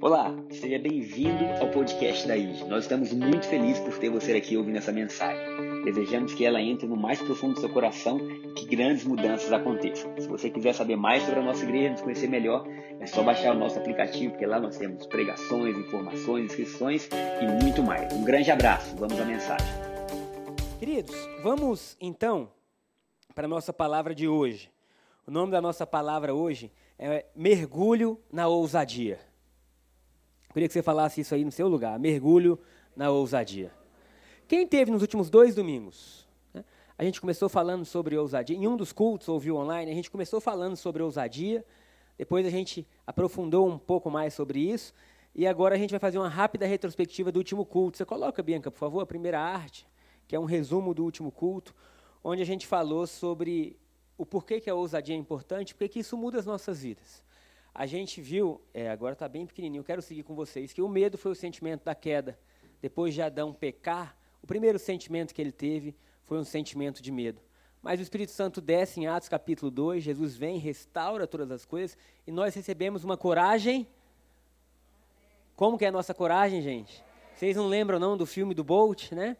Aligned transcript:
Olá, 0.00 0.32
seja 0.52 0.78
bem-vindo 0.78 1.44
ao 1.60 1.72
podcast 1.72 2.28
da 2.28 2.36
IG. 2.36 2.64
Nós 2.66 2.84
estamos 2.84 3.12
muito 3.12 3.48
felizes 3.48 3.80
por 3.80 3.98
ter 3.98 4.08
você 4.08 4.32
aqui 4.32 4.56
ouvindo 4.56 4.78
essa 4.78 4.92
mensagem. 4.92 5.82
Desejamos 5.82 6.32
que 6.34 6.46
ela 6.46 6.62
entre 6.62 6.86
no 6.86 6.96
mais 6.96 7.20
profundo 7.20 7.54
do 7.54 7.60
seu 7.60 7.68
coração 7.68 8.16
e 8.20 8.52
que 8.52 8.64
grandes 8.64 9.04
mudanças 9.04 9.52
aconteçam. 9.52 10.14
Se 10.16 10.28
você 10.28 10.50
quiser 10.50 10.72
saber 10.72 10.94
mais 10.94 11.24
sobre 11.24 11.40
a 11.40 11.42
nossa 11.42 11.64
igreja, 11.64 11.90
nos 11.90 12.00
conhecer 12.00 12.28
melhor, 12.28 12.64
é 13.00 13.06
só 13.06 13.24
baixar 13.24 13.56
o 13.56 13.58
nosso 13.58 13.76
aplicativo, 13.76 14.30
porque 14.30 14.46
lá 14.46 14.60
nós 14.60 14.78
temos 14.78 15.04
pregações, 15.06 15.76
informações, 15.76 16.44
inscrições 16.44 17.08
e 17.42 17.64
muito 17.64 17.82
mais. 17.82 18.12
Um 18.12 18.22
grande 18.22 18.52
abraço, 18.52 18.94
vamos 18.96 19.18
à 19.20 19.24
mensagem. 19.24 19.66
Queridos, 20.78 21.16
vamos 21.42 21.96
então 22.00 22.52
para 23.34 23.46
a 23.46 23.48
nossa 23.48 23.72
palavra 23.72 24.14
de 24.14 24.28
hoje. 24.28 24.70
O 25.26 25.32
nome 25.32 25.50
da 25.50 25.60
nossa 25.60 25.84
palavra 25.84 26.32
hoje 26.32 26.70
é 26.96 27.26
Mergulho 27.34 28.20
na 28.32 28.46
Ousadia. 28.46 29.27
Queria 30.52 30.66
que 30.66 30.72
você 30.72 30.82
falasse 30.82 31.20
isso 31.20 31.34
aí 31.34 31.44
no 31.44 31.52
seu 31.52 31.68
lugar, 31.68 31.98
mergulho 31.98 32.58
na 32.96 33.10
ousadia. 33.10 33.70
Quem 34.46 34.66
teve 34.66 34.90
nos 34.90 35.02
últimos 35.02 35.28
dois 35.28 35.54
domingos? 35.54 36.26
Né? 36.54 36.64
A 36.96 37.04
gente 37.04 37.20
começou 37.20 37.50
falando 37.50 37.84
sobre 37.84 38.16
ousadia. 38.16 38.56
Em 38.56 38.66
um 38.66 38.74
dos 38.74 38.90
cultos, 38.90 39.28
ouviu 39.28 39.56
online, 39.56 39.90
a 39.90 39.94
gente 39.94 40.10
começou 40.10 40.40
falando 40.40 40.74
sobre 40.74 41.02
ousadia. 41.02 41.62
Depois 42.16 42.46
a 42.46 42.50
gente 42.50 42.86
aprofundou 43.06 43.68
um 43.68 43.78
pouco 43.78 44.10
mais 44.10 44.32
sobre 44.32 44.58
isso. 44.58 44.94
E 45.34 45.46
agora 45.46 45.74
a 45.74 45.78
gente 45.78 45.90
vai 45.90 46.00
fazer 46.00 46.18
uma 46.18 46.30
rápida 46.30 46.66
retrospectiva 46.66 47.30
do 47.30 47.36
último 47.36 47.66
culto. 47.66 47.98
Você 47.98 48.06
coloca, 48.06 48.42
Bianca, 48.42 48.70
por 48.70 48.78
favor, 48.78 49.00
a 49.00 49.06
primeira 49.06 49.38
arte, 49.38 49.86
que 50.26 50.34
é 50.34 50.40
um 50.40 50.46
resumo 50.46 50.94
do 50.94 51.04
último 51.04 51.30
culto, 51.30 51.74
onde 52.24 52.40
a 52.40 52.46
gente 52.46 52.66
falou 52.66 53.06
sobre 53.06 53.76
o 54.16 54.24
porquê 54.24 54.62
que 54.62 54.70
a 54.70 54.74
ousadia 54.74 55.14
é 55.14 55.18
importante, 55.18 55.74
porque 55.74 55.88
que 55.88 55.98
isso 56.00 56.16
muda 56.16 56.38
as 56.38 56.46
nossas 56.46 56.80
vidas 56.80 57.22
a 57.74 57.86
gente 57.86 58.20
viu, 58.20 58.60
é, 58.74 58.90
agora 58.90 59.12
está 59.12 59.28
bem 59.28 59.46
pequenininho, 59.46 59.84
quero 59.84 60.02
seguir 60.02 60.22
com 60.22 60.34
vocês, 60.34 60.72
que 60.72 60.82
o 60.82 60.88
medo 60.88 61.16
foi 61.16 61.32
o 61.32 61.34
sentimento 61.34 61.84
da 61.84 61.94
queda. 61.94 62.38
Depois 62.80 63.14
de 63.14 63.22
Adão 63.22 63.52
pecar, 63.52 64.16
o 64.42 64.46
primeiro 64.46 64.78
sentimento 64.78 65.34
que 65.34 65.40
ele 65.40 65.52
teve 65.52 65.96
foi 66.24 66.38
um 66.38 66.44
sentimento 66.44 67.02
de 67.02 67.10
medo. 67.10 67.40
Mas 67.82 68.00
o 68.00 68.02
Espírito 68.02 68.32
Santo 68.32 68.60
desce 68.60 69.00
em 69.00 69.06
Atos 69.06 69.28
capítulo 69.28 69.70
2, 69.70 70.02
Jesus 70.02 70.36
vem, 70.36 70.58
restaura 70.58 71.26
todas 71.26 71.50
as 71.50 71.64
coisas, 71.64 71.96
e 72.26 72.32
nós 72.32 72.54
recebemos 72.54 73.04
uma 73.04 73.16
coragem. 73.16 73.86
Como 75.54 75.78
que 75.78 75.84
é 75.84 75.88
a 75.88 75.92
nossa 75.92 76.12
coragem, 76.12 76.60
gente? 76.60 77.02
Vocês 77.34 77.56
não 77.56 77.68
lembram 77.68 77.98
não 77.98 78.16
do 78.16 78.26
filme 78.26 78.54
do 78.54 78.64
Bolt, 78.64 79.12
né? 79.12 79.36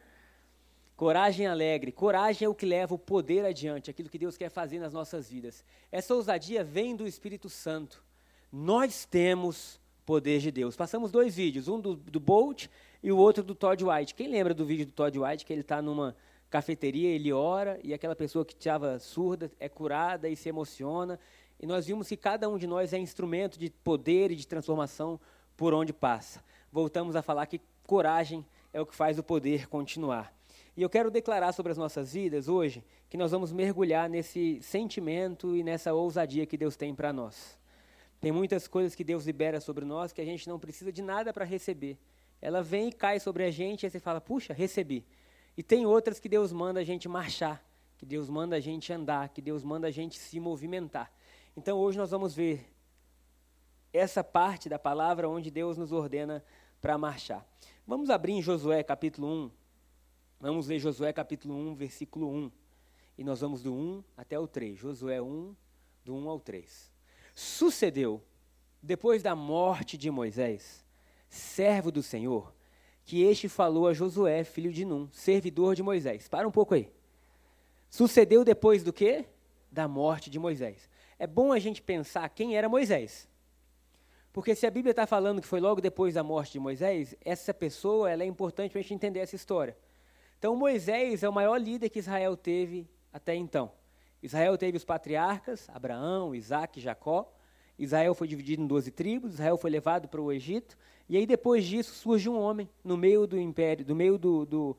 Coragem 0.97 1.47
alegre. 1.47 1.93
Coragem 1.93 2.47
é 2.47 2.49
o 2.49 2.55
que 2.55 2.67
leva 2.67 2.95
o 2.95 2.99
poder 2.99 3.45
adiante, 3.45 3.91
aquilo 3.91 4.09
que 4.09 4.19
Deus 4.19 4.37
quer 4.37 4.51
fazer 4.51 4.79
nas 4.79 4.93
nossas 4.93 5.29
vidas. 5.29 5.65
Essa 5.91 6.15
ousadia 6.15 6.65
vem 6.65 6.97
do 6.97 7.07
Espírito 7.07 7.49
Santo. 7.49 8.03
Nós 8.51 9.05
temos 9.05 9.79
poder 10.07 10.41
de 10.41 10.51
Deus. 10.51 10.75
Passamos 10.75 11.11
dois 11.11 11.37
vídeos, 11.37 11.69
um 11.69 11.79
do, 11.79 11.97
do 11.97 12.19
Bolt 12.19 12.67
e 13.03 13.13
o 13.13 13.19
outro 13.19 13.43
do 13.43 13.55
Todd 13.55 13.85
White. 13.85 14.15
Quem 14.15 14.29
lembra 14.29 14.55
do 14.55 14.65
vídeo 14.65 14.87
do 14.87 14.93
Todd 14.93 15.19
White, 15.19 15.45
que 15.45 15.53
ele 15.53 15.61
está 15.61 15.83
numa 15.83 16.17
cafeteria, 16.49 17.11
ele 17.11 17.31
ora 17.31 17.79
e 17.85 17.93
aquela 17.93 18.17
pessoa 18.17 18.47
que 18.47 18.55
estava 18.55 18.99
surda 18.99 19.53
é 19.61 19.69
curada 19.69 20.31
e 20.31 20.35
se 20.35 20.49
emociona. 20.49 21.21
E 21.61 21.67
nós 21.67 21.87
vimos 21.87 22.09
que 22.09 22.17
cada 22.17 22.49
um 22.49 22.57
de 22.57 22.67
nós 22.67 22.95
é 22.95 22.99
instrumento 22.99 23.59
de 23.59 23.69
poder 23.69 24.31
e 24.31 24.37
de 24.37 24.47
transformação 24.47 25.21
por 25.55 25.75
onde 25.75 25.93
passa. 25.93 26.43
Voltamos 26.73 27.17
a 27.17 27.21
falar 27.21 27.45
que 27.45 27.61
coragem 27.87 28.47
é 28.73 28.81
o 28.81 28.87
que 28.87 28.95
faz 28.95 29.19
o 29.19 29.23
poder 29.23 29.69
continuar. 29.69 30.33
E 30.75 30.81
eu 30.81 30.89
quero 30.89 31.11
declarar 31.11 31.53
sobre 31.53 31.73
as 31.73 31.77
nossas 31.77 32.15
vidas 32.15 32.49
hoje 32.49 32.83
que 33.11 33.19
nós 33.19 33.31
vamos 33.31 33.53
mergulhar 33.53 34.09
nesse 34.09 34.59
sentimento 34.63 35.55
e 35.55 35.63
nessa 35.63 35.93
ousadia 35.93 36.47
que 36.47 36.57
Deus 36.57 36.77
tem 36.77 36.95
para 36.95 37.13
nós. 37.13 37.58
Tem 38.21 38.33
muitas 38.33 38.67
coisas 38.67 38.95
que 38.95 39.05
Deus 39.05 39.25
libera 39.27 39.61
sobre 39.61 39.85
nós 39.85 40.13
que 40.13 40.21
a 40.21 40.25
gente 40.25 40.49
não 40.49 40.59
precisa 40.59 40.93
de 40.93 41.03
nada 41.03 41.33
para 41.33 41.45
receber. 41.45 41.99
Ela 42.41 42.63
vem 42.63 42.89
e 42.89 42.93
cai 42.93 43.21
sobre 43.21 43.45
a 43.45 43.51
gente, 43.51 43.87
e 43.87 43.91
você 43.91 44.01
fala, 44.01 44.21
puxa, 44.21 44.53
recebi. 44.53 45.05
E 45.57 45.63
tem 45.63 45.87
outras 45.87 46.21
que 46.21 46.29
Deus 46.29 46.53
manda 46.53 46.81
a 46.81 46.85
gente 46.85 47.09
marchar, 47.09 47.65
que 47.97 48.07
Deus 48.07 48.29
manda 48.29 48.57
a 48.57 48.61
gente 48.61 48.93
andar, 48.93 49.29
que 49.29 49.43
Deus 49.43 49.65
manda 49.65 49.89
a 49.89 49.91
gente 49.91 50.19
se 50.19 50.39
movimentar. 50.39 51.13
Então 51.57 51.79
hoje 51.79 51.99
nós 51.99 52.11
vamos 52.11 52.35
ver 52.35 52.73
essa 53.93 54.23
parte 54.23 54.69
da 54.69 54.79
palavra 54.79 55.29
onde 55.29 55.51
Deus 55.51 55.77
nos 55.77 55.91
ordena 55.93 56.45
para 56.81 56.97
marchar. 56.97 57.45
Vamos 57.87 58.11
abrir 58.11 58.33
em 58.33 58.43
Josué 58.43 58.83
capítulo 58.83 59.27
1. 59.27 59.51
Vamos 60.41 60.69
ler 60.69 60.79
Josué 60.79 61.13
capítulo 61.13 61.55
1, 61.57 61.75
versículo 61.75 62.31
1. 62.31 62.53
E 63.17 63.25
nós 63.25 63.41
vamos 63.41 63.63
do 63.63 63.75
1 63.75 64.05
até 64.17 64.39
o 64.39 64.47
3. 64.47 64.79
Josué 64.79 65.21
1, 65.21 65.57
do 66.05 66.15
1 66.15 66.29
ao 66.29 66.39
3. 66.39 66.88
Sucedeu, 67.41 68.21
depois 68.83 69.23
da 69.23 69.37
morte 69.37 69.97
de 69.97 70.11
Moisés, 70.11 70.85
servo 71.29 71.93
do 71.93 72.03
Senhor, 72.03 72.53
que 73.05 73.23
este 73.23 73.49
falou 73.49 73.87
a 73.87 73.95
Josué, 73.95 74.43
filho 74.43 74.73
de 74.73 74.85
Num, 74.85 75.09
servidor 75.13 75.77
de 75.77 75.83
Moisés. 75.85 76.27
Para 76.27 76.49
um 76.49 76.51
pouco 76.51 76.75
aí. 76.75 76.91
Sucedeu 77.89 78.45
depois 78.45 78.83
do 78.83 78.93
quê? 78.93 79.25
Da 79.71 79.87
morte 79.87 80.29
de 80.29 80.37
Moisés. 80.37 80.91
É 81.17 81.29
bom 81.29 81.53
a 81.53 81.61
gente 81.61 81.81
pensar 81.81 82.29
quem 82.31 82.57
era 82.57 82.69
Moisés. 82.69 83.29
Porque 84.33 84.57
se 84.57 84.67
a 84.67 84.71
Bíblia 84.73 84.91
está 84.91 85.07
falando 85.07 85.41
que 85.41 85.47
foi 85.47 85.61
logo 85.61 85.81
depois 85.81 86.15
da 86.15 86.25
morte 86.25 86.51
de 86.51 86.59
Moisés, 86.59 87.15
essa 87.25 87.55
pessoa 87.55 88.11
ela 88.11 88.25
é 88.25 88.27
importante 88.27 88.73
para 88.73 88.81
a 88.81 88.83
gente 88.83 88.95
entender 88.95 89.21
essa 89.21 89.37
história. 89.37 89.77
Então, 90.41 90.57
Moisés 90.57 91.23
é 91.23 91.29
o 91.29 91.33
maior 91.33 91.57
líder 91.57 91.89
que 91.89 92.01
Israel 92.01 92.37
teve 92.37 92.91
até 93.13 93.37
então. 93.37 93.71
Israel 94.23 94.57
teve 94.59 94.77
os 94.77 94.85
patriarcas, 94.85 95.69
Abraão, 95.69 96.35
Isaac, 96.35 96.81
Jacó. 96.81 97.33
Israel 97.79 98.15
foi 98.15 98.27
dividido 98.27 98.63
em 98.63 98.67
12 98.67 98.91
tribos, 98.91 99.35
Israel 99.35 99.57
foi 99.57 99.71
levado 99.71 100.09
para 100.09 100.21
o 100.21 100.33
Egito, 100.33 100.77
e 101.09 101.17
aí 101.17 101.25
depois 101.25 101.65
disso 101.65 101.95
surge 101.95 102.29
um 102.29 102.37
homem 102.37 102.69
no 102.83 102.97
meio 102.97 103.25
do 103.25 103.39
império, 103.39 103.87
no 103.87 103.95
meio 103.95 104.19
do, 104.19 104.45
do, 104.45 104.77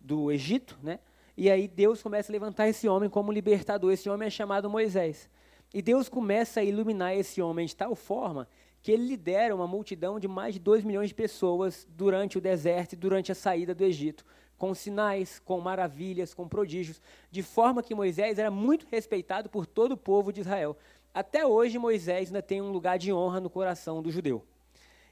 do 0.00 0.32
Egito, 0.32 0.78
né? 0.82 0.98
E 1.36 1.50
aí 1.50 1.68
Deus 1.68 2.02
começa 2.02 2.32
a 2.32 2.34
levantar 2.34 2.66
esse 2.66 2.88
homem 2.88 3.08
como 3.08 3.30
libertador. 3.30 3.92
Esse 3.92 4.10
homem 4.10 4.26
é 4.26 4.30
chamado 4.30 4.68
Moisés. 4.68 5.30
E 5.72 5.80
Deus 5.80 6.08
começa 6.08 6.58
a 6.58 6.64
iluminar 6.64 7.14
esse 7.14 7.40
homem 7.40 7.64
de 7.64 7.76
tal 7.76 7.94
forma 7.94 8.48
que 8.82 8.90
ele 8.90 9.06
lidera 9.06 9.54
uma 9.54 9.66
multidão 9.66 10.18
de 10.18 10.26
mais 10.26 10.54
de 10.54 10.60
2 10.60 10.82
milhões 10.82 11.10
de 11.10 11.14
pessoas 11.14 11.86
durante 11.90 12.38
o 12.38 12.40
deserto 12.40 12.94
e 12.94 12.96
durante 12.96 13.30
a 13.30 13.36
saída 13.36 13.72
do 13.72 13.84
Egito 13.84 14.24
com 14.58 14.74
sinais, 14.74 15.40
com 15.44 15.60
maravilhas, 15.60 16.34
com 16.34 16.48
prodígios, 16.48 17.00
de 17.30 17.42
forma 17.42 17.82
que 17.82 17.94
Moisés 17.94 18.38
era 18.38 18.50
muito 18.50 18.86
respeitado 18.90 19.48
por 19.48 19.64
todo 19.64 19.92
o 19.92 19.96
povo 19.96 20.32
de 20.32 20.40
Israel. 20.40 20.76
Até 21.14 21.46
hoje, 21.46 21.78
Moisés 21.78 22.28
ainda 22.28 22.42
tem 22.42 22.60
um 22.60 22.70
lugar 22.70 22.98
de 22.98 23.12
honra 23.12 23.40
no 23.40 23.48
coração 23.48 24.02
do 24.02 24.10
judeu. 24.10 24.44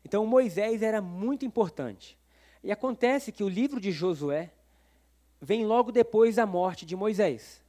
Então, 0.04 0.26
Moisés 0.26 0.82
era 0.82 1.00
muito 1.00 1.44
importante. 1.44 2.18
E 2.62 2.72
acontece 2.72 3.32
que 3.32 3.44
o 3.44 3.48
livro 3.48 3.80
de 3.80 3.92
Josué 3.92 4.50
vem 5.40 5.64
logo 5.64 5.92
depois 5.92 6.36
da 6.36 6.44
morte 6.44 6.84
de 6.84 6.96
Moisés. 6.96 7.62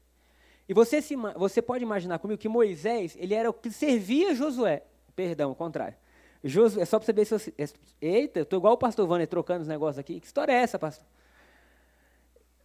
E 0.67 0.73
você, 0.73 1.01
se, 1.01 1.15
você 1.15 1.61
pode 1.61 1.83
imaginar 1.83 2.19
comigo 2.19 2.39
que 2.39 2.49
Moisés, 2.49 3.15
ele 3.19 3.33
era 3.33 3.49
o 3.49 3.53
que 3.53 3.71
servia 3.71 4.35
Josué. 4.35 4.83
Perdão, 5.15 5.51
o 5.51 5.55
contrário. 5.55 5.95
Josué, 6.43 6.81
é 6.81 6.85
só 6.85 6.99
para 6.99 7.05
saber 7.05 7.25
se 7.25 7.33
eu... 7.33 7.67
Eita, 8.01 8.39
eu 8.39 8.43
estou 8.43 8.57
igual 8.57 8.73
o 8.73 8.77
pastor 8.77 9.07
Vânia 9.07 9.25
trocando 9.25 9.61
os 9.61 9.67
negócios 9.67 9.99
aqui. 9.99 10.19
Que 10.19 10.25
história 10.25 10.51
é 10.51 10.55
essa, 10.55 10.77
pastor? 10.77 11.05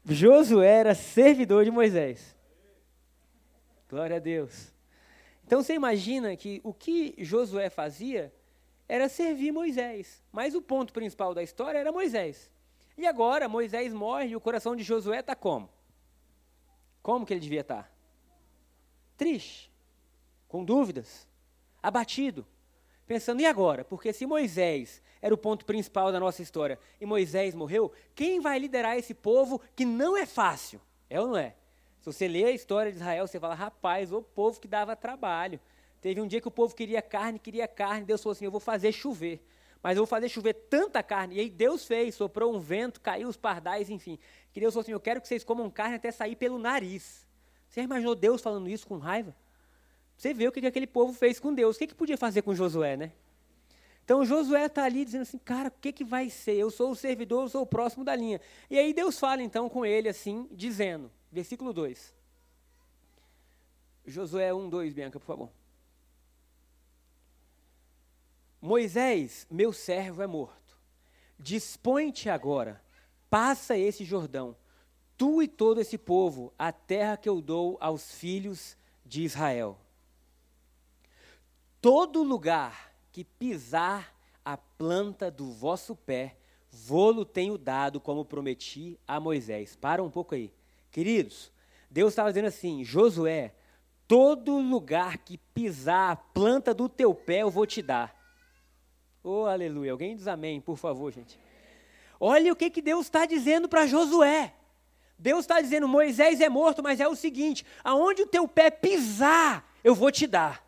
Josué 0.04 0.80
era 0.80 0.94
servidor 0.94 1.64
de 1.64 1.70
Moisés. 1.70 2.36
Glória 3.88 4.16
a 4.16 4.20
Deus. 4.20 4.72
Então 5.44 5.62
você 5.62 5.74
imagina 5.74 6.36
que 6.36 6.60
o 6.64 6.72
que 6.72 7.14
Josué 7.18 7.68
fazia 7.68 8.32
era 8.88 9.08
servir 9.08 9.52
Moisés. 9.52 10.22
Mas 10.32 10.54
o 10.54 10.62
ponto 10.62 10.92
principal 10.92 11.34
da 11.34 11.42
história 11.42 11.78
era 11.78 11.92
Moisés. 11.92 12.50
E 12.96 13.06
agora 13.06 13.48
Moisés 13.48 13.92
morre 13.92 14.28
e 14.28 14.36
o 14.36 14.40
coração 14.40 14.76
de 14.76 14.82
Josué 14.82 15.20
está 15.20 15.34
como? 15.34 15.70
Como 17.02 17.24
que 17.24 17.32
ele 17.32 17.40
devia 17.40 17.62
estar? 17.62 17.84
Tá? 17.84 17.90
Triste, 19.16 19.72
com 20.48 20.64
dúvidas, 20.64 21.28
abatido, 21.82 22.46
pensando, 23.12 23.43
e 23.43 23.47
agora? 23.47 23.85
Porque 23.85 24.11
se 24.12 24.25
Moisés 24.25 25.03
era 25.20 25.35
o 25.35 25.38
ponto 25.38 25.67
principal 25.67 26.11
da 26.11 26.19
nossa 26.19 26.41
história, 26.41 26.79
e 26.99 27.05
Moisés 27.05 27.55
morreu, 27.55 27.93
quem 28.14 28.41
vai 28.41 28.59
liderar 28.59 28.97
esse 28.97 29.12
povo 29.12 29.61
que 29.76 29.85
não 29.85 30.17
é 30.17 30.25
fácil? 30.25 30.81
É 31.11 31.20
ou 31.20 31.29
não 31.29 31.37
é? 31.37 31.55
Se 32.00 32.06
você 32.06 32.26
lê 32.26 32.44
a 32.44 32.50
história 32.50 32.91
de 32.91 32.97
Israel, 32.97 33.26
você 33.26 33.38
fala, 33.38 33.55
rapaz, 33.55 34.12
o 34.12 34.23
povo 34.23 34.59
que 34.59 34.67
dava 34.67 34.97
trabalho. 34.97 35.61
Teve 36.00 36.20
um 36.20 36.26
dia 36.26 36.41
que 36.41 36.49
o 36.49 36.50
povo 36.50 36.75
queria 36.75 37.03
carne, 37.03 37.38
queria 37.38 37.69
carne, 37.69 38.06
Deus 38.06 38.23
falou 38.23 38.32
assim, 38.32 38.47
eu 38.47 38.50
vou 38.50 38.59
fazer 38.59 38.91
chover. 38.93 39.44
Mas 39.82 39.97
eu 39.97 40.03
vou 40.03 40.06
fazer 40.06 40.29
chover 40.29 40.55
tanta 40.55 41.03
carne. 41.03 41.37
E 41.37 41.41
aí 41.41 41.50
Deus 41.50 41.85
fez, 41.87 42.15
soprou 42.15 42.55
um 42.55 42.58
vento, 42.58 43.00
caiu 43.00 43.29
os 43.29 43.37
pardais, 43.37 43.91
enfim. 43.91 44.19
Que 44.53 44.58
Deus 44.58 44.73
falou 44.73 44.82
assim, 44.82 44.93
eu 44.93 45.00
quero 45.00 45.20
que 45.20 45.29
vocês 45.29 45.44
comam 45.44 45.70
carne 45.70 45.97
até 45.97 46.11
sair 46.11 46.35
pelo 46.35 46.58
nariz. 46.58 47.26
Você 47.69 47.82
imaginou 47.82 48.15
Deus 48.15 48.41
falando 48.41 48.69
isso 48.69 48.87
com 48.87 48.97
raiva? 48.97 49.37
Você 50.22 50.32
vê 50.32 50.46
o 50.46 50.52
que 50.52 50.64
aquele 50.64 50.86
povo 50.86 51.12
fez 51.12 51.40
com 51.40 51.52
Deus. 51.52 51.74
O 51.74 51.78
que, 51.80 51.88
que 51.88 51.96
podia 51.96 52.16
fazer 52.16 52.42
com 52.42 52.54
Josué, 52.54 52.96
né? 52.96 53.10
Então 54.04 54.24
Josué 54.24 54.66
está 54.66 54.84
ali 54.84 55.04
dizendo 55.04 55.22
assim, 55.22 55.38
cara, 55.38 55.69
o 55.69 55.72
que, 55.80 55.92
que 55.92 56.04
vai 56.04 56.30
ser? 56.30 56.54
Eu 56.54 56.70
sou 56.70 56.92
o 56.92 56.94
servidor, 56.94 57.42
eu 57.42 57.48
sou 57.48 57.62
o 57.62 57.66
próximo 57.66 58.04
da 58.04 58.14
linha. 58.14 58.40
E 58.70 58.78
aí 58.78 58.94
Deus 58.94 59.19
fala 59.19 59.42
então 59.42 59.69
com 59.69 59.84
ele 59.84 60.08
assim, 60.08 60.46
dizendo, 60.52 61.10
versículo 61.28 61.72
2. 61.72 62.14
Josué 64.06 64.54
1, 64.54 64.69
2, 64.69 64.94
Bianca, 64.94 65.19
por 65.19 65.26
favor. 65.26 65.50
Moisés, 68.60 69.44
meu 69.50 69.72
servo 69.72 70.22
é 70.22 70.26
morto. 70.28 70.78
Dispõe-te 71.36 72.30
agora, 72.30 72.80
passa 73.28 73.76
esse 73.76 74.04
Jordão, 74.04 74.54
tu 75.19 75.42
e 75.42 75.48
todo 75.48 75.80
esse 75.80 75.98
povo, 75.98 76.54
a 76.56 76.70
terra 76.70 77.16
que 77.16 77.28
eu 77.28 77.40
dou 77.40 77.76
aos 77.80 78.12
filhos 78.12 78.76
de 79.04 79.24
Israel. 79.24 79.81
Todo 81.82 82.23
lugar 82.23 82.94
que 83.11 83.25
pisar 83.25 84.14
a 84.44 84.56
planta 84.56 85.32
do 85.32 85.50
vosso 85.50 85.96
pé, 85.96 86.37
vou-lo 86.70 87.25
tenho 87.25 87.58
dado, 87.58 88.00
como 88.00 88.25
prometi 88.25 88.96
a 89.06 89.19
Moisés. 89.19 89.75
Para 89.75 90.00
um 90.00 90.08
pouco 90.08 90.37
aí. 90.37 90.55
Queridos, 90.93 91.50
Deus 91.90 92.12
estava 92.12 92.31
dizendo 92.31 92.46
assim: 92.46 92.84
Josué, 92.84 93.52
todo 94.06 94.61
lugar 94.61 95.19
que 95.19 95.37
pisar 95.37 96.12
a 96.12 96.17
planta 96.17 96.73
do 96.73 96.88
teu 96.88 97.12
pé, 97.12 97.43
eu 97.43 97.50
vou 97.50 97.67
te 97.67 97.82
dar. 97.82 98.17
Oh, 99.25 99.46
aleluia. 99.46 99.90
Alguém 99.90 100.14
diz 100.14 100.29
amém, 100.29 100.61
por 100.61 100.76
favor, 100.76 101.12
gente. 101.12 101.37
Olha 102.20 102.52
o 102.52 102.56
que, 102.56 102.70
que 102.70 102.81
Deus 102.81 103.06
está 103.06 103.26
dizendo 103.26 103.69
para 103.69 103.88
Josué. 103.88 104.55
Deus 105.19 105.40
está 105.40 105.61
dizendo: 105.61 105.88
Moisés 105.88 106.40
é 106.40 106.49
morto, 106.49 106.81
mas 106.81 107.00
é 107.00 107.08
o 107.08 107.17
seguinte: 107.17 107.67
aonde 107.82 108.23
o 108.23 108.26
teu 108.29 108.46
pé 108.46 108.70
pisar, 108.70 109.69
eu 109.82 109.96
vou 109.96 110.12
te 110.12 110.29
dar. 110.29 110.62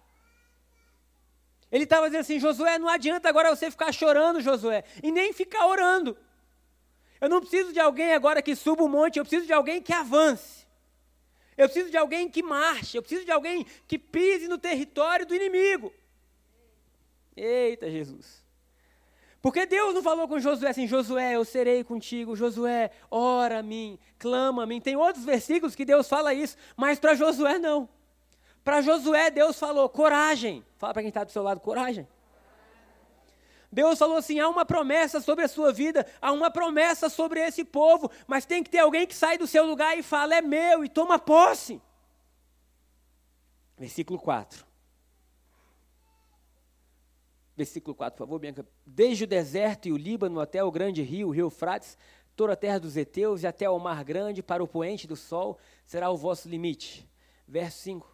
Ele 1.74 1.82
estava 1.82 2.06
dizendo 2.06 2.20
assim: 2.20 2.38
Josué, 2.38 2.78
não 2.78 2.88
adianta 2.88 3.28
agora 3.28 3.50
você 3.50 3.68
ficar 3.68 3.90
chorando, 3.90 4.40
Josué, 4.40 4.84
e 5.02 5.10
nem 5.10 5.32
ficar 5.32 5.66
orando. 5.66 6.16
Eu 7.20 7.28
não 7.28 7.40
preciso 7.40 7.72
de 7.72 7.80
alguém 7.80 8.12
agora 8.12 8.40
que 8.40 8.54
suba 8.54 8.84
o 8.84 8.88
monte, 8.88 9.18
eu 9.18 9.24
preciso 9.24 9.44
de 9.44 9.52
alguém 9.52 9.82
que 9.82 9.92
avance. 9.92 10.68
Eu 11.56 11.68
preciso 11.68 11.90
de 11.90 11.96
alguém 11.96 12.30
que 12.30 12.44
marche, 12.44 12.96
eu 12.96 13.02
preciso 13.02 13.24
de 13.24 13.32
alguém 13.32 13.66
que 13.88 13.98
pise 13.98 14.46
no 14.46 14.56
território 14.56 15.26
do 15.26 15.34
inimigo. 15.34 15.92
Eita 17.36 17.90
Jesus. 17.90 18.44
Porque 19.42 19.66
Deus 19.66 19.94
não 19.94 20.02
falou 20.02 20.28
com 20.28 20.38
Josué 20.38 20.70
assim, 20.70 20.86
Josué, 20.86 21.34
eu 21.34 21.44
serei 21.44 21.82
contigo, 21.82 22.36
Josué, 22.36 22.92
ora 23.10 23.58
a 23.58 23.62
mim, 23.64 23.98
clama 24.16 24.62
a 24.62 24.66
mim. 24.66 24.80
Tem 24.80 24.94
outros 24.94 25.24
versículos 25.24 25.74
que 25.74 25.84
Deus 25.84 26.08
fala 26.08 26.32
isso, 26.32 26.56
mas 26.76 27.00
para 27.00 27.16
Josué 27.16 27.58
não. 27.58 27.88
Para 28.64 28.80
Josué, 28.80 29.30
Deus 29.30 29.58
falou, 29.58 29.88
coragem. 29.88 30.64
Fala 30.78 30.94
para 30.94 31.02
quem 31.02 31.10
está 31.10 31.22
do 31.22 31.30
seu 31.30 31.42
lado, 31.42 31.60
coragem. 31.60 32.08
Deus 33.70 33.98
falou 33.98 34.16
assim: 34.16 34.40
há 34.40 34.48
uma 34.48 34.64
promessa 34.64 35.20
sobre 35.20 35.44
a 35.44 35.48
sua 35.48 35.72
vida, 35.72 36.06
há 36.22 36.32
uma 36.32 36.50
promessa 36.50 37.08
sobre 37.08 37.40
esse 37.40 37.64
povo, 37.64 38.10
mas 38.26 38.46
tem 38.46 38.62
que 38.62 38.70
ter 38.70 38.78
alguém 38.78 39.06
que 39.06 39.14
sai 39.14 39.36
do 39.36 39.46
seu 39.46 39.66
lugar 39.66 39.98
e 39.98 40.02
fala: 40.02 40.34
é 40.36 40.40
meu, 40.40 40.84
e 40.84 40.88
toma 40.88 41.18
posse. 41.18 41.82
Versículo 43.76 44.18
4 44.18 44.74
versículo 47.56 47.94
4, 47.94 48.16
por 48.16 48.24
favor, 48.24 48.38
Bianca. 48.38 48.66
Desde 48.84 49.24
o 49.24 49.26
deserto 49.26 49.86
e 49.86 49.92
o 49.92 49.96
Líbano 49.96 50.40
até 50.40 50.62
o 50.62 50.70
grande 50.70 51.02
rio, 51.02 51.28
o 51.28 51.30
rio 51.30 51.50
Frates, 51.50 51.96
toda 52.34 52.52
a 52.52 52.56
terra 52.56 52.80
dos 52.80 52.96
heteus 52.96 53.42
e 53.42 53.46
até 53.46 53.68
o 53.68 53.78
mar 53.78 54.02
grande, 54.04 54.42
para 54.42 54.62
o 54.62 54.68
poente 54.68 55.06
do 55.06 55.16
sol, 55.16 55.58
será 55.86 56.10
o 56.10 56.16
vosso 56.16 56.48
limite. 56.48 57.08
Verso 57.46 57.78
5. 57.78 58.13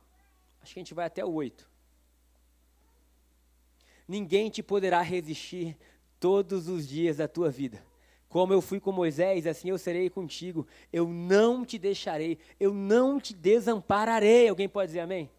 Acho 0.62 0.74
que 0.74 0.80
a 0.80 0.82
gente 0.82 0.94
vai 0.94 1.06
até 1.06 1.24
o 1.24 1.32
8. 1.32 1.68
Ninguém 4.06 4.50
te 4.50 4.62
poderá 4.62 5.00
resistir 5.00 5.76
todos 6.18 6.68
os 6.68 6.86
dias 6.86 7.16
da 7.16 7.28
tua 7.28 7.50
vida. 7.50 7.82
Como 8.28 8.52
eu 8.52 8.60
fui 8.60 8.78
com 8.78 8.92
Moisés, 8.92 9.46
assim 9.46 9.70
eu 9.70 9.78
serei 9.78 10.08
contigo. 10.08 10.66
Eu 10.92 11.08
não 11.08 11.64
te 11.64 11.78
deixarei, 11.78 12.38
eu 12.58 12.72
não 12.72 13.20
te 13.20 13.34
desampararei. 13.34 14.48
Alguém 14.48 14.68
pode 14.68 14.88
dizer 14.88 15.00
amém? 15.00 15.30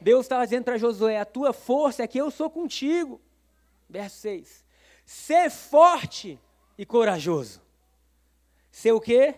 Deus 0.00 0.26
estava 0.26 0.44
dizendo 0.44 0.64
para 0.64 0.78
Josué: 0.78 1.18
a 1.18 1.24
tua 1.24 1.52
força 1.52 2.02
é 2.02 2.06
que 2.06 2.18
eu 2.18 2.30
sou 2.30 2.48
contigo. 2.48 3.20
Verso 3.88 4.18
6. 4.18 4.64
Ser 5.04 5.50
forte 5.50 6.38
e 6.76 6.84
corajoso. 6.86 7.60
Ser 8.70 8.92
o 8.92 9.00
quê? 9.00 9.34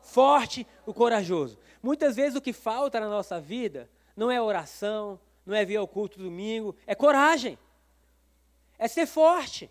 Forte 0.00 0.66
e 0.86 0.92
corajoso. 0.92 1.58
Muitas 1.82 2.16
vezes 2.16 2.34
o 2.34 2.40
que 2.40 2.52
falta 2.52 2.98
na 2.98 3.08
nossa 3.08 3.40
vida 3.40 3.88
não 4.16 4.30
é 4.30 4.40
oração, 4.40 5.18
não 5.44 5.54
é 5.54 5.64
vir 5.64 5.76
ao 5.76 5.88
culto 5.88 6.18
domingo, 6.18 6.74
é 6.86 6.94
coragem. 6.94 7.58
É 8.78 8.88
ser 8.88 9.06
forte. 9.06 9.70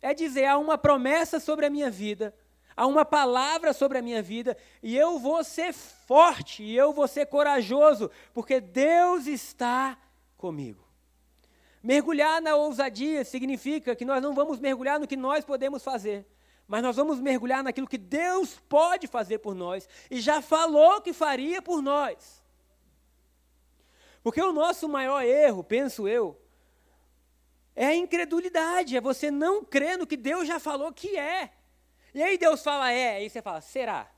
É 0.00 0.14
dizer, 0.14 0.44
há 0.44 0.58
uma 0.58 0.78
promessa 0.78 1.40
sobre 1.40 1.66
a 1.66 1.70
minha 1.70 1.90
vida, 1.90 2.34
há 2.76 2.86
uma 2.86 3.04
palavra 3.04 3.72
sobre 3.72 3.98
a 3.98 4.02
minha 4.02 4.22
vida, 4.22 4.56
e 4.82 4.96
eu 4.96 5.18
vou 5.18 5.42
ser 5.42 5.72
forte, 5.72 6.62
e 6.62 6.76
eu 6.76 6.92
vou 6.92 7.08
ser 7.08 7.26
corajoso, 7.26 8.10
porque 8.32 8.60
Deus 8.60 9.26
está 9.26 9.98
comigo. 10.36 10.86
Mergulhar 11.82 12.40
na 12.40 12.54
ousadia 12.54 13.24
significa 13.24 13.96
que 13.96 14.04
nós 14.04 14.22
não 14.22 14.34
vamos 14.34 14.58
mergulhar 14.58 15.00
no 15.00 15.06
que 15.06 15.16
nós 15.16 15.44
podemos 15.44 15.82
fazer, 15.82 16.26
mas 16.66 16.82
nós 16.82 16.96
vamos 16.96 17.18
mergulhar 17.18 17.62
naquilo 17.64 17.88
que 17.88 17.98
Deus 17.98 18.60
pode 18.68 19.06
fazer 19.06 19.38
por 19.38 19.54
nós 19.54 19.88
e 20.10 20.20
já 20.20 20.42
falou 20.42 21.00
que 21.00 21.12
faria 21.12 21.62
por 21.62 21.80
nós. 21.80 22.37
Porque 24.22 24.40
o 24.40 24.52
nosso 24.52 24.88
maior 24.88 25.22
erro, 25.22 25.62
penso 25.62 26.08
eu, 26.08 26.40
é 27.74 27.86
a 27.86 27.94
incredulidade, 27.94 28.96
é 28.96 29.00
você 29.00 29.30
não 29.30 29.64
crer 29.64 29.96
no 29.96 30.06
que 30.06 30.16
Deus 30.16 30.48
já 30.48 30.58
falou 30.58 30.92
que 30.92 31.16
é. 31.16 31.52
E 32.12 32.22
aí 32.22 32.36
Deus 32.36 32.62
fala 32.62 32.90
é, 32.90 33.16
aí 33.16 33.30
você 33.30 33.40
fala 33.40 33.60
será. 33.60 34.10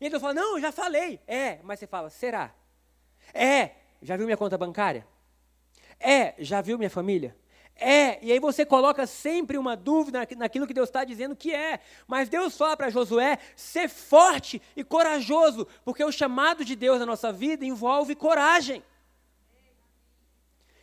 E 0.00 0.04
aí 0.04 0.10
Deus 0.10 0.20
fala 0.20 0.34
não, 0.34 0.60
já 0.60 0.70
falei, 0.70 1.20
é, 1.26 1.58
mas 1.62 1.80
você 1.80 1.86
fala 1.86 2.08
será. 2.08 2.54
É, 3.34 3.72
já 4.00 4.16
viu 4.16 4.26
minha 4.26 4.36
conta 4.36 4.56
bancária? 4.56 5.06
É, 5.98 6.34
já 6.38 6.60
viu 6.60 6.78
minha 6.78 6.90
família? 6.90 7.36
É, 7.78 8.18
e 8.24 8.32
aí 8.32 8.40
você 8.40 8.64
coloca 8.64 9.06
sempre 9.06 9.58
uma 9.58 9.76
dúvida 9.76 10.26
naquilo 10.36 10.66
que 10.66 10.72
Deus 10.72 10.88
está 10.88 11.04
dizendo 11.04 11.36
que 11.36 11.54
é. 11.54 11.80
Mas 12.06 12.28
Deus 12.28 12.56
fala 12.56 12.76
para 12.76 12.88
Josué 12.88 13.38
ser 13.54 13.88
forte 13.88 14.62
e 14.74 14.82
corajoso, 14.82 15.66
porque 15.84 16.02
o 16.02 16.10
chamado 16.10 16.64
de 16.64 16.74
Deus 16.74 16.98
na 16.98 17.06
nossa 17.06 17.30
vida 17.30 17.64
envolve 17.66 18.14
coragem. 18.14 18.82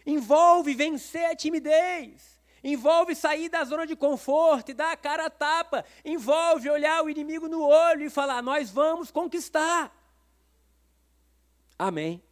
Envolve 0.06 0.76
vencer 0.76 1.26
a 1.26 1.36
timidez. 1.36 2.40
Envolve 2.64 3.16
sair 3.16 3.50
da 3.50 3.64
zona 3.64 3.88
de 3.88 3.96
conforto 3.96 4.70
e 4.70 4.74
dar 4.74 4.92
a 4.92 4.98
cara 4.98 5.26
a 5.26 5.30
tapa. 5.30 5.84
Envolve 6.06 6.70
olhar 6.70 7.04
o 7.04 7.10
inimigo 7.10 7.48
no 7.48 7.62
olho 7.62 8.06
e 8.06 8.10
falar: 8.10 8.42
Nós 8.42 8.70
vamos 8.70 9.10
conquistar. 9.10 9.92
Amém. 11.78 12.24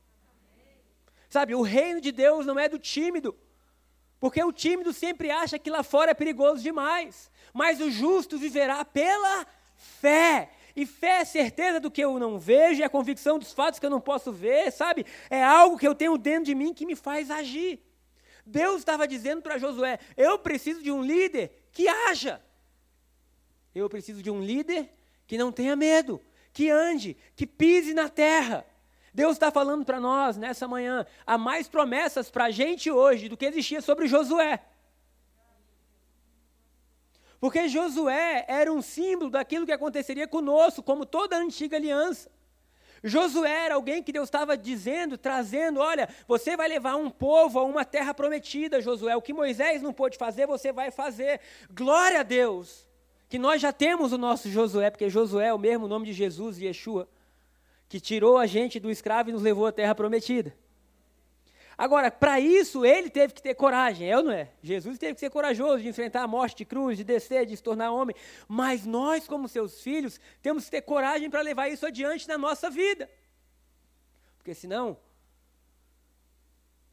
Sabe, 1.29 1.55
o 1.55 1.61
reino 1.61 1.99
de 1.99 2.11
Deus 2.11 2.45
não 2.45 2.59
é 2.59 2.69
do 2.69 2.77
tímido. 2.77 3.35
Porque 4.21 4.41
o 4.43 4.53
tímido 4.53 4.93
sempre 4.93 5.31
acha 5.31 5.57
que 5.57 5.71
lá 5.71 5.81
fora 5.81 6.11
é 6.11 6.13
perigoso 6.13 6.61
demais. 6.61 7.31
Mas 7.51 7.81
o 7.81 7.89
justo 7.89 8.37
viverá 8.37 8.85
pela 8.85 9.47
fé. 9.75 10.51
E 10.75 10.85
fé 10.85 11.21
é 11.21 11.25
certeza 11.25 11.79
do 11.79 11.89
que 11.89 12.01
eu 12.01 12.19
não 12.19 12.37
vejo, 12.37 12.83
é 12.83 12.85
a 12.85 12.89
convicção 12.89 13.39
dos 13.39 13.51
fatos 13.51 13.79
que 13.79 13.85
eu 13.85 13.89
não 13.89 13.99
posso 13.99 14.31
ver, 14.31 14.71
sabe? 14.71 15.07
É 15.27 15.43
algo 15.43 15.75
que 15.75 15.87
eu 15.87 15.95
tenho 15.95 16.19
dentro 16.19 16.45
de 16.45 16.53
mim 16.53 16.71
que 16.71 16.85
me 16.85 16.95
faz 16.95 17.31
agir. 17.31 17.79
Deus 18.45 18.77
estava 18.77 19.07
dizendo 19.07 19.41
para 19.41 19.57
Josué: 19.57 19.97
eu 20.15 20.37
preciso 20.37 20.83
de 20.83 20.91
um 20.91 21.01
líder 21.01 21.65
que 21.71 21.87
haja. 21.87 22.39
Eu 23.73 23.89
preciso 23.89 24.21
de 24.21 24.29
um 24.29 24.39
líder 24.39 24.87
que 25.25 25.35
não 25.35 25.51
tenha 25.51 25.75
medo, 25.75 26.21
que 26.53 26.69
ande, 26.69 27.17
que 27.35 27.47
pise 27.47 27.91
na 27.95 28.07
terra. 28.07 28.63
Deus 29.13 29.33
está 29.33 29.51
falando 29.51 29.83
para 29.83 29.99
nós 29.99 30.37
nessa 30.37 30.67
manhã, 30.67 31.05
há 31.27 31.37
mais 31.37 31.67
promessas 31.67 32.31
para 32.31 32.45
a 32.45 32.51
gente 32.51 32.89
hoje 32.89 33.27
do 33.27 33.35
que 33.35 33.45
existia 33.45 33.81
sobre 33.81 34.07
Josué. 34.07 34.61
Porque 37.39 37.67
Josué 37.67 38.45
era 38.47 38.71
um 38.71 38.81
símbolo 38.81 39.29
daquilo 39.31 39.65
que 39.65 39.71
aconteceria 39.71 40.27
conosco, 40.27 40.81
como 40.81 41.05
toda 41.05 41.35
a 41.35 41.39
antiga 41.39 41.75
aliança. 41.75 42.31
Josué 43.03 43.65
era 43.65 43.75
alguém 43.75 44.03
que 44.03 44.11
Deus 44.13 44.27
estava 44.27 44.55
dizendo, 44.55 45.17
trazendo: 45.17 45.79
olha, 45.79 46.07
você 46.27 46.55
vai 46.55 46.67
levar 46.67 46.95
um 46.95 47.09
povo 47.09 47.59
a 47.59 47.63
uma 47.63 47.83
terra 47.83 48.13
prometida, 48.13 48.79
Josué. 48.79 49.15
O 49.15 49.21
que 49.21 49.33
Moisés 49.33 49.81
não 49.81 49.91
pôde 49.91 50.19
fazer, 50.19 50.45
você 50.45 50.71
vai 50.71 50.91
fazer. 50.91 51.41
Glória 51.71 52.19
a 52.19 52.23
Deus, 52.23 52.87
que 53.27 53.39
nós 53.39 53.59
já 53.59 53.73
temos 53.73 54.13
o 54.13 54.19
nosso 54.19 54.47
Josué, 54.47 54.91
porque 54.91 55.09
Josué 55.09 55.47
é 55.47 55.53
o 55.53 55.57
mesmo 55.57 55.87
nome 55.87 56.05
de 56.05 56.13
Jesus 56.13 56.59
e 56.59 56.65
Yeshua 56.65 57.09
que 57.91 57.99
tirou 57.99 58.37
a 58.37 58.47
gente 58.47 58.79
do 58.79 58.89
escravo 58.89 59.29
e 59.29 59.33
nos 59.33 59.41
levou 59.41 59.65
à 59.65 59.71
terra 59.73 59.93
prometida. 59.93 60.55
Agora, 61.77 62.09
para 62.09 62.39
isso, 62.39 62.85
ele 62.85 63.09
teve 63.09 63.33
que 63.33 63.41
ter 63.41 63.53
coragem, 63.53 64.09
é 64.09 64.15
ou 64.15 64.23
não 64.23 64.31
é? 64.31 64.49
Jesus 64.63 64.97
teve 64.97 65.15
que 65.15 65.19
ser 65.19 65.29
corajoso 65.29 65.83
de 65.83 65.89
enfrentar 65.89 66.23
a 66.23 66.27
morte 66.27 66.55
de 66.55 66.63
cruz, 66.63 66.95
de 66.95 67.03
descer, 67.03 67.45
de 67.45 67.57
se 67.57 67.61
tornar 67.61 67.91
homem. 67.91 68.15
Mas 68.47 68.85
nós, 68.85 69.27
como 69.27 69.45
seus 69.45 69.81
filhos, 69.81 70.21
temos 70.41 70.63
que 70.63 70.71
ter 70.71 70.83
coragem 70.83 71.29
para 71.29 71.41
levar 71.41 71.67
isso 71.67 71.85
adiante 71.85 72.29
na 72.29 72.37
nossa 72.37 72.69
vida. 72.69 73.11
Porque 74.37 74.53
senão, 74.53 74.97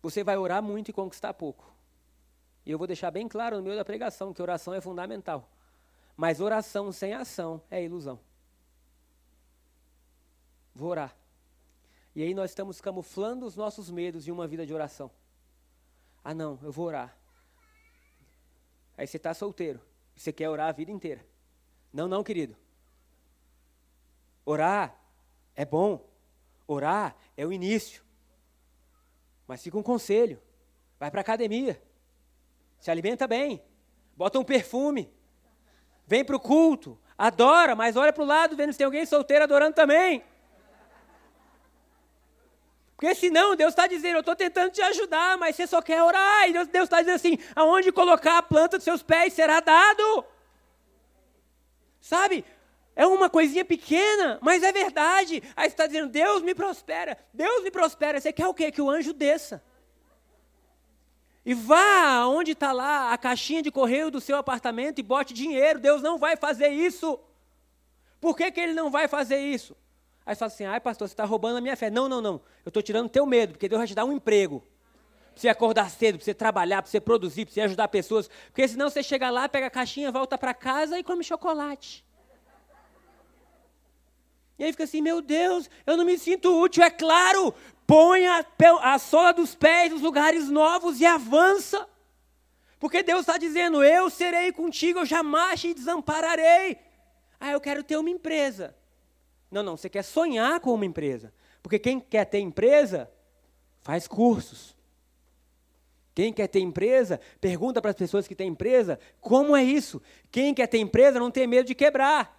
você 0.03 0.25
vai 0.25 0.37
orar 0.37 0.61
muito 0.61 0.89
e 0.89 0.93
conquistar 0.93 1.33
pouco. 1.33 1.73
E 2.67 2.73
eu 2.73 2.77
vou 2.77 2.89
deixar 2.89 3.13
bem 3.13 3.29
claro 3.29 3.59
no 3.59 3.63
meio 3.63 3.77
da 3.77 3.85
pregação 3.85 4.35
que 4.35 4.43
oração 4.43 4.75
é 4.75 4.81
fundamental. 4.81 5.49
Mas 6.17 6.41
oração 6.41 6.91
sem 6.91 7.15
ação 7.15 7.63
é 7.71 7.85
ilusão. 7.85 8.19
Vou 10.79 10.91
orar. 10.91 11.13
E 12.15 12.23
aí 12.23 12.33
nós 12.33 12.53
estamos 12.53 12.81
camuflando 12.81 13.45
os 13.45 13.57
nossos 13.57 13.91
medos 13.91 14.29
em 14.29 14.31
uma 14.31 14.47
vida 14.47 14.65
de 14.65 14.73
oração. 14.73 15.11
Ah, 16.23 16.33
não, 16.33 16.57
eu 16.63 16.71
vou 16.71 16.87
orar. 16.87 17.19
Aí 18.97 19.05
você 19.05 19.17
está 19.17 19.35
solteiro. 19.35 19.81
Você 20.15 20.33
quer 20.33 20.49
orar 20.49 20.69
a 20.69 20.73
vida 20.73 20.93
inteira. 20.93 21.27
Não, 21.93 22.07
não, 22.07 22.23
querido. 22.23 22.57
Orar 24.45 24.97
é 25.57 25.65
bom. 25.65 26.09
Orar 26.65 27.17
é 27.37 27.45
o 27.45 27.53
início. 27.53 28.01
Mas 29.49 29.65
fica 29.65 29.77
um 29.77 29.83
conselho. 29.83 30.41
Vai 30.97 31.11
para 31.11 31.21
a 31.21 31.23
academia. 31.23 31.83
Se 32.79 32.89
alimenta 32.89 33.27
bem. 33.27 33.61
Bota 34.17 34.39
um 34.39 34.45
perfume. 34.45 35.13
Vem 36.07 36.25
para 36.25 36.37
o 36.37 36.41
culto. 36.41 36.97
Adora, 37.17 37.75
mas 37.75 37.97
olha 37.97 38.13
para 38.13 38.23
o 38.23 38.27
lado, 38.27 38.55
vendo 38.55 38.71
se 38.71 38.79
tem 38.79 38.85
alguém 38.85 39.05
solteiro 39.05 39.43
adorando 39.43 39.75
também. 39.75 40.23
Porque 42.99 43.15
senão 43.15 43.55
Deus 43.55 43.69
está 43.69 43.87
dizendo, 43.87 44.17
eu 44.17 44.21
estou 44.21 44.35
tentando 44.35 44.73
te 44.73 44.83
ajudar, 44.83 45.39
mas 45.39 45.55
você 45.55 45.69
só 45.69 45.81
quer 45.81 46.03
orar. 46.03 46.49
E 46.49 46.53
Deus 46.53 46.85
está 46.87 46.99
dizendo 46.99 47.15
assim, 47.15 47.39
aonde 47.55 47.93
colocar 47.93 48.39
a 48.39 48.43
planta 48.43 48.77
dos 48.77 48.83
seus 48.83 49.05
pés 49.05 49.35
será 49.35 49.61
dado. 49.61 50.25
Sabe? 52.01 52.45
É 52.97 53.07
uma 53.07 53.31
coisinha 53.31 53.65
pequena, 53.65 54.41
mas 54.43 54.65
é 54.65 54.73
verdade. 54.73 55.41
Aí 55.55 55.69
você 55.69 55.75
está 55.75 55.87
dizendo, 55.87 56.09
Deus 56.09 56.43
me 56.43 56.57
prospera, 56.57 57.17
Deus 57.33 57.63
me 57.63 57.71
prospera. 57.71 58.21
Você 58.21 58.33
quer 58.33 58.49
o 58.49 58.55
quê? 58.55 58.73
Que 58.73 58.83
o 58.83 58.91
anjo 58.91 59.13
desça. 59.13 59.63
E 61.47 61.55
vá 61.55 62.27
onde 62.27 62.51
está 62.51 62.73
lá 62.73 63.13
a 63.13 63.17
caixinha 63.17 63.63
de 63.63 63.71
correio 63.71 64.11
do 64.11 64.21
seu 64.21 64.37
apartamento 64.37 64.99
e 64.99 65.05
bote 65.05 65.33
dinheiro. 65.33 65.79
Deus 65.79 66.03
não 66.03 66.19
vai 66.19 66.35
fazer 66.35 66.71
isso. 66.71 67.17
Por 68.21 68.37
que, 68.37 68.51
que 68.51 68.59
ele 68.59 68.75
não 68.75 68.91
vai 68.91 69.07
fazer 69.07 69.39
isso? 69.39 69.77
Aí 70.29 70.35
você 70.35 70.41
fala 70.41 70.53
assim, 70.53 70.65
ai 70.67 70.79
pastor, 70.79 71.09
você 71.09 71.15
está 71.15 71.25
roubando 71.25 71.57
a 71.57 71.61
minha 71.63 71.75
fé. 71.75 71.89
Não, 71.89 72.07
não, 72.07 72.21
não. 72.21 72.35
Eu 72.63 72.69
estou 72.69 72.83
tirando 72.83 73.07
o 73.07 73.09
teu 73.09 73.25
medo, 73.25 73.55
porque 73.55 73.67
Deus 73.67 73.79
vai 73.79 73.89
te 73.89 73.95
dar 73.95 74.05
um 74.05 74.13
emprego. 74.13 74.63
Para 75.33 75.41
você 75.41 75.49
acordar 75.49 75.91
cedo, 75.91 76.19
para 76.19 76.25
você 76.27 76.35
trabalhar, 76.35 76.83
para 76.83 76.91
você 76.91 77.01
produzir, 77.01 77.47
para 77.47 77.55
você 77.55 77.63
ajudar 77.63 77.89
pessoas. 77.89 78.29
Porque 78.49 78.69
senão 78.69 78.91
você 78.91 79.03
chega 79.03 79.31
lá, 79.31 79.49
pega 79.49 79.69
a 79.69 79.71
caixinha, 79.71 80.13
volta 80.13 80.37
para 80.37 80.53
casa 80.53 80.99
e 80.99 81.03
come 81.03 81.25
chocolate. 81.25 82.05
E 84.59 84.65
aí 84.65 84.71
fica 84.71 84.85
assim, 84.85 85.01
meu 85.01 85.23
Deus, 85.23 85.71
eu 85.87 85.97
não 85.97 86.05
me 86.05 86.19
sinto 86.19 86.61
útil. 86.61 86.83
É 86.83 86.91
claro, 86.91 87.55
põe 87.87 88.27
a, 88.27 88.45
a 88.83 88.99
sola 88.99 89.33
dos 89.33 89.55
pés 89.55 89.91
nos 89.91 90.03
lugares 90.03 90.51
novos 90.51 91.01
e 91.01 91.07
avança. 91.07 91.89
Porque 92.79 93.03
Deus 93.03 93.21
está 93.21 93.39
dizendo, 93.39 93.83
eu 93.83 94.11
serei 94.11 94.53
contigo, 94.53 94.99
eu 94.99 95.07
jamais 95.07 95.59
te 95.59 95.73
desampararei. 95.73 96.77
Ah, 97.41 97.53
eu 97.53 97.61
quero 97.63 97.83
ter 97.83 97.97
uma 97.97 98.11
empresa. 98.11 98.77
Não, 99.51 99.63
não, 99.63 99.77
você 99.77 99.89
quer 99.89 100.03
sonhar 100.03 100.61
com 100.61 100.73
uma 100.75 100.85
empresa. 100.85 101.33
Porque 101.63 101.79
quem 101.79 101.99
quer 102.01 102.25
ter 102.25 102.39
empresa, 102.39 103.11
faz 103.81 104.07
cursos. 104.07 104.77
Quem 106.15 106.33
quer 106.33 106.49
ter 106.49 106.61
empresa, 106.61 107.21
pergunta 107.41 107.81
para 107.81 107.91
as 107.91 107.97
pessoas 107.97 108.27
que 108.27 108.35
têm 108.35 108.49
empresa, 108.49 108.99
como 109.21 109.57
é 109.57 109.63
isso? 109.63 110.03
Quem 110.31 110.53
quer 110.53 110.67
ter 110.67 110.79
empresa 110.79 111.19
não 111.19 111.31
tem 111.31 111.47
medo 111.47 111.67
de 111.67 111.75
quebrar. 111.75 112.37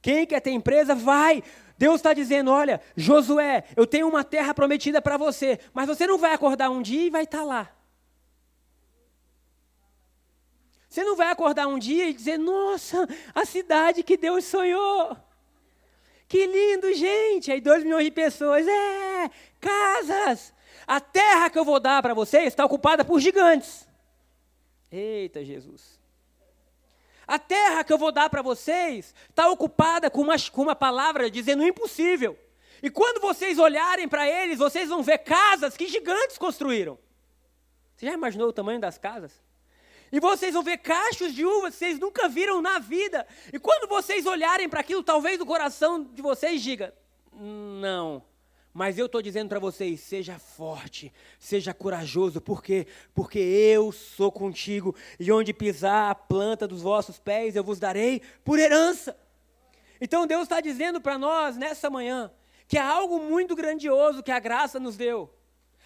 Quem 0.00 0.24
quer 0.24 0.40
ter 0.40 0.52
empresa, 0.52 0.94
vai. 0.94 1.42
Deus 1.76 1.96
está 1.96 2.14
dizendo: 2.14 2.50
olha, 2.50 2.80
Josué, 2.96 3.64
eu 3.76 3.86
tenho 3.86 4.08
uma 4.08 4.22
terra 4.22 4.54
prometida 4.54 5.02
para 5.02 5.16
você, 5.16 5.58
mas 5.74 5.88
você 5.88 6.06
não 6.06 6.16
vai 6.16 6.32
acordar 6.32 6.70
um 6.70 6.80
dia 6.80 7.06
e 7.06 7.10
vai 7.10 7.24
estar 7.24 7.38
tá 7.38 7.44
lá. 7.44 7.70
Você 10.88 11.04
não 11.04 11.16
vai 11.16 11.30
acordar 11.30 11.66
um 11.66 11.78
dia 11.78 12.08
e 12.08 12.14
dizer: 12.14 12.38
nossa, 12.38 13.06
a 13.34 13.44
cidade 13.44 14.02
que 14.02 14.16
Deus 14.16 14.44
sonhou. 14.44 15.16
Que 16.28 16.46
lindo, 16.46 16.92
gente! 16.92 17.50
Aí 17.50 17.60
dois 17.60 17.82
milhões 17.82 18.04
de 18.04 18.10
pessoas. 18.10 18.68
É, 18.68 19.30
casas. 19.58 20.52
A 20.86 21.00
terra 21.00 21.48
que 21.48 21.58
eu 21.58 21.64
vou 21.64 21.80
dar 21.80 22.02
para 22.02 22.14
vocês 22.14 22.48
está 22.48 22.64
ocupada 22.64 23.04
por 23.04 23.18
gigantes. 23.18 23.88
Eita, 24.92 25.44
Jesus. 25.44 25.98
A 27.26 27.38
terra 27.38 27.84
que 27.84 27.92
eu 27.92 27.98
vou 27.98 28.12
dar 28.12 28.30
para 28.30 28.40
vocês 28.40 29.14
está 29.28 29.48
ocupada 29.50 30.10
com 30.10 30.22
uma, 30.22 30.36
com 30.50 30.62
uma 30.62 30.76
palavra 30.76 31.30
dizendo 31.30 31.62
impossível. 31.62 32.38
E 32.82 32.90
quando 32.90 33.20
vocês 33.20 33.58
olharem 33.58 34.08
para 34.08 34.26
eles, 34.28 34.58
vocês 34.58 34.88
vão 34.88 35.02
ver 35.02 35.18
casas 35.18 35.76
que 35.76 35.88
gigantes 35.88 36.38
construíram. 36.38 36.98
Você 37.96 38.06
já 38.06 38.12
imaginou 38.12 38.48
o 38.48 38.52
tamanho 38.52 38.80
das 38.80 38.96
casas? 38.96 39.42
E 40.10 40.20
vocês 40.20 40.54
vão 40.54 40.62
ver 40.62 40.78
cachos 40.78 41.34
de 41.34 41.44
uvas 41.44 41.74
que 41.74 41.78
vocês 41.78 41.98
nunca 41.98 42.28
viram 42.28 42.62
na 42.62 42.78
vida. 42.78 43.26
E 43.52 43.58
quando 43.58 43.88
vocês 43.88 44.26
olharem 44.26 44.68
para 44.68 44.80
aquilo, 44.80 45.02
talvez 45.02 45.40
o 45.40 45.46
coração 45.46 46.02
de 46.02 46.22
vocês 46.22 46.62
diga: 46.62 46.94
Não. 47.32 48.22
Mas 48.72 48.96
eu 48.96 49.06
estou 49.06 49.20
dizendo 49.20 49.48
para 49.48 49.58
vocês: 49.58 50.00
seja 50.00 50.38
forte, 50.38 51.12
seja 51.38 51.74
corajoso, 51.74 52.40
por 52.40 52.62
quê? 52.62 52.86
Porque 53.14 53.38
eu 53.38 53.90
sou 53.90 54.30
contigo, 54.30 54.94
e 55.18 55.32
onde 55.32 55.52
pisar 55.52 56.10
a 56.10 56.14
planta 56.14 56.66
dos 56.66 56.80
vossos 56.80 57.18
pés, 57.18 57.56
eu 57.56 57.64
vos 57.64 57.78
darei 57.78 58.22
por 58.44 58.58
herança. 58.58 59.18
Então 60.00 60.26
Deus 60.26 60.44
está 60.44 60.60
dizendo 60.60 61.00
para 61.00 61.18
nós 61.18 61.56
nessa 61.56 61.90
manhã 61.90 62.30
que 62.68 62.78
há 62.78 62.86
algo 62.86 63.18
muito 63.18 63.56
grandioso 63.56 64.22
que 64.22 64.30
a 64.30 64.38
graça 64.38 64.78
nos 64.78 64.96
deu. 64.96 65.32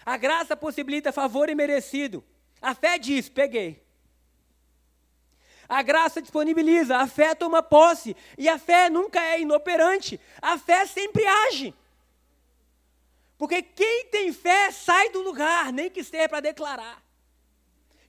A 0.05 0.17
graça 0.17 0.55
possibilita 0.55 1.11
favor 1.11 1.49
imerecido. 1.49 2.23
A 2.61 2.75
fé 2.75 2.99
diz: 2.99 3.29
peguei. 3.29 3.82
A 5.67 5.81
graça 5.81 6.21
disponibiliza, 6.21 6.97
a 6.97 7.07
fé 7.07 7.33
toma 7.33 7.63
posse. 7.63 8.15
E 8.37 8.49
a 8.49 8.59
fé 8.59 8.89
nunca 8.89 9.21
é 9.21 9.41
inoperante. 9.41 10.19
A 10.41 10.57
fé 10.57 10.85
sempre 10.85 11.25
age. 11.25 11.73
Porque 13.37 13.61
quem 13.61 14.05
tem 14.05 14.31
fé 14.31 14.71
sai 14.71 15.09
do 15.09 15.21
lugar, 15.21 15.71
nem 15.71 15.89
que 15.89 16.03
seja 16.03 16.29
para 16.29 16.39
declarar. 16.39 17.03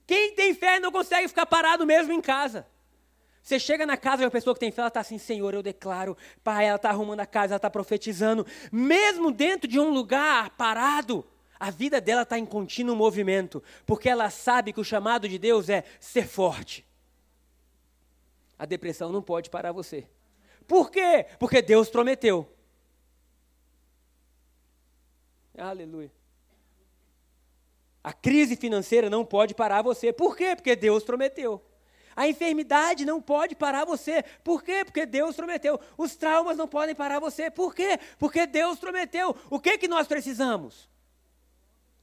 Quem 0.05 0.33
tem 0.33 0.53
fé 0.53 0.79
não 0.79 0.91
consegue 0.91 1.27
ficar 1.27 1.45
parado 1.45 1.85
mesmo 1.85 2.13
em 2.13 2.21
casa. 2.21 2.67
Você 3.41 3.59
chega 3.59 3.85
na 3.85 3.97
casa 3.97 4.17
de 4.17 4.23
uma 4.23 4.31
pessoa 4.31 4.53
que 4.53 4.59
tem 4.59 4.71
fé, 4.71 4.81
ela 4.81 4.87
está 4.87 4.99
assim, 4.99 5.17
Senhor, 5.17 5.53
eu 5.53 5.61
declaro, 5.61 6.17
Pai, 6.43 6.65
ela 6.65 6.77
está 6.77 6.89
arrumando 6.89 7.19
a 7.19 7.25
casa, 7.25 7.53
ela 7.53 7.57
está 7.57 7.69
profetizando. 7.69 8.45
Mesmo 8.71 9.31
dentro 9.31 9.67
de 9.67 9.79
um 9.79 9.89
lugar 9.89 10.51
parado, 10.51 11.25
a 11.59 11.69
vida 11.69 11.99
dela 12.01 12.23
está 12.23 12.39
em 12.39 12.45
contínuo 12.45 12.95
movimento, 12.95 13.63
porque 13.85 14.09
ela 14.09 14.29
sabe 14.29 14.73
que 14.73 14.79
o 14.79 14.83
chamado 14.83 15.27
de 15.27 15.37
Deus 15.37 15.69
é 15.69 15.83
ser 15.99 16.27
forte 16.27 16.84
a 18.57 18.65
depressão 18.65 19.11
não 19.11 19.21
pode 19.21 19.49
parar 19.49 19.71
você. 19.71 20.07
Por 20.67 20.89
quê? 20.89 21.25
Porque 21.39 21.61
Deus 21.61 21.89
prometeu. 21.89 22.49
Aleluia. 25.57 26.11
A 28.03 28.13
crise 28.13 28.55
financeira 28.55 29.09
não 29.09 29.25
pode 29.25 29.55
parar 29.55 29.81
você. 29.81 30.13
Por 30.13 30.35
quê? 30.35 30.55
Porque 30.55 30.75
Deus 30.75 31.03
prometeu. 31.03 31.61
A 32.15 32.27
enfermidade 32.27 33.03
não 33.03 33.21
pode 33.21 33.55
parar 33.55 33.83
você. 33.83 34.23
Por 34.43 34.63
quê? 34.63 34.85
Porque 34.85 35.05
Deus 35.05 35.35
prometeu. 35.35 35.79
Os 35.97 36.15
traumas 36.15 36.55
não 36.55 36.67
podem 36.67 36.95
parar 36.95 37.19
você. 37.19 37.51
Por 37.51 37.75
quê? 37.75 37.99
Porque 38.17 38.45
Deus 38.45 38.79
prometeu. 38.79 39.35
O 39.49 39.59
que 39.59 39.77
que 39.77 39.87
nós 39.87 40.07
precisamos? 40.07 40.89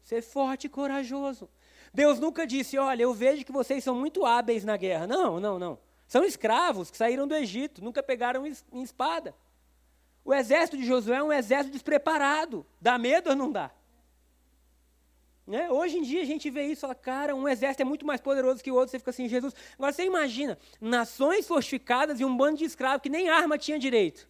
Ser 0.03 0.23
forte 0.23 0.67
e 0.67 0.71
corajoso. 0.71 1.49
Deus 1.95 2.19
nunca 2.19 2.47
disse: 2.47 2.77
"Olha, 2.77 3.03
eu 3.03 3.15
vejo 3.15 3.45
que 3.45 3.53
vocês 3.53 3.83
são 3.83 3.95
muito 3.95 4.27
hábeis 4.27 4.65
na 4.65 4.77
guerra". 4.77 5.07
Não, 5.07 5.41
não, 5.41 5.59
não. 5.59 5.79
São 6.13 6.27
escravos 6.27 6.91
que 6.91 6.97
saíram 6.99 7.27
do 7.27 7.35
Egito, 7.35 7.83
nunca 7.83 8.03
pegaram 8.03 8.47
em 8.47 8.83
espada. 8.83 9.35
O 10.23 10.35
exército 10.35 10.77
de 10.77 10.85
Josué 10.85 11.17
é 11.17 11.23
um 11.23 11.33
exército 11.33 11.73
despreparado. 11.73 12.67
Dá 12.79 12.99
medo 12.99 13.31
ou 13.31 13.35
não 13.35 13.51
dá? 13.51 13.71
Né? 15.47 15.71
Hoje 15.71 15.97
em 15.97 16.03
dia 16.03 16.21
a 16.21 16.27
gente 16.27 16.51
vê 16.51 16.65
isso, 16.65 16.83
fala, 16.83 16.95
cara, 16.95 17.35
um 17.35 17.49
exército 17.49 17.81
é 17.81 17.87
muito 17.87 18.05
mais 18.05 18.21
poderoso 18.21 18.63
que 18.63 18.71
o 18.71 18.75
outro, 18.75 18.91
você 18.91 18.99
fica 18.99 19.09
assim, 19.09 19.27
Jesus. 19.27 19.55
Agora 19.73 19.91
você 19.91 20.05
imagina, 20.05 20.59
nações 20.79 21.49
fortificadas 21.49 22.21
e 22.21 22.27
um 22.27 22.37
bando 22.37 22.59
de 22.59 22.67
escravos 22.67 23.01
que 23.01 23.09
nem 23.09 23.31
arma 23.31 23.57
tinha 23.57 23.79
direito. 23.79 24.29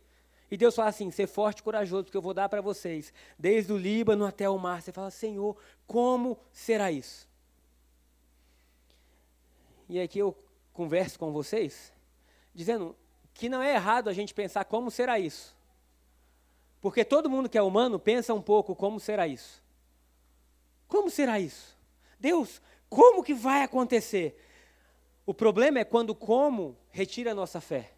E 0.52 0.56
Deus 0.56 0.76
fala 0.76 0.90
assim: 0.90 1.10
ser 1.10 1.26
forte 1.26 1.58
e 1.58 1.62
corajoso, 1.64 2.04
porque 2.04 2.16
eu 2.16 2.22
vou 2.22 2.32
dar 2.32 2.48
para 2.48 2.60
vocês, 2.60 3.12
desde 3.36 3.72
o 3.72 3.76
Líbano 3.76 4.24
até 4.24 4.48
o 4.48 4.56
mar. 4.56 4.80
Você 4.80 4.92
fala, 4.92 5.10
Senhor, 5.10 5.56
como 5.84 6.38
será 6.52 6.92
isso? 6.92 7.28
E 9.88 10.00
aqui 10.00 10.20
eu 10.20 10.36
converso 10.72 11.18
com 11.18 11.32
vocês, 11.32 11.92
dizendo 12.54 12.96
que 13.34 13.48
não 13.48 13.62
é 13.62 13.74
errado 13.74 14.08
a 14.08 14.12
gente 14.12 14.34
pensar 14.34 14.64
como 14.64 14.90
será 14.90 15.18
isso. 15.18 15.56
Porque 16.80 17.04
todo 17.04 17.30
mundo 17.30 17.48
que 17.48 17.56
é 17.56 17.62
humano 17.62 17.98
pensa 17.98 18.34
um 18.34 18.42
pouco 18.42 18.74
como 18.74 18.98
será 18.98 19.26
isso. 19.26 19.62
Como 20.88 21.08
será 21.08 21.38
isso? 21.38 21.78
Deus, 22.18 22.60
como 22.88 23.22
que 23.22 23.32
vai 23.32 23.62
acontecer? 23.62 24.38
O 25.24 25.32
problema 25.32 25.78
é 25.78 25.84
quando 25.84 26.14
como 26.14 26.76
retira 26.90 27.30
a 27.30 27.34
nossa 27.34 27.60
fé. 27.60 27.92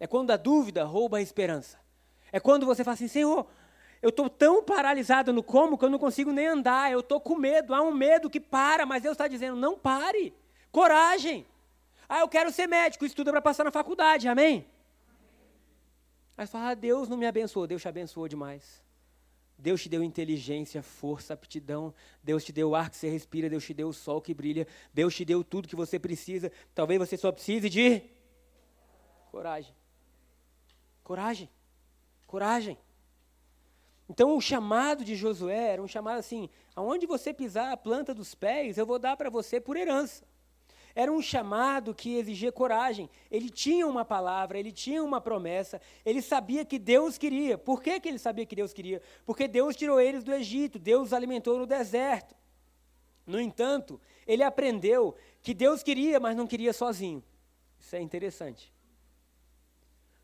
É 0.00 0.06
quando 0.06 0.30
a 0.30 0.36
dúvida 0.36 0.84
rouba 0.84 1.18
a 1.18 1.22
esperança. 1.22 1.78
É 2.30 2.38
quando 2.38 2.66
você 2.66 2.84
fala 2.84 2.94
assim, 2.94 3.08
Senhor, 3.08 3.46
eu 4.02 4.10
estou 4.10 4.28
tão 4.28 4.62
paralisado 4.62 5.32
no 5.32 5.42
como 5.42 5.78
que 5.78 5.84
eu 5.84 5.90
não 5.90 5.98
consigo 5.98 6.32
nem 6.32 6.46
andar. 6.46 6.90
Eu 6.90 7.00
estou 7.00 7.20
com 7.20 7.36
medo. 7.36 7.74
Há 7.74 7.82
um 7.82 7.92
medo 7.92 8.28
que 8.28 8.40
para, 8.40 8.84
mas 8.84 9.02
Deus 9.02 9.12
está 9.12 9.26
dizendo, 9.26 9.56
não 9.56 9.78
pare. 9.78 10.34
Coragem. 10.70 11.46
Ah, 12.08 12.20
eu 12.20 12.28
quero 12.28 12.50
ser 12.50 12.66
médico, 12.66 13.04
estuda 13.04 13.30
para 13.30 13.42
passar 13.42 13.64
na 13.64 13.70
faculdade, 13.70 14.28
amém? 14.28 14.66
Aí 16.36 16.46
fala, 16.46 16.70
ah, 16.70 16.74
Deus 16.74 17.08
não 17.08 17.16
me 17.16 17.26
abençoou, 17.26 17.66
Deus 17.66 17.82
te 17.82 17.88
abençoou 17.88 18.28
demais. 18.28 18.82
Deus 19.58 19.82
te 19.82 19.88
deu 19.88 20.04
inteligência, 20.04 20.82
força, 20.82 21.34
aptidão. 21.34 21.92
Deus 22.22 22.44
te 22.44 22.52
deu 22.52 22.70
o 22.70 22.74
ar 22.76 22.88
que 22.88 22.96
você 22.96 23.08
respira. 23.10 23.50
Deus 23.50 23.64
te 23.64 23.74
deu 23.74 23.88
o 23.88 23.92
sol 23.92 24.22
que 24.22 24.32
brilha. 24.32 24.68
Deus 24.94 25.16
te 25.16 25.24
deu 25.24 25.42
tudo 25.42 25.66
que 25.66 25.74
você 25.74 25.98
precisa. 25.98 26.52
Talvez 26.72 27.00
você 27.00 27.16
só 27.16 27.32
precise 27.32 27.68
de 27.68 28.00
coragem. 29.32 29.74
Coragem. 31.02 31.50
Coragem. 32.24 32.78
Então 34.08 34.36
o 34.36 34.40
chamado 34.40 35.04
de 35.04 35.16
Josué 35.16 35.72
era 35.72 35.82
um 35.82 35.88
chamado 35.88 36.18
assim: 36.18 36.48
aonde 36.76 37.04
você 37.04 37.34
pisar 37.34 37.72
a 37.72 37.76
planta 37.76 38.14
dos 38.14 38.36
pés, 38.36 38.78
eu 38.78 38.86
vou 38.86 38.98
dar 38.98 39.16
para 39.16 39.28
você 39.28 39.60
por 39.60 39.76
herança. 39.76 40.24
Era 40.98 41.12
um 41.12 41.22
chamado 41.22 41.94
que 41.94 42.16
exigia 42.16 42.50
coragem. 42.50 43.08
Ele 43.30 43.48
tinha 43.48 43.86
uma 43.86 44.04
palavra, 44.04 44.58
ele 44.58 44.72
tinha 44.72 45.00
uma 45.00 45.20
promessa, 45.20 45.80
ele 46.04 46.20
sabia 46.20 46.64
que 46.64 46.76
Deus 46.76 47.16
queria. 47.16 47.56
Por 47.56 47.80
que, 47.80 48.00
que 48.00 48.08
ele 48.08 48.18
sabia 48.18 48.44
que 48.44 48.56
Deus 48.56 48.72
queria? 48.72 49.00
Porque 49.24 49.46
Deus 49.46 49.76
tirou 49.76 50.00
eles 50.00 50.24
do 50.24 50.34
Egito, 50.34 50.76
Deus 50.76 51.06
os 51.06 51.12
alimentou 51.12 51.56
no 51.56 51.66
deserto. 51.66 52.34
No 53.24 53.40
entanto, 53.40 54.00
ele 54.26 54.42
aprendeu 54.42 55.14
que 55.40 55.54
Deus 55.54 55.84
queria, 55.84 56.18
mas 56.18 56.36
não 56.36 56.48
queria 56.48 56.72
sozinho. 56.72 57.22
Isso 57.78 57.94
é 57.94 58.00
interessante. 58.00 58.74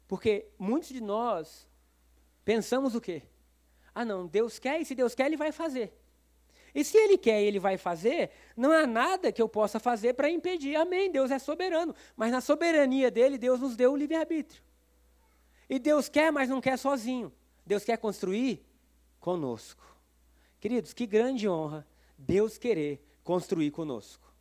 Porque 0.09 0.49
muitos 0.59 0.89
de 0.89 1.01
nós 1.01 1.69
pensamos 2.45 2.97
o 2.97 3.01
quê? 3.01 3.23
Ah, 3.95 4.05
não, 4.05 4.27
Deus 4.27 4.59
quer 4.59 4.81
e 4.81 4.85
se 4.85 4.97
Deus 4.97 5.15
quer, 5.15 5.27
Ele 5.27 5.37
vai 5.37 5.53
fazer. 5.53 5.97
E 6.75 6.83
se 6.85 6.97
Ele 6.97 7.17
quer 7.17 7.41
Ele 7.43 7.59
vai 7.59 7.79
fazer, 7.79 8.31
não 8.57 8.73
há 8.73 8.87
nada 8.87 9.31
que 9.31 9.41
eu 9.41 9.49
possa 9.49 9.79
fazer 9.79 10.15
para 10.15 10.29
impedir. 10.29 10.75
Amém, 10.77 11.11
Deus 11.11 11.31
é 11.31 11.39
soberano. 11.39 11.95
Mas 12.17 12.33
na 12.33 12.41
soberania 12.41 13.11
dele, 13.11 13.39
Deus 13.39 13.61
nos 13.61 13.77
deu 13.77 13.93
o 13.93 13.97
livre-arbítrio. 13.97 14.63
E 15.71 15.79
Deus 15.79 16.09
quer, 16.09 16.33
mas 16.33 16.49
não 16.49 16.61
quer 16.61 16.77
sozinho. 16.77 17.33
Deus 17.65 17.85
quer 17.85 17.97
construir 17.97 18.65
conosco. 19.21 19.83
Queridos, 20.61 20.93
que 20.93 21.07
grande 21.07 21.49
honra 21.49 21.87
Deus 22.19 22.59
querer 22.59 23.05
construir 23.23 23.71
conosco. 23.71 24.33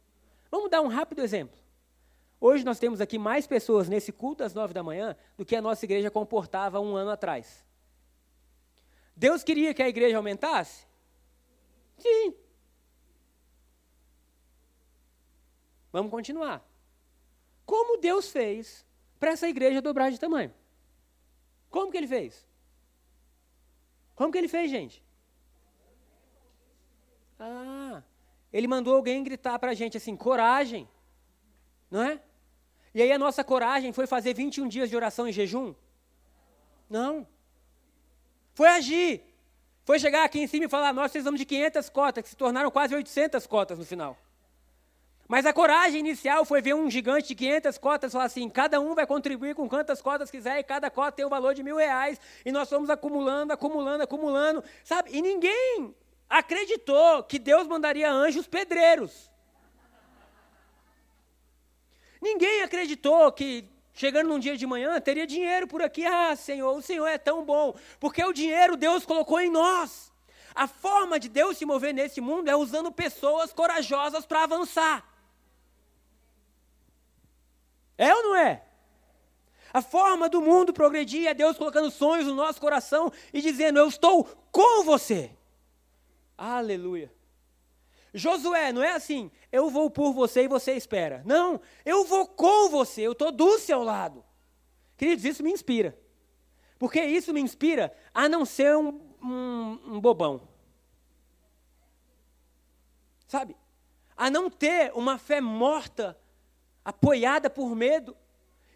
Vamos 0.50 0.70
dar 0.70 0.82
um 0.82 0.88
rápido 0.88 1.22
exemplo. 1.22 1.58
Hoje 2.40 2.63
nós 2.63 2.80
temos 2.80 3.00
aqui 3.00 3.18
mais 3.18 3.48
pessoas 3.48 3.88
nesse 3.88 4.12
culto 4.12 4.44
às 4.44 4.54
nove 4.54 4.74
da 4.74 4.84
manhã 4.84 5.16
do 5.38 5.46
que 5.46 5.56
a 5.56 5.62
nossa 5.62 5.86
igreja 5.86 6.12
comportava 6.12 6.80
um 6.80 6.96
ano 6.96 7.12
atrás. 7.12 7.66
Deus 9.16 9.44
queria 9.44 9.74
que 9.74 9.82
a 9.82 9.88
igreja 9.88 10.18
aumentasse? 10.18 10.86
Sim. 12.03 12.36
Vamos 15.91 16.12
continuar. 16.12 16.62
Como 17.65 17.98
Deus 17.98 18.29
fez 18.29 18.86
para 19.19 19.31
essa 19.31 19.48
igreja 19.48 19.81
dobrar 19.81 20.12
de 20.12 20.19
tamanho? 20.19 20.53
Como 21.69 21.89
que 21.89 21.98
ele 21.98 22.07
fez? 22.07 22.45
Como 24.15 24.31
que 24.31 24.38
ele 24.38 24.50
fez, 24.50 24.69
gente? 24.69 25.01
Ah, 27.39 28.03
ele 28.51 28.67
mandou 28.67 28.95
alguém 28.95 29.24
gritar 29.24 29.57
para 29.57 29.72
a 29.72 29.74
gente 29.74 29.95
assim, 29.95 30.15
coragem, 30.15 30.88
não 31.89 32.03
é? 32.03 32.22
E 32.93 33.01
aí 33.01 33.12
a 33.12 33.17
nossa 33.17 33.43
coragem 33.43 33.93
foi 33.93 34.05
fazer 34.05 34.33
21 34.33 34.67
dias 34.67 34.89
de 34.89 34.95
oração 34.95 35.27
e 35.27 35.31
jejum? 35.31 35.74
Não. 36.89 37.25
Foi 38.53 38.67
agir. 38.67 39.33
Foi 39.86 40.00
chegar 40.00 40.24
aqui 40.24 40.40
em 40.40 40.48
cima 40.48 40.66
e 40.66 40.70
falar: 40.70 40.94
nós 40.94 41.12
precisamos 41.12 41.40
de 41.40 41.46
500 41.46 41.90
cotas, 41.90 42.24
que 42.24 42.30
se 42.30 42.36
tornaram 42.36 42.72
quase 42.72 42.96
800 42.96 43.46
cotas 43.48 43.78
no 43.78 43.86
final. 43.86 44.18
Mas 45.28 45.46
a 45.46 45.54
coragem 45.54 46.00
inicial 46.00 46.46
foi 46.46 46.62
ver 46.62 46.75
um 46.75 46.90
gigante 46.90 47.30
de 47.30 47.36
500 47.36 47.78
cotas 47.78 48.12
falar 48.12 48.25
assim: 48.25 48.50
cada 48.50 48.80
um 48.80 48.94
vai 48.94 49.06
contribuir 49.06 49.56
com 49.56 49.68
quantas 49.68 50.02
cotas 50.02 50.30
quiser 50.30 50.60
e 50.60 50.63
cada 50.63 50.90
cota 50.90 51.13
tem 51.13 51.25
o 51.25 51.30
valor 51.30 51.54
de 51.54 51.63
mil 51.63 51.78
reais. 51.78 52.20
E 52.46 52.52
nós 52.52 52.70
fomos 52.70 52.90
acumulando, 52.90 53.52
acumulando, 53.52 54.04
acumulando, 54.04 54.63
sabe? 54.84 55.10
E 55.12 55.22
ninguém 55.22 55.96
acreditou 56.30 57.24
que 57.24 57.40
Deus 57.40 57.68
mandaria 57.68 58.12
anjos 58.12 58.48
pedreiros. 58.48 59.32
Ninguém 62.22 62.62
acreditou 62.62 63.32
que 63.32 63.70
chegando 63.94 64.30
num 64.30 64.40
dia 64.40 64.58
de 64.58 64.66
manhã, 64.66 65.00
teria 65.00 65.27
dinheiro 65.27 65.68
por 65.68 65.82
aqui. 65.82 66.06
Ah, 66.06 66.36
Senhor, 66.36 66.75
o 66.75 66.82
Senhor 66.82 67.08
é 67.08 67.18
tão 67.18 67.46
bom, 67.46 67.75
porque 68.00 68.24
o 68.24 68.34
dinheiro 68.34 68.75
Deus 68.75 69.06
colocou 69.06 69.40
em 69.40 69.50
nós. 69.50 70.12
A 70.56 70.68
forma 70.68 71.20
de 71.20 71.29
Deus 71.29 71.58
se 71.58 71.66
mover 71.66 71.94
nesse 71.94 72.22
mundo 72.22 72.50
é 72.50 72.56
usando 72.56 72.92
pessoas 72.92 73.51
corajosas 73.51 74.25
para 74.25 74.44
avançar. 74.44 75.08
É 77.98 78.14
ou 78.14 78.24
não 78.24 78.36
é? 78.36 78.64
A 79.74 79.82
forma 79.82 80.29
do 80.29 80.40
mundo 80.40 80.72
progredir 80.72 81.27
é 81.27 81.34
Deus 81.34 81.58
colocando 81.58 81.90
sonhos 81.90 82.27
no 82.27 82.36
nosso 82.36 82.62
coração 82.62 83.12
e 83.34 83.42
dizendo: 83.42 83.79
Eu 83.79 83.88
estou 83.88 84.25
com 84.51 84.84
você. 84.84 85.32
Aleluia. 86.38 87.12
Josué, 88.14 88.72
não 88.72 88.84
é 88.84 88.92
assim, 88.92 89.32
eu 89.52 89.70
vou 89.70 89.90
por 89.90 90.14
você 90.14 90.44
e 90.44 90.48
você 90.48 90.74
espera. 90.74 91.24
Não, 91.26 91.60
eu 91.84 92.06
vou 92.06 92.28
com 92.28 92.70
você, 92.70 93.02
eu 93.02 93.14
estou 93.14 93.32
do 93.32 93.58
seu 93.58 93.82
lado. 93.82 94.24
Queridos, 94.96 95.26
isso 95.26 95.44
me 95.44 95.52
inspira. 95.52 95.98
Porque 96.78 97.02
isso 97.04 97.34
me 97.34 97.42
inspira 97.42 97.96
a 98.14 98.30
não 98.30 98.46
ser 98.46 98.76
um, 98.76 99.00
um, 99.22 99.80
um 99.96 100.00
bobão. 100.00 100.48
Sabe? 103.28 103.56
A 104.16 104.30
não 104.30 104.50
ter 104.50 104.92
uma 104.94 105.18
fé 105.18 105.42
morta, 105.42 106.18
apoiada 106.86 107.50
por 107.50 107.76
medo, 107.76 108.16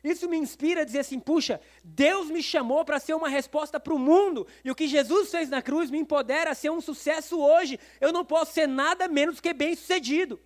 isso 0.10 0.30
me 0.30 0.38
inspira 0.38 0.82
a 0.82 0.86
dizer 0.86 1.00
assim: 1.00 1.20
puxa, 1.20 1.60
Deus 1.84 2.30
me 2.30 2.42
chamou 2.42 2.84
para 2.86 3.00
ser 3.00 3.14
uma 3.14 3.30
resposta 3.30 3.80
para 3.80 3.94
o 3.94 4.00
mundo, 4.00 4.48
e 4.64 4.72
o 4.72 4.76
que 4.76 4.88
Jesus 4.88 5.30
fez 5.30 5.50
na 5.50 5.62
cruz 5.62 5.90
me 5.90 5.98
empodera 5.98 6.52
a 6.52 6.56
ser 6.56 6.70
um 6.70 6.82
sucesso 6.82 7.40
hoje. 7.40 7.80
Eu 8.00 8.12
não 8.12 8.26
posso 8.26 8.54
ser 8.54 8.68
nada 8.68 9.08
menos 9.08 9.40
que 9.40 9.54
bem-sucedido. 9.54 10.40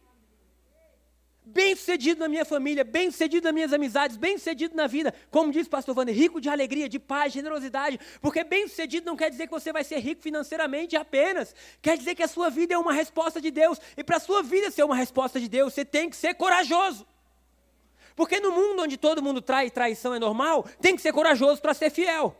Bem-sucedido 1.43 2.19
na 2.19 2.29
minha 2.29 2.45
família, 2.45 2.83
bem-sucedido 2.83 3.45
nas 3.45 3.53
minhas 3.53 3.73
amizades, 3.73 4.15
bem-sucedido 4.15 4.75
na 4.75 4.85
vida. 4.85 5.13
Como 5.31 5.51
diz 5.51 5.65
o 5.65 5.69
pastor 5.69 5.97
Wander, 5.97 6.15
rico 6.15 6.39
de 6.39 6.47
alegria, 6.47 6.87
de 6.87 6.99
paz, 6.99 7.33
generosidade. 7.33 7.99
Porque 8.21 8.43
bem-sucedido 8.43 9.07
não 9.07 9.17
quer 9.17 9.31
dizer 9.31 9.47
que 9.47 9.51
você 9.51 9.73
vai 9.73 9.83
ser 9.83 9.97
rico 9.97 10.21
financeiramente 10.21 10.95
apenas. 10.95 11.55
Quer 11.81 11.97
dizer 11.97 12.13
que 12.13 12.21
a 12.21 12.27
sua 12.27 12.49
vida 12.49 12.75
é 12.75 12.77
uma 12.77 12.93
resposta 12.93 13.41
de 13.41 13.49
Deus. 13.49 13.79
E 13.97 14.03
para 14.03 14.17
a 14.17 14.19
sua 14.19 14.43
vida 14.43 14.69
ser 14.69 14.83
uma 14.83 14.95
resposta 14.95 15.39
de 15.39 15.49
Deus, 15.49 15.73
você 15.73 15.83
tem 15.83 16.09
que 16.09 16.15
ser 16.15 16.35
corajoso. 16.35 17.07
Porque 18.15 18.39
no 18.39 18.51
mundo 18.51 18.83
onde 18.83 18.97
todo 18.97 19.21
mundo 19.21 19.41
trai 19.41 19.67
e 19.67 19.71
traição 19.71 20.13
é 20.13 20.19
normal, 20.19 20.65
tem 20.79 20.95
que 20.95 21.01
ser 21.01 21.13
corajoso 21.13 21.61
para 21.61 21.73
ser 21.73 21.89
fiel. 21.89 22.35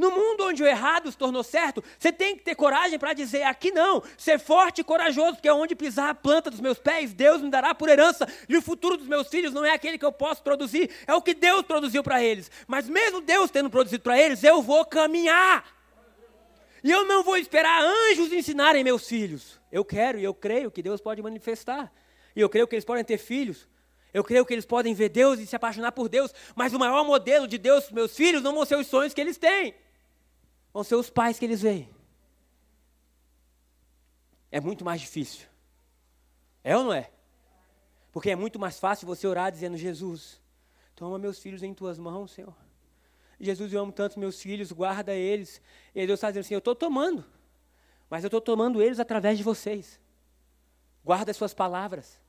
No 0.00 0.10
mundo 0.10 0.44
onde 0.46 0.62
o 0.62 0.66
errado 0.66 1.10
se 1.10 1.18
tornou 1.18 1.42
certo, 1.42 1.84
você 1.98 2.10
tem 2.10 2.34
que 2.34 2.42
ter 2.42 2.54
coragem 2.54 2.98
para 2.98 3.12
dizer 3.12 3.42
aqui 3.42 3.70
não, 3.70 4.02
ser 4.16 4.38
forte 4.38 4.80
e 4.80 4.84
corajoso, 4.84 5.34
porque 5.34 5.50
onde 5.50 5.74
pisar 5.74 6.08
a 6.08 6.14
planta 6.14 6.50
dos 6.50 6.58
meus 6.58 6.78
pés, 6.78 7.12
Deus 7.12 7.42
me 7.42 7.50
dará 7.50 7.74
por 7.74 7.88
herança, 7.88 8.26
e 8.48 8.56
o 8.56 8.62
futuro 8.62 8.96
dos 8.96 9.06
meus 9.06 9.28
filhos 9.28 9.52
não 9.52 9.62
é 9.62 9.74
aquele 9.74 9.98
que 9.98 10.04
eu 10.04 10.10
posso 10.10 10.42
produzir, 10.42 10.90
é 11.06 11.14
o 11.14 11.20
que 11.20 11.34
Deus 11.34 11.62
produziu 11.62 12.02
para 12.02 12.22
eles. 12.22 12.50
Mas 12.66 12.88
mesmo 12.88 13.20
Deus 13.20 13.50
tendo 13.50 13.68
produzido 13.68 14.02
para 14.02 14.18
eles, 14.18 14.42
eu 14.42 14.62
vou 14.62 14.86
caminhar. 14.86 15.66
E 16.82 16.90
eu 16.90 17.04
não 17.04 17.22
vou 17.22 17.36
esperar 17.36 17.82
anjos 17.82 18.32
ensinarem 18.32 18.82
meus 18.82 19.06
filhos. 19.06 19.60
Eu 19.70 19.84
quero 19.84 20.18
e 20.18 20.24
eu 20.24 20.32
creio 20.32 20.70
que 20.70 20.82
Deus 20.82 20.98
pode 20.98 21.20
manifestar. 21.20 21.92
E 22.34 22.40
eu 22.40 22.48
creio 22.48 22.66
que 22.66 22.74
eles 22.74 22.86
podem 22.86 23.04
ter 23.04 23.18
filhos. 23.18 23.68
Eu 24.12 24.24
creio 24.24 24.44
que 24.44 24.52
eles 24.52 24.66
podem 24.66 24.92
ver 24.94 25.08
Deus 25.08 25.38
e 25.38 25.46
se 25.46 25.54
apaixonar 25.54 25.92
por 25.92 26.08
Deus, 26.08 26.32
mas 26.54 26.72
o 26.72 26.78
maior 26.78 27.04
modelo 27.04 27.46
de 27.46 27.58
Deus 27.58 27.84
para 27.84 27.94
meus 27.94 28.14
filhos 28.14 28.42
não 28.42 28.54
vão 28.54 28.64
ser 28.64 28.76
os 28.76 28.86
sonhos 28.86 29.14
que 29.14 29.20
eles 29.20 29.36
têm, 29.36 29.74
vão 30.72 30.82
ser 30.82 30.96
os 30.96 31.08
pais 31.10 31.38
que 31.38 31.44
eles 31.44 31.62
veem. 31.62 31.88
É 34.50 34.60
muito 34.60 34.84
mais 34.84 35.00
difícil. 35.00 35.46
É 36.64 36.76
ou 36.76 36.84
não 36.84 36.92
é? 36.92 37.10
Porque 38.12 38.30
é 38.30 38.36
muito 38.36 38.58
mais 38.58 38.78
fácil 38.78 39.06
você 39.06 39.26
orar 39.26 39.52
dizendo: 39.52 39.76
Jesus, 39.76 40.40
toma 40.96 41.18
meus 41.18 41.38
filhos 41.38 41.62
em 41.62 41.72
tuas 41.72 41.98
mãos, 41.98 42.32
Senhor. 42.32 42.54
Jesus, 43.38 43.72
eu 43.72 43.80
amo 43.80 43.92
tanto 43.92 44.18
meus 44.18 44.42
filhos, 44.42 44.70
guarda 44.70 45.14
eles. 45.14 45.62
E 45.94 46.06
Deus 46.06 46.18
está 46.18 46.28
dizendo 46.28 46.44
assim: 46.44 46.54
Eu 46.54 46.58
estou 46.58 46.74
tomando, 46.74 47.24
mas 48.08 48.24
eu 48.24 48.28
estou 48.28 48.40
tomando 48.40 48.82
eles 48.82 48.98
através 48.98 49.38
de 49.38 49.44
vocês. 49.44 50.00
Guarda 51.04 51.30
as 51.30 51.36
suas 51.36 51.54
palavras. 51.54 52.20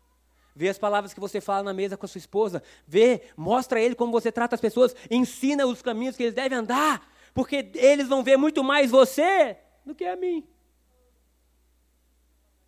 Vê 0.55 0.69
as 0.69 0.77
palavras 0.77 1.13
que 1.13 1.19
você 1.19 1.39
fala 1.39 1.63
na 1.63 1.73
mesa 1.73 1.95
com 1.95 2.05
a 2.05 2.09
sua 2.09 2.19
esposa. 2.19 2.61
Vê, 2.85 3.21
mostra 3.37 3.79
a 3.79 3.81
ele 3.81 3.95
como 3.95 4.11
você 4.11 4.31
trata 4.31 4.55
as 4.55 4.61
pessoas. 4.61 4.95
Ensina 5.09 5.65
os 5.65 5.81
caminhos 5.81 6.15
que 6.17 6.23
eles 6.23 6.35
devem 6.35 6.57
andar. 6.57 7.09
Porque 7.33 7.71
eles 7.75 8.07
vão 8.07 8.23
ver 8.23 8.37
muito 8.37 8.63
mais 8.63 8.91
você 8.91 9.57
do 9.85 9.95
que 9.95 10.05
a 10.05 10.15
mim. 10.15 10.45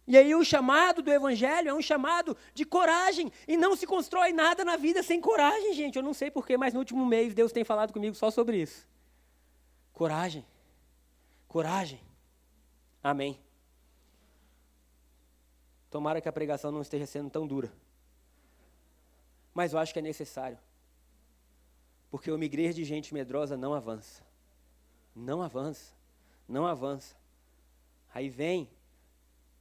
E 0.06 0.18
aí 0.18 0.36
o 0.36 0.44
chamado 0.44 1.02
do 1.02 1.12
Evangelho 1.12 1.70
é 1.70 1.74
um 1.74 1.82
chamado 1.82 2.36
de 2.54 2.66
coragem. 2.66 3.32
E 3.48 3.58
não 3.58 3.76
se 3.76 3.86
constrói 3.86 4.32
nada 4.32 4.64
na 4.64 4.78
vida 4.78 5.04
sem 5.04 5.20
coragem, 5.20 5.74
gente. 5.74 5.98
Eu 5.98 6.04
não 6.04 6.14
sei 6.14 6.32
porquê, 6.32 6.58
mas 6.58 6.74
no 6.74 6.80
último 6.80 7.06
mês 7.06 7.34
Deus 7.34 7.52
tem 7.52 7.64
falado 7.64 7.92
comigo 7.92 8.16
só 8.16 8.32
sobre 8.32 8.62
isso. 8.62 8.88
Coragem. 9.92 10.46
Coragem. 11.48 12.02
Amém. 13.04 13.43
Tomara 15.94 16.20
que 16.20 16.28
a 16.28 16.34
pregação 16.34 16.72
não 16.72 16.82
esteja 16.82 17.06
sendo 17.06 17.30
tão 17.30 17.46
dura. 17.46 17.72
Mas 19.54 19.74
eu 19.74 19.78
acho 19.78 19.94
que 19.94 20.00
é 20.00 20.02
necessário. 20.02 20.58
Porque 22.10 22.32
uma 22.32 22.44
igreja 22.44 22.74
de 22.74 22.84
gente 22.84 23.14
medrosa 23.14 23.56
não 23.56 23.76
avança. 23.76 24.24
Não 25.16 25.44
avança. 25.44 25.94
não 26.48 26.66
avança. 26.66 27.16
Aí 28.12 28.28
vem, 28.28 28.68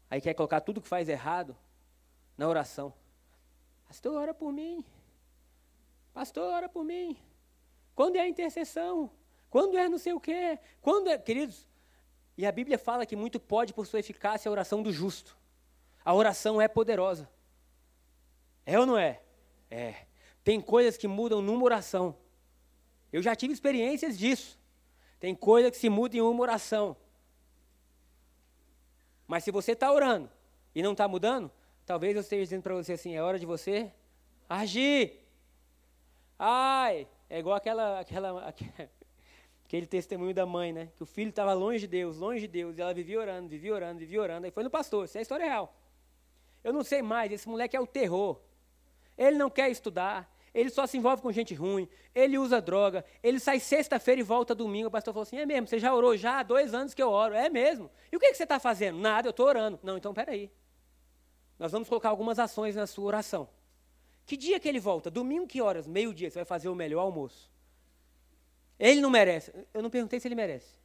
aí 0.09 0.23
quer 0.23 0.33
colocar 0.33 0.63
tudo 0.63 0.81
que 0.81 0.89
faz 0.89 1.07
errado 1.07 1.55
na 2.39 2.49
oração. 2.49 2.95
Pastor, 3.87 4.15
ora 4.15 4.33
por 4.33 4.51
mim. 4.51 4.83
Pastor, 6.15 6.51
ora 6.51 6.67
por 6.67 6.83
mim. 6.83 7.15
Quando 7.95 8.17
é 8.17 8.21
a 8.21 8.27
intercessão? 8.27 9.11
Quando 9.51 9.77
é 9.77 9.87
não 9.87 9.99
sei 9.99 10.15
o 10.15 10.21
quê? 10.21 10.59
Quando 10.81 11.11
é, 11.11 11.19
queridos, 11.19 11.69
e 12.39 12.47
a 12.47 12.53
Bíblia 12.53 12.79
fala 12.79 13.05
que 13.05 13.17
muito 13.17 13.39
pode 13.39 13.75
por 13.75 13.87
sua 13.87 14.01
eficácia 14.01 14.49
a 14.49 14.53
oração 14.53 14.83
do 14.83 14.91
justo. 14.91 15.42
A 16.05 16.15
oração 16.15 16.61
é 16.61 16.69
poderosa. 16.69 17.29
É 18.65 18.79
ou 18.79 18.87
não 18.87 18.99
é? 18.99 19.21
É. 19.71 20.07
Tem 20.45 20.61
coisas 20.61 20.97
que 20.97 21.07
mudam 21.07 21.41
numa 21.41 21.63
oração. 21.65 22.17
Eu 23.13 23.23
já 23.23 23.35
tive 23.37 23.53
experiências 23.53 24.19
disso. 24.19 24.59
Tem 25.21 25.35
coisa 25.35 25.71
que 25.71 25.77
se 25.77 25.89
muda 25.89 26.17
em 26.17 26.21
uma 26.21 26.43
oração. 26.43 26.97
Mas 29.27 29.45
se 29.45 29.51
você 29.51 29.73
está 29.73 29.93
orando 29.93 30.29
e 30.75 30.83
não 30.83 30.93
está 30.93 31.07
mudando, 31.07 31.51
talvez 31.87 32.15
eu 32.15 32.23
esteja 32.23 32.43
dizendo 32.43 32.63
para 32.63 32.75
você 32.75 32.95
assim: 32.95 33.15
é 33.15 33.23
hora 33.23 33.39
de 33.39 33.47
você 33.47 33.93
agir. 34.49 35.21
Ai, 36.39 37.07
é 37.31 37.39
igual 37.39 37.57
aquela, 37.57 38.01
aquela, 38.01 38.49
aquele 39.65 39.87
testemunho 39.87 40.35
da 40.35 40.45
mãe, 40.45 40.73
né? 40.73 40.89
Que 40.97 41.03
o 41.03 41.07
filho 41.07 41.31
estava 41.31 41.53
longe 41.53 41.81
de 41.81 41.87
Deus, 41.87 42.17
longe 42.17 42.41
de 42.41 42.49
Deus, 42.49 42.77
e 42.77 42.81
ela 42.81 42.93
vivia 42.93 43.21
orando, 43.21 43.49
vivia 43.49 43.73
orando, 43.73 43.99
vivia 44.01 44.21
orando. 44.21 44.47
Aí 44.47 44.51
foi 44.51 44.65
no 44.65 44.71
pastor, 44.71 45.05
isso 45.05 45.17
é 45.17 45.23
história 45.23 45.47
real. 45.47 45.73
Eu 46.63 46.73
não 46.73 46.85
sei 46.85 47.03
mais, 47.03 47.33
esse 47.33 47.49
moleque 47.49 47.77
é 47.77 47.81
o 47.81 47.87
terror. 47.87 48.41
Ele 49.17 49.37
não 49.37 49.51
quer 49.51 49.71
estudar, 49.71 50.33
ele 50.55 50.71
só 50.71 50.87
se 50.87 50.99
envolve 50.99 51.23
com 51.23 51.33
gente 51.33 51.55
ruim, 51.55 51.89
ele 52.15 52.39
usa 52.39 52.61
droga, 52.61 53.05
ele 53.23 53.41
sai 53.41 53.59
sexta-feira 53.59 54.21
e 54.21 54.25
volta 54.25 54.55
domingo. 54.55 54.89
O 54.89 54.91
pastor 54.91 55.15
falou 55.15 55.23
assim: 55.23 55.39
é 55.39 55.47
mesmo, 55.47 55.67
você 55.67 55.79
já 55.79 55.95
orou 55.95 56.17
já 56.17 56.41
há 56.41 56.43
dois 56.43 56.75
anos 56.75 56.93
que 56.95 57.03
eu 57.03 57.11
oro. 57.11 57.35
É 57.35 57.49
mesmo. 57.49 57.91
E 58.11 58.17
o 58.17 58.21
que, 58.21 58.31
que 58.31 58.37
você 58.37 58.43
está 58.43 58.59
fazendo? 58.61 58.99
Nada, 58.99 59.29
eu 59.29 59.31
estou 59.31 59.47
orando. 59.47 59.79
Não, 59.83 59.97
então 59.97 60.13
peraí. 60.13 60.51
Nós 61.59 61.73
vamos 61.73 61.89
colocar 61.89 62.09
algumas 62.09 62.39
ações 62.39 62.77
na 62.77 62.87
sua 62.87 63.05
oração. 63.05 63.49
Que 64.27 64.37
dia 64.37 64.61
que 64.61 64.69
ele 64.69 64.81
volta? 64.81 65.11
Domingo, 65.11 65.47
que 65.47 65.61
horas? 65.61 65.87
Meio-dia, 65.87 66.31
você 66.31 66.39
vai 66.39 66.45
fazer 66.45 66.69
o 66.69 66.75
melhor 66.75 67.01
almoço. 67.01 67.51
Ele 68.79 69.01
não 69.01 69.11
merece. 69.11 69.53
Eu 69.73 69.83
não 69.83 69.91
perguntei 69.91 70.21
se 70.21 70.29
ele 70.29 70.35
merece. 70.35 70.83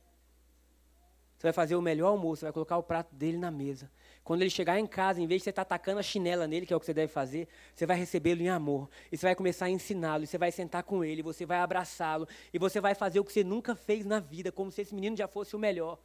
Você 1.37 1.47
vai 1.47 1.53
fazer 1.53 1.75
o 1.75 1.81
melhor 1.81 2.07
almoço, 2.09 2.43
vai 2.43 2.51
colocar 2.51 2.77
o 2.77 2.83
prato 2.83 3.13
dele 3.13 3.37
na 3.37 3.51
mesa. 3.51 3.91
Quando 4.27 4.41
ele 4.41 4.49
chegar 4.49 4.77
em 4.77 4.85
casa, 4.85 5.21
em 5.21 5.25
vez 5.25 5.39
de 5.39 5.45
você 5.45 5.51
estar 5.51 5.63
tá 5.63 5.75
atacando 5.75 6.01
a 6.01 6.03
chinela 6.03 6.45
nele, 6.45 6.65
que 6.65 6.73
é 6.73 6.75
o 6.75 6.81
que 6.81 6.85
você 6.85 6.93
deve 6.93 7.09
fazer, 7.09 7.47
você 7.73 7.85
vai 7.85 7.95
recebê-lo 7.95 8.41
em 8.41 8.49
amor. 8.49 8.89
E 9.09 9.15
você 9.15 9.25
vai 9.25 9.33
começar 9.33 9.67
a 9.67 9.69
ensiná-lo, 9.69 10.25
e 10.25 10.27
você 10.27 10.37
vai 10.37 10.51
sentar 10.51 10.83
com 10.83 11.01
ele, 11.01 11.23
você 11.23 11.45
vai 11.45 11.59
abraçá-lo, 11.59 12.27
e 12.53 12.59
você 12.59 12.81
vai 12.81 12.93
fazer 12.93 13.21
o 13.21 13.23
que 13.23 13.31
você 13.31 13.41
nunca 13.41 13.73
fez 13.73 14.05
na 14.05 14.19
vida, 14.19 14.51
como 14.51 14.69
se 14.69 14.81
esse 14.81 14.93
menino 14.93 15.15
já 15.15 15.29
fosse 15.29 15.55
o 15.55 15.59
melhor. 15.59 15.97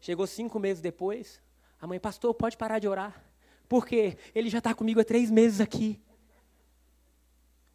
Chegou 0.00 0.26
cinco 0.26 0.58
meses 0.58 0.80
depois, 0.80 1.38
a 1.78 1.86
mãe, 1.86 2.00
pastor, 2.00 2.32
pode 2.32 2.56
parar 2.56 2.78
de 2.78 2.88
orar. 2.88 3.22
Por 3.68 3.84
quê? 3.84 4.16
Ele 4.34 4.48
já 4.48 4.56
está 4.56 4.72
comigo 4.72 4.98
há 4.98 5.04
três 5.04 5.30
meses 5.30 5.60
aqui. 5.60 6.00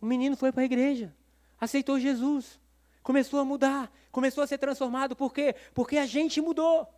O 0.01 0.07
menino 0.07 0.35
foi 0.35 0.51
para 0.51 0.63
a 0.63 0.65
igreja, 0.65 1.13
aceitou 1.61 1.99
Jesus, 1.99 2.59
começou 3.03 3.39
a 3.39 3.45
mudar, 3.45 3.93
começou 4.11 4.43
a 4.43 4.47
ser 4.47 4.57
transformado. 4.57 5.15
Por 5.15 5.31
quê? 5.31 5.53
Porque 5.75 5.97
a 5.97 6.07
gente 6.07 6.41
mudou. 6.41 6.91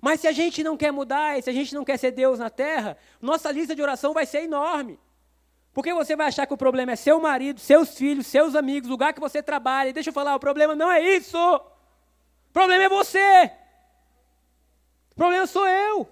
Mas 0.00 0.20
se 0.20 0.28
a 0.28 0.32
gente 0.32 0.62
não 0.62 0.76
quer 0.76 0.92
mudar, 0.92 1.42
se 1.42 1.50
a 1.50 1.52
gente 1.52 1.74
não 1.74 1.84
quer 1.84 1.98
ser 1.98 2.12
Deus 2.12 2.38
na 2.38 2.48
terra, 2.50 2.96
nossa 3.20 3.50
lista 3.50 3.74
de 3.74 3.82
oração 3.82 4.14
vai 4.14 4.26
ser 4.26 4.44
enorme. 4.44 4.98
Porque 5.72 5.92
você 5.92 6.16
vai 6.16 6.28
achar 6.28 6.46
que 6.46 6.54
o 6.54 6.56
problema 6.56 6.92
é 6.92 6.96
seu 6.96 7.20
marido, 7.20 7.60
seus 7.60 7.96
filhos, 7.96 8.26
seus 8.26 8.54
amigos, 8.54 8.88
lugar 8.88 9.12
que 9.12 9.20
você 9.20 9.42
trabalha. 9.42 9.90
E 9.90 9.92
deixa 9.92 10.10
eu 10.10 10.14
falar, 10.14 10.34
o 10.34 10.40
problema 10.40 10.74
não 10.74 10.90
é 10.90 11.00
isso. 11.00 11.38
O 11.38 12.52
problema 12.52 12.84
é 12.84 12.88
você. 12.88 13.52
O 15.12 15.14
problema 15.14 15.46
sou 15.46 15.66
eu. 15.66 16.08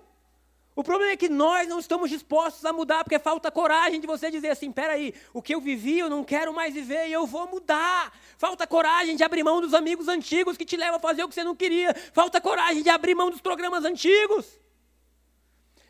O 0.76 0.84
problema 0.84 1.12
é 1.12 1.16
que 1.16 1.30
nós 1.30 1.66
não 1.66 1.78
estamos 1.78 2.10
dispostos 2.10 2.62
a 2.66 2.70
mudar, 2.70 3.02
porque 3.02 3.18
falta 3.18 3.50
coragem 3.50 3.98
de 3.98 4.06
você 4.06 4.30
dizer 4.30 4.50
assim: 4.50 4.70
peraí, 4.70 5.14
o 5.32 5.40
que 5.40 5.54
eu 5.54 5.60
vivi 5.60 5.98
eu 5.98 6.10
não 6.10 6.22
quero 6.22 6.52
mais 6.52 6.74
viver 6.74 7.08
e 7.08 7.12
eu 7.14 7.26
vou 7.26 7.48
mudar. 7.48 8.12
Falta 8.36 8.66
coragem 8.66 9.16
de 9.16 9.24
abrir 9.24 9.42
mão 9.42 9.58
dos 9.62 9.72
amigos 9.72 10.06
antigos 10.06 10.54
que 10.54 10.66
te 10.66 10.76
levam 10.76 10.96
a 10.96 11.00
fazer 11.00 11.24
o 11.24 11.28
que 11.30 11.34
você 11.34 11.42
não 11.42 11.56
queria. 11.56 11.94
Falta 12.12 12.42
coragem 12.42 12.82
de 12.82 12.90
abrir 12.90 13.14
mão 13.14 13.30
dos 13.30 13.40
programas 13.40 13.86
antigos. 13.86 14.60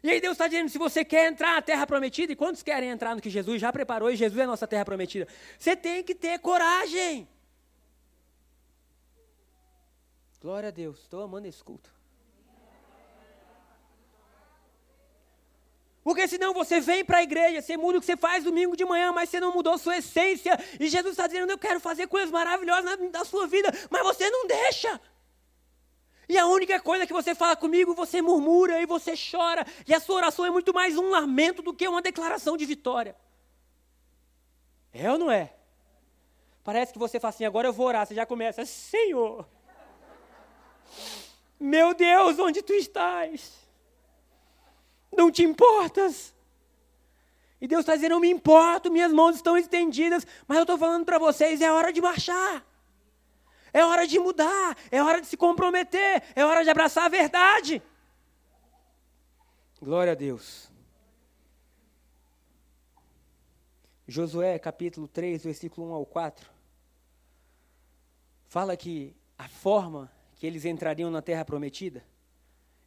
E 0.05 0.09
aí 0.09 0.21
Deus 0.21 0.35
está 0.35 0.47
dizendo: 0.47 0.69
se 0.69 0.79
você 0.79 1.05
quer 1.05 1.33
entrar 1.33 1.57
na 1.57 1.63
terra 1.63 1.85
prometida, 1.85 2.33
e 2.33 2.37
quantos 2.37 2.63
querem 2.63 2.89
entrar 2.89 3.17
no 3.17 3.21
que 3.21 3.29
Jesus 3.29 3.61
já 3.61 3.73
preparou 3.73 4.09
e 4.09 4.15
Jesus 4.15 4.39
é 4.39 4.45
a 4.45 4.47
nossa 4.47 4.69
terra 4.69 4.85
prometida? 4.85 5.27
Você 5.59 5.75
tem 5.75 6.05
que 6.05 6.15
ter 6.15 6.39
coragem. 6.39 7.29
Glória 10.41 10.69
a 10.69 10.73
Deus, 10.73 11.01
estou 11.01 11.25
amando 11.25 11.49
esse 11.49 11.65
culto. 11.65 11.96
Porque 16.07 16.29
senão 16.29 16.55
você 16.55 16.79
vem 16.79 17.05
para 17.05 17.19
a 17.19 17.23
igreja, 17.25 17.61
você 17.61 17.77
muda 17.77 17.99
o 17.99 18.01
que 18.01 18.07
você 18.07 18.17
faz 18.17 18.45
domingo 18.45 18.77
de 18.77 18.85
manhã, 18.85 19.11
mas 19.11 19.29
você 19.29 19.41
não 19.41 19.53
mudou 19.53 19.77
sua 19.77 19.97
essência. 19.97 20.57
E 20.79 20.87
Jesus 20.87 21.15
está 21.15 21.27
dizendo: 21.27 21.51
Eu 21.51 21.59
quero 21.59 21.81
fazer 21.81 22.07
coisas 22.07 22.31
maravilhosas 22.31 22.85
na, 22.85 22.97
na 22.97 23.25
sua 23.25 23.49
vida, 23.49 23.73
mas 23.91 24.05
você 24.05 24.31
não 24.31 24.47
deixa. 24.47 25.01
E 26.29 26.39
a 26.39 26.47
única 26.47 26.79
coisa 26.79 27.09
que 27.09 27.13
você 27.13 27.35
fala 27.35 27.57
comigo, 27.57 27.93
você 27.93 28.23
murmura 28.23 28.81
e 28.81 28.87
você 28.87 29.15
chora. 29.17 29.67
E 29.85 29.93
a 29.93 29.99
sua 29.99 30.15
oração 30.15 30.47
é 30.47 30.51
muito 30.51 30.73
mais 30.73 30.97
um 30.97 31.11
lamento 31.11 31.61
do 31.61 31.75
que 31.75 31.89
uma 31.89 32.01
declaração 32.01 32.57
de 32.57 32.65
vitória. 32.65 33.17
É 34.93 35.11
ou 35.11 35.19
não 35.19 35.29
é? 35.29 35.55
Parece 36.63 36.93
que 36.93 37.01
você 37.01 37.19
fala 37.19 37.31
assim, 37.31 37.45
agora 37.45 37.67
eu 37.67 37.73
vou 37.73 37.85
orar. 37.85 38.07
Você 38.07 38.15
já 38.15 38.25
começa, 38.25 38.65
Senhor, 38.65 39.45
meu 41.59 41.93
Deus, 41.95 42.39
onde 42.39 42.63
tu 42.63 42.75
estás? 42.75 43.66
Não 45.17 45.31
te 45.31 45.43
importas. 45.43 46.35
E 47.61 47.67
Deus 47.67 47.81
está 47.81 47.95
dizendo: 47.95 48.13
não 48.13 48.21
me 48.21 48.31
importo, 48.31 48.91
minhas 48.91 49.13
mãos 49.13 49.37
estão 49.37 49.57
estendidas, 49.57 50.27
mas 50.47 50.59
eu 50.59 50.63
estou 50.63 50.79
falando 50.79 51.05
para 51.05 51.19
vocês: 51.19 51.61
é 51.61 51.73
hora 51.73 51.93
de 51.93 52.01
marchar, 52.01 52.65
é 53.73 53.85
hora 53.85 54.07
de 54.07 54.19
mudar, 54.19 54.77
é 54.91 55.03
hora 55.03 55.21
de 55.21 55.27
se 55.27 55.37
comprometer, 55.37 56.23
é 56.35 56.45
hora 56.45 56.63
de 56.63 56.71
abraçar 56.71 57.05
a 57.05 57.09
verdade. 57.09 57.83
Glória 59.81 60.13
a 60.13 60.17
Deus. 60.17 60.71
Josué 64.09 64.59
capítulo 64.59 65.09
3, 65.09 65.43
versículo 65.43 65.89
1 65.91 65.95
ao 65.95 66.07
4, 66.07 66.49
fala 68.47 68.77
que 68.77 69.17
a 69.37 69.49
forma 69.49 70.11
que 70.37 70.47
eles 70.47 70.65
entrariam 70.65 71.11
na 71.11 71.21
terra 71.21 71.45
prometida 71.45 72.05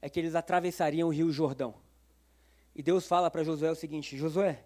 é 0.02 0.10
que 0.10 0.18
eles 0.18 0.34
atravessariam 0.34 1.10
o 1.10 1.12
rio 1.12 1.32
Jordão. 1.32 1.76
E 2.80 2.82
Deus 2.82 3.06
fala 3.06 3.30
para 3.30 3.44
Josué 3.44 3.70
o 3.70 3.76
seguinte: 3.76 4.16
Josué, 4.16 4.64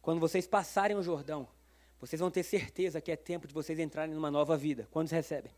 quando 0.00 0.20
vocês 0.20 0.46
passarem 0.46 0.96
o 0.96 1.02
Jordão, 1.02 1.48
vocês 2.00 2.20
vão 2.20 2.30
ter 2.30 2.44
certeza 2.44 3.00
que 3.00 3.10
é 3.10 3.16
tempo 3.16 3.48
de 3.48 3.52
vocês 3.52 3.76
entrarem 3.80 4.14
numa 4.14 4.30
nova 4.30 4.56
vida. 4.56 4.86
Quantos 4.92 5.10
recebem? 5.10 5.50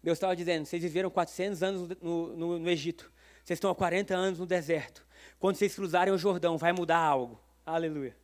Deus 0.00 0.14
estava 0.14 0.36
dizendo: 0.36 0.64
vocês 0.64 0.80
viveram 0.80 1.10
400 1.10 1.64
anos 1.64 1.88
no, 2.00 2.36
no, 2.36 2.58
no 2.60 2.70
Egito, 2.70 3.10
vocês 3.42 3.56
estão 3.56 3.72
há 3.72 3.74
40 3.74 4.14
anos 4.14 4.38
no 4.38 4.46
deserto. 4.46 5.04
Quando 5.40 5.56
vocês 5.56 5.74
cruzarem 5.74 6.14
o 6.14 6.16
Jordão, 6.16 6.56
vai 6.56 6.70
mudar 6.70 6.98
algo. 6.98 7.40
Aleluia. 7.66 8.16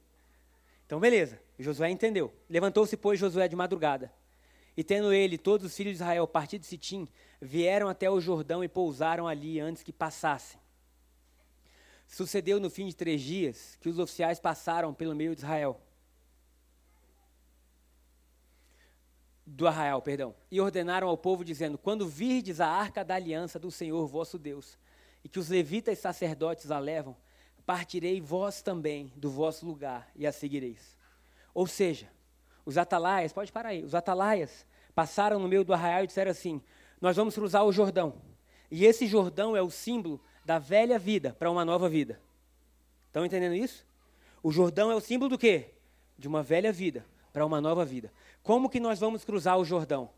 Então, 0.86 1.00
beleza. 1.00 1.40
Josué 1.58 1.90
entendeu. 1.90 2.32
Levantou-se, 2.48 2.96
pois, 2.96 3.18
Josué 3.18 3.48
de 3.48 3.56
madrugada. 3.56 4.12
E 4.76 4.84
tendo 4.84 5.12
ele 5.12 5.38
todos 5.38 5.66
os 5.66 5.76
filhos 5.76 5.94
de 5.94 6.04
Israel 6.04 6.24
partido 6.28 6.60
de 6.60 6.68
Sitim, 6.68 7.08
vieram 7.42 7.88
até 7.88 8.08
o 8.08 8.20
Jordão 8.20 8.62
e 8.62 8.68
pousaram 8.68 9.26
ali 9.26 9.58
antes 9.58 9.82
que 9.82 9.92
passassem. 9.92 10.60
Sucedeu 12.08 12.58
no 12.58 12.70
fim 12.70 12.86
de 12.86 12.96
três 12.96 13.20
dias 13.20 13.76
que 13.80 13.88
os 13.88 13.98
oficiais 13.98 14.40
passaram 14.40 14.94
pelo 14.94 15.14
meio 15.14 15.34
de 15.34 15.42
Israel. 15.42 15.78
Do 19.46 19.68
arraial, 19.68 20.00
perdão. 20.00 20.34
E 20.50 20.60
ordenaram 20.60 21.06
ao 21.06 21.18
povo, 21.18 21.44
dizendo: 21.44 21.76
Quando 21.76 22.08
virdes 22.08 22.60
a 22.60 22.66
arca 22.66 23.04
da 23.04 23.14
aliança 23.14 23.58
do 23.58 23.70
Senhor 23.70 24.06
vosso 24.06 24.38
Deus, 24.38 24.78
e 25.22 25.28
que 25.28 25.38
os 25.38 25.50
levitas 25.50 25.98
sacerdotes 25.98 26.70
a 26.70 26.78
levam, 26.78 27.14
partirei 27.66 28.20
vós 28.20 28.62
também 28.62 29.12
do 29.14 29.30
vosso 29.30 29.66
lugar 29.66 30.10
e 30.16 30.26
a 30.26 30.32
seguireis. 30.32 30.96
Ou 31.52 31.66
seja, 31.66 32.10
os 32.64 32.78
atalaias, 32.78 33.32
pode 33.32 33.52
parar 33.52 33.70
aí, 33.70 33.84
os 33.84 33.94
atalaias 33.94 34.66
passaram 34.94 35.38
no 35.38 35.48
meio 35.48 35.64
do 35.64 35.74
arraial 35.74 36.04
e 36.04 36.06
disseram 36.06 36.30
assim: 36.30 36.62
Nós 37.00 37.16
vamos 37.16 37.34
cruzar 37.34 37.64
o 37.66 37.72
Jordão. 37.72 38.14
E 38.70 38.86
esse 38.86 39.06
Jordão 39.06 39.54
é 39.54 39.62
o 39.62 39.70
símbolo 39.70 40.20
da 40.48 40.58
velha 40.58 40.98
vida 40.98 41.36
para 41.38 41.50
uma 41.50 41.62
nova 41.62 41.90
vida. 41.90 42.18
Estão 43.06 43.22
entendendo 43.22 43.54
isso? 43.54 43.86
O 44.42 44.50
Jordão 44.50 44.90
é 44.90 44.94
o 44.94 45.00
símbolo 45.00 45.28
do 45.28 45.36
quê? 45.36 45.74
De 46.16 46.26
uma 46.26 46.42
velha 46.42 46.72
vida 46.72 47.04
para 47.34 47.44
uma 47.44 47.60
nova 47.60 47.84
vida. 47.84 48.10
Como 48.42 48.70
que 48.70 48.80
nós 48.80 48.98
vamos 48.98 49.26
cruzar 49.26 49.58
o 49.58 49.64
Jordão? 49.66 50.08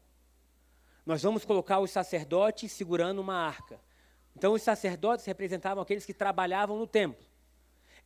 Nós 1.04 1.20
vamos 1.20 1.44
colocar 1.44 1.80
os 1.80 1.90
sacerdotes 1.90 2.70
segurando 2.70 3.18
uma 3.18 3.34
arca. 3.34 3.80
Então, 4.36 4.52
os 4.52 4.62
sacerdotes 4.62 5.24
representavam 5.24 5.82
aqueles 5.82 6.06
que 6.06 6.14
trabalhavam 6.14 6.78
no 6.78 6.86
templo. 6.86 7.26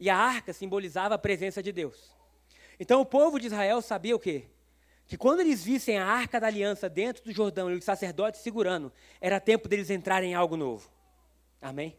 E 0.00 0.08
a 0.08 0.16
arca 0.16 0.54
simbolizava 0.54 1.16
a 1.16 1.18
presença 1.18 1.62
de 1.62 1.72
Deus. 1.72 2.16
Então, 2.80 3.02
o 3.02 3.06
povo 3.06 3.38
de 3.38 3.48
Israel 3.48 3.82
sabia 3.82 4.16
o 4.16 4.18
quê? 4.18 4.46
que 5.06 5.18
quando 5.18 5.40
eles 5.40 5.62
vissem 5.62 5.98
a 5.98 6.06
arca 6.06 6.40
da 6.40 6.46
aliança 6.46 6.88
dentro 6.88 7.22
do 7.22 7.32
Jordão 7.32 7.70
e 7.70 7.74
os 7.74 7.84
sacerdotes 7.84 8.40
segurando, 8.40 8.90
era 9.20 9.38
tempo 9.38 9.68
deles 9.68 9.90
entrarem 9.90 10.30
em 10.30 10.34
algo 10.34 10.56
novo. 10.56 10.90
Amém? 11.60 11.94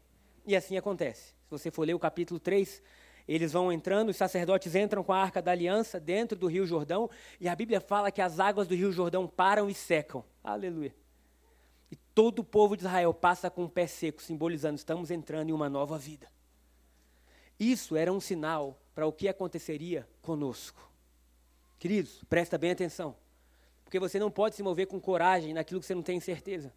E 0.45 0.55
assim 0.55 0.77
acontece. 0.77 1.33
Se 1.45 1.49
você 1.49 1.71
for 1.71 1.85
ler 1.85 1.93
o 1.93 1.99
capítulo 1.99 2.39
3, 2.39 2.81
eles 3.27 3.53
vão 3.53 3.71
entrando, 3.71 4.09
os 4.09 4.15
sacerdotes 4.15 4.75
entram 4.75 5.03
com 5.03 5.11
a 5.11 5.17
arca 5.17 5.41
da 5.41 5.51
aliança 5.51 5.99
dentro 5.99 6.37
do 6.37 6.47
rio 6.47 6.65
Jordão, 6.65 7.09
e 7.39 7.47
a 7.47 7.55
Bíblia 7.55 7.81
fala 7.81 8.11
que 8.11 8.21
as 8.21 8.39
águas 8.39 8.67
do 8.67 8.75
rio 8.75 8.91
Jordão 8.91 9.27
param 9.27 9.69
e 9.69 9.73
secam. 9.73 10.23
Aleluia. 10.43 10.95
E 11.91 11.95
todo 11.95 12.39
o 12.39 12.43
povo 12.43 12.75
de 12.75 12.83
Israel 12.83 13.13
passa 13.13 13.49
com 13.49 13.65
o 13.65 13.69
pé 13.69 13.87
seco, 13.87 14.21
simbolizando 14.21 14.75
estamos 14.75 15.09
entrando 15.09 15.49
em 15.49 15.53
uma 15.53 15.69
nova 15.69 15.97
vida. 15.97 16.29
Isso 17.59 17.95
era 17.95 18.11
um 18.11 18.19
sinal 18.19 18.79
para 18.93 19.07
o 19.07 19.11
que 19.11 19.27
aconteceria 19.27 20.07
conosco. 20.21 20.89
Queridos, 21.79 22.23
presta 22.29 22.57
bem 22.57 22.71
atenção. 22.71 23.15
Porque 23.83 23.99
você 23.99 24.19
não 24.19 24.31
pode 24.31 24.55
se 24.55 24.63
mover 24.63 24.87
com 24.87 24.99
coragem 24.99 25.53
naquilo 25.53 25.79
que 25.79 25.85
você 25.85 25.95
não 25.95 26.01
tem 26.01 26.19
certeza. 26.19 26.73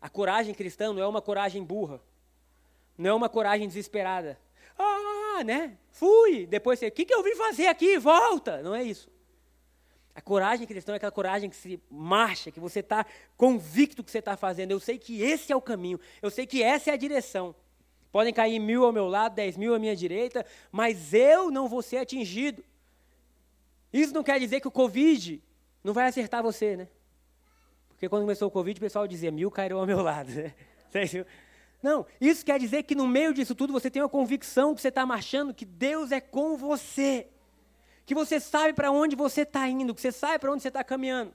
A 0.00 0.08
coragem 0.08 0.54
cristã 0.54 0.92
não 0.92 1.02
é 1.02 1.06
uma 1.06 1.20
coragem 1.22 1.64
burra. 1.64 2.00
Não 3.00 3.10
é 3.10 3.14
uma 3.14 3.30
coragem 3.30 3.66
desesperada. 3.66 4.38
Ah, 4.78 5.42
né? 5.42 5.78
Fui. 5.90 6.46
Depois 6.46 6.78
você, 6.78 6.88
o 6.88 6.92
que, 6.92 7.06
que 7.06 7.14
eu 7.14 7.22
vim 7.22 7.34
fazer 7.34 7.66
aqui? 7.66 7.98
Volta. 7.98 8.62
Não 8.62 8.74
é 8.74 8.82
isso. 8.82 9.10
A 10.14 10.20
coragem 10.20 10.66
cristã 10.66 10.92
é 10.92 10.96
aquela 10.96 11.10
coragem 11.10 11.48
que 11.48 11.56
se 11.56 11.80
marcha, 11.90 12.50
que 12.50 12.60
você 12.60 12.80
está 12.80 13.06
convicto 13.38 14.04
que 14.04 14.10
você 14.10 14.18
está 14.18 14.36
fazendo. 14.36 14.72
Eu 14.72 14.80
sei 14.80 14.98
que 14.98 15.22
esse 15.22 15.50
é 15.50 15.56
o 15.56 15.62
caminho. 15.62 15.98
Eu 16.20 16.30
sei 16.30 16.46
que 16.46 16.62
essa 16.62 16.90
é 16.90 16.92
a 16.92 16.96
direção. 16.96 17.54
Podem 18.12 18.34
cair 18.34 18.58
mil 18.58 18.84
ao 18.84 18.92
meu 18.92 19.08
lado, 19.08 19.34
dez 19.34 19.56
mil 19.56 19.74
à 19.74 19.78
minha 19.78 19.96
direita, 19.96 20.44
mas 20.70 21.14
eu 21.14 21.50
não 21.50 21.68
vou 21.68 21.80
ser 21.80 21.96
atingido. 21.98 22.62
Isso 23.90 24.12
não 24.12 24.22
quer 24.22 24.38
dizer 24.38 24.60
que 24.60 24.68
o 24.68 24.70
Covid 24.70 25.42
não 25.82 25.94
vai 25.94 26.06
acertar 26.06 26.42
você, 26.42 26.76
né? 26.76 26.88
Porque 27.88 28.10
quando 28.10 28.24
começou 28.24 28.48
o 28.48 28.50
Covid, 28.50 28.78
o 28.78 28.80
pessoal 28.80 29.08
dizia, 29.08 29.30
mil 29.30 29.50
cairão 29.50 29.78
ao 29.78 29.86
meu 29.86 30.02
lado. 30.02 30.30
Né? 30.92 31.24
Não, 31.82 32.06
isso 32.20 32.44
quer 32.44 32.58
dizer 32.58 32.82
que 32.82 32.94
no 32.94 33.06
meio 33.06 33.32
disso 33.32 33.54
tudo 33.54 33.72
você 33.72 33.90
tem 33.90 34.02
uma 34.02 34.08
convicção 34.08 34.74
que 34.74 34.80
você 34.80 34.88
está 34.88 35.06
marchando, 35.06 35.54
que 35.54 35.64
Deus 35.64 36.12
é 36.12 36.20
com 36.20 36.56
você. 36.56 37.28
Que 38.04 38.14
você 38.14 38.38
sabe 38.38 38.72
para 38.72 38.90
onde 38.90 39.16
você 39.16 39.42
está 39.42 39.68
indo, 39.68 39.94
que 39.94 40.00
você 40.00 40.12
sabe 40.12 40.38
para 40.38 40.52
onde 40.52 40.62
você 40.62 40.68
está 40.68 40.84
caminhando. 40.84 41.32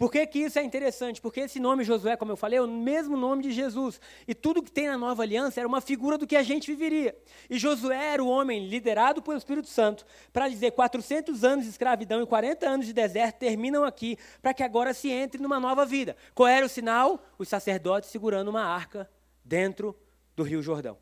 Por 0.00 0.10
que, 0.10 0.26
que 0.26 0.38
isso 0.38 0.58
é 0.58 0.62
interessante? 0.62 1.20
Porque 1.20 1.40
esse 1.40 1.60
nome 1.60 1.84
Josué, 1.84 2.16
como 2.16 2.32
eu 2.32 2.36
falei, 2.36 2.58
é 2.58 2.62
o 2.62 2.66
mesmo 2.66 3.18
nome 3.18 3.42
de 3.42 3.52
Jesus. 3.52 4.00
E 4.26 4.34
tudo 4.34 4.62
que 4.62 4.72
tem 4.72 4.88
na 4.88 4.96
nova 4.96 5.22
aliança 5.22 5.60
era 5.60 5.68
uma 5.68 5.82
figura 5.82 6.16
do 6.16 6.26
que 6.26 6.36
a 6.36 6.42
gente 6.42 6.70
viveria. 6.70 7.14
E 7.50 7.58
Josué 7.58 8.14
era 8.14 8.24
o 8.24 8.26
homem 8.26 8.66
liderado 8.66 9.20
pelo 9.20 9.36
Espírito 9.36 9.68
Santo 9.68 10.06
para 10.32 10.48
dizer 10.48 10.70
400 10.70 11.44
anos 11.44 11.66
de 11.66 11.70
escravidão 11.70 12.22
e 12.22 12.26
40 12.26 12.66
anos 12.66 12.86
de 12.86 12.94
deserto 12.94 13.40
terminam 13.40 13.84
aqui 13.84 14.16
para 14.40 14.54
que 14.54 14.62
agora 14.62 14.94
se 14.94 15.10
entre 15.10 15.42
numa 15.42 15.60
nova 15.60 15.84
vida. 15.84 16.16
Qual 16.34 16.48
era 16.48 16.64
o 16.64 16.68
sinal? 16.70 17.22
Os 17.38 17.50
sacerdotes 17.50 18.08
segurando 18.08 18.48
uma 18.48 18.64
arca 18.64 19.06
dentro 19.44 19.94
do 20.34 20.42
Rio 20.42 20.62
Jordão. 20.62 20.96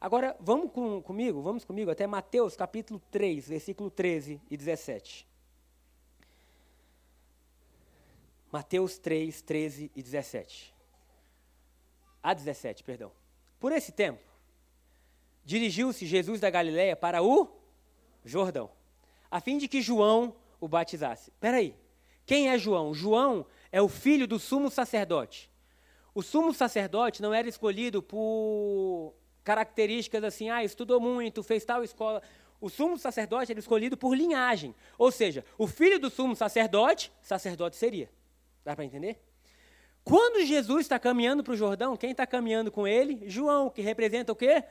Agora, 0.00 0.36
vamos 0.40 0.72
com, 0.72 1.00
comigo, 1.00 1.40
vamos 1.42 1.64
comigo 1.64 1.92
até 1.92 2.08
Mateus 2.08 2.56
capítulo 2.56 3.00
3, 3.08 3.48
versículo 3.48 3.88
13 3.88 4.40
e 4.50 4.56
17. 4.56 5.35
Mateus 8.50 8.98
3, 8.98 9.42
13 9.42 9.90
e 9.94 10.02
17. 10.02 10.74
A 12.22 12.34
17, 12.34 12.82
perdão. 12.82 13.12
Por 13.58 13.72
esse 13.72 13.92
tempo, 13.92 14.22
dirigiu-se 15.44 16.06
Jesus 16.06 16.40
da 16.40 16.50
Galiléia 16.50 16.96
para 16.96 17.22
o 17.22 17.48
Jordão, 18.24 18.70
a 19.30 19.40
fim 19.40 19.58
de 19.58 19.68
que 19.68 19.80
João 19.80 20.34
o 20.60 20.68
batizasse. 20.68 21.30
Espera 21.30 21.58
aí, 21.58 21.74
quem 22.24 22.48
é 22.48 22.58
João? 22.58 22.92
João 22.92 23.46
é 23.70 23.80
o 23.80 23.88
filho 23.88 24.26
do 24.26 24.38
sumo 24.38 24.70
sacerdote. 24.70 25.50
O 26.14 26.22
sumo 26.22 26.52
sacerdote 26.52 27.22
não 27.22 27.32
era 27.32 27.48
escolhido 27.48 28.02
por 28.02 29.14
características 29.44 30.24
assim, 30.24 30.50
ah, 30.50 30.64
estudou 30.64 30.98
muito, 31.00 31.42
fez 31.42 31.64
tal 31.64 31.84
escola. 31.84 32.20
O 32.60 32.68
sumo 32.68 32.98
sacerdote 32.98 33.52
era 33.52 33.60
escolhido 33.60 33.96
por 33.96 34.16
linhagem. 34.16 34.74
Ou 34.98 35.12
seja, 35.12 35.44
o 35.56 35.66
filho 35.66 36.00
do 36.00 36.10
sumo 36.10 36.34
sacerdote, 36.34 37.12
sacerdote 37.22 37.76
seria. 37.76 38.10
Dá 38.66 38.74
para 38.74 38.84
entender? 38.84 39.22
Quando 40.02 40.44
Jesus 40.44 40.80
está 40.80 40.98
caminhando 40.98 41.44
para 41.44 41.52
o 41.52 41.56
Jordão, 41.56 41.96
quem 41.96 42.10
está 42.10 42.26
caminhando 42.26 42.72
com 42.72 42.84
ele? 42.84 43.22
João, 43.30 43.70
que 43.70 43.80
representa 43.80 44.32
o 44.32 44.34
quê? 44.34 44.64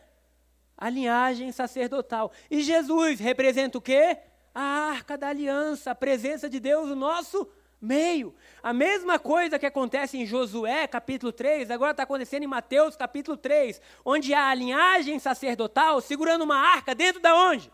A 0.78 0.90
linhagem 0.90 1.50
sacerdotal. 1.54 2.30
E 2.52 2.62
Jesus 2.62 3.22
representa 3.22 3.78
o 3.78 3.82
quê? 3.82 4.18
A 4.54 4.62
arca 4.62 5.18
da 5.18 5.30
aliança, 5.30 5.92
a 5.92 5.96
presença 5.96 6.50
de 6.50 6.60
Deus 6.60 6.90
no 6.90 6.96
nosso 6.98 7.50
meio. 7.80 8.36
A 8.62 8.74
mesma 8.74 9.18
coisa 9.18 9.58
que 9.58 9.66
acontece 9.66 10.18
em 10.18 10.26
Josué, 10.26 10.86
capítulo 10.88 11.32
3, 11.32 11.72
agora 11.72 11.92
está 11.92 12.04
acontecendo 12.04 12.44
em 12.44 12.48
Mateus, 12.48 12.98
capítulo 12.98 13.38
3, 13.38 13.80
onde 14.04 14.34
há 14.34 14.50
a 14.50 14.54
linhagem 14.54 15.20
sacerdotal 15.20 16.02
segurando 16.02 16.42
uma 16.42 16.58
arca 16.58 16.94
dentro 16.94 17.22
da 17.22 17.34
onde? 17.34 17.72